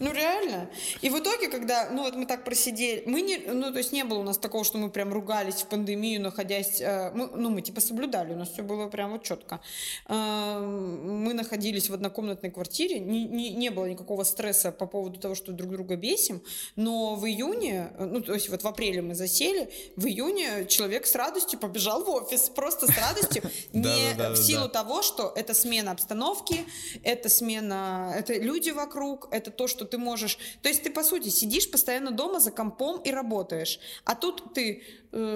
[0.00, 0.68] Ну, реально.
[1.02, 4.04] И в итоге, когда, ну, вот мы так просидели, мы не, ну, то есть не
[4.04, 7.62] было у нас такого, что мы прям ругались в пандемию, находясь, э, мы, ну, мы
[7.62, 9.60] типа соблюдали, у нас все было прям вот четко.
[10.08, 15.34] Э, мы находились в однокомнатной квартире, не, не, не было никакого стресса по поводу того,
[15.34, 16.42] что друг друга бесим,
[16.76, 21.14] но в июне, ну, то есть вот в апреле мы засели, в июне человек с
[21.14, 23.42] радостью побежал в офис, просто с радостью,
[23.72, 26.64] не в силу того, что это смена обстановки,
[27.02, 30.38] это смена, это люди вокруг, это то, что ты можешь...
[30.62, 33.80] То есть ты, по сути, сидишь постоянно дома за компом и работаешь.
[34.04, 34.82] А тут ты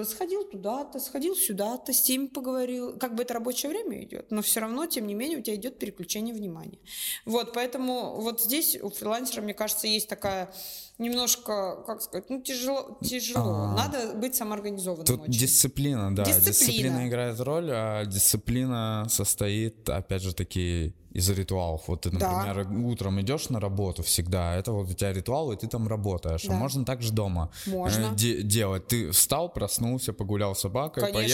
[0.03, 2.97] сходил туда-то, сходил сюда-то, с тем поговорил.
[2.97, 5.79] Как бы это рабочее время идет, но все равно, тем не менее, у тебя идет
[5.79, 6.79] переключение внимания.
[7.25, 10.53] Вот, поэтому вот здесь у фрилансера, мне кажется, есть такая
[10.97, 13.53] немножко, как сказать, ну тяжело, тяжело.
[13.53, 15.05] А, Надо быть самоорганизованным.
[15.05, 15.31] Тут очень.
[15.31, 16.51] дисциплина, да, дисциплина.
[16.51, 21.83] дисциплина играет роль, а дисциплина состоит, опять же таки, из ритуалов.
[21.87, 22.87] Вот ты, например, да.
[22.87, 26.45] утром идешь на работу всегда, это вот у тебя ритуал, и ты там работаешь.
[26.45, 26.53] А да.
[26.55, 28.11] А можно также дома можно.
[28.13, 28.87] Э, де- делать.
[28.87, 31.27] Ты встал, проснулся, погулял с собакой, пое-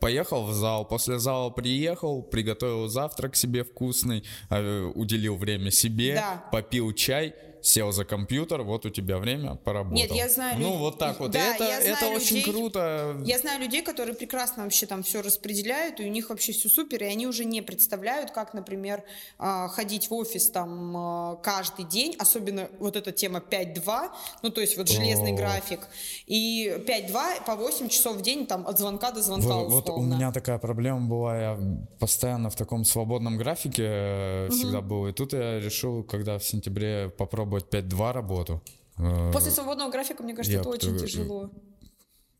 [0.00, 6.44] поехал в зал, после зала приехал, приготовил завтрак себе вкусный, э, уделил время себе, да.
[6.52, 9.96] попил чай сел за компьютер, вот у тебя время, поработал.
[9.96, 10.58] Нет, я знаю...
[10.58, 11.30] Ну, вот так вот.
[11.30, 13.16] Да, это это людей, очень круто.
[13.24, 17.02] Я знаю людей, которые прекрасно вообще там все распределяют, и у них вообще все супер,
[17.02, 19.04] и они уже не представляют, как, например,
[19.38, 24.08] а, ходить в офис там а, каждый день, особенно вот эта тема 5-2,
[24.42, 25.36] ну, то есть вот железный О.
[25.36, 25.80] график,
[26.26, 29.92] и 5-2 по 8 часов в день там от звонка до звонка вот, условно.
[29.92, 31.58] Вот у меня такая проблема была, я
[31.98, 34.54] постоянно в таком свободном графике угу.
[34.54, 38.62] всегда был, и тут я решил, когда в сентябре попробовать попробовать 5-2 работу.
[38.98, 41.50] Э, После свободного графика, мне кажется, я это очень тяжело.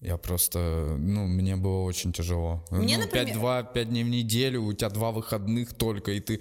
[0.01, 2.65] Я просто, ну, мне было очень тяжело.
[2.71, 3.37] Мне, ну, например...
[3.37, 6.41] 5-2, 5 дней в неделю, у тебя два выходных только, и ты...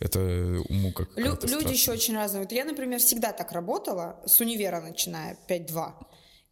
[0.00, 0.20] Это
[0.68, 2.42] уму как Лю- Люди еще очень разные.
[2.42, 5.92] Вот я, например, всегда так работала, с универа начиная, 5-2.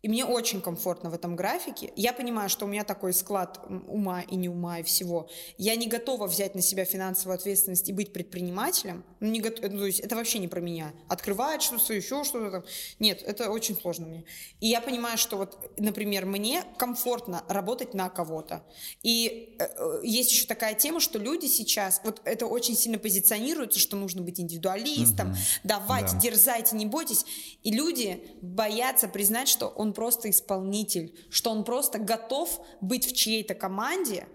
[0.06, 1.92] И мне очень комфортно в этом графике.
[1.96, 5.28] Я понимаю, что у меня такой склад ума и не ума и всего.
[5.58, 9.04] Я не готова взять на себя финансовую ответственность и быть предпринимателем.
[9.18, 10.92] Ну, не готов, ну, то есть это вообще не про меня.
[11.08, 12.64] Открывать что-то, еще что-то там.
[13.00, 14.24] Нет, это очень сложно мне.
[14.60, 18.62] И я понимаю, что вот, например, мне комфортно работать на кого-то.
[19.02, 23.80] И э, э есть еще такая тема, что люди сейчас, вот это очень сильно позиционируется,
[23.80, 25.38] что нужно быть индивидуалистом, угу.
[25.64, 26.20] давайте, да.
[26.20, 27.24] дерзайте, не бойтесь.
[27.64, 33.54] И люди боятся признать, что он просто исполнитель, что он просто готов быть в чьей-то
[33.54, 34.28] команде,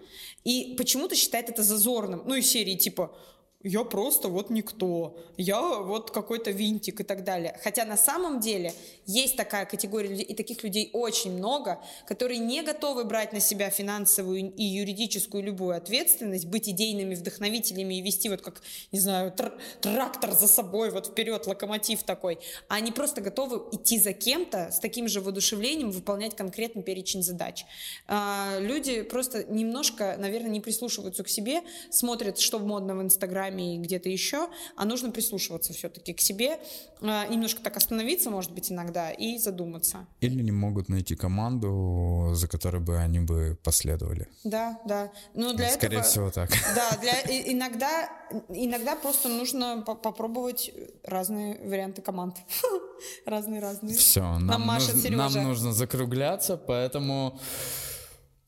[0.44, 2.22] и почему-то считает это зазорным.
[2.26, 3.16] Ну, из серии типа
[3.62, 7.58] я просто вот никто, я вот какой-то винтик и так далее.
[7.62, 8.74] Хотя на самом деле
[9.06, 13.70] есть такая категория людей, и таких людей очень много, которые не готовы брать на себя
[13.70, 18.62] финансовую и юридическую любую ответственность, быть идейными вдохновителями и вести вот как,
[18.92, 22.38] не знаю, тр трактор за собой, вот вперед, локомотив такой.
[22.68, 27.64] А они просто готовы идти за кем-то с таким же воодушевлением, выполнять конкретный перечень задач.
[28.06, 33.78] А, люди просто немножко, наверное, не прислушиваются к себе, смотрят, что модно в Инстаграме, и
[33.78, 36.60] где-то еще, а нужно прислушиваться все-таки к себе,
[37.00, 40.06] а, немножко так остановиться, может быть, иногда и задуматься.
[40.20, 44.28] Или не могут найти команду, за которой бы они бы последовали.
[44.44, 45.10] Да, да.
[45.34, 46.50] Но для Скорее этого, всего так.
[46.74, 47.20] Да, для,
[47.52, 48.08] иногда,
[48.48, 50.72] иногда просто нужно попробовать
[51.04, 52.36] разные варианты команд.
[53.26, 53.96] Разные-разные.
[53.96, 57.38] Все, нам, нам, нужно, нам нужно закругляться, поэтому...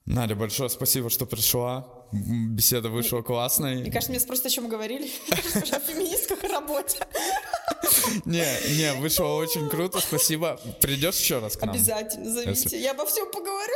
[0.06, 1.88] Надя, большое спасибо, что пришла.
[2.12, 3.76] Беседа вышла классной.
[3.76, 5.10] Мне кажется, мне спросят, о чем говорили.
[5.30, 6.98] О феминистках и работе.
[8.24, 10.58] Не, не, вышло очень круто, спасибо.
[10.80, 11.74] Придешь еще раз к нам?
[11.74, 12.80] Обязательно, зовите.
[12.80, 13.74] Я обо всем поговорю.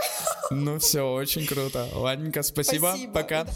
[0.50, 1.88] Ну все, очень круто.
[1.94, 2.96] Ладненько, спасибо.
[3.12, 3.46] Пока.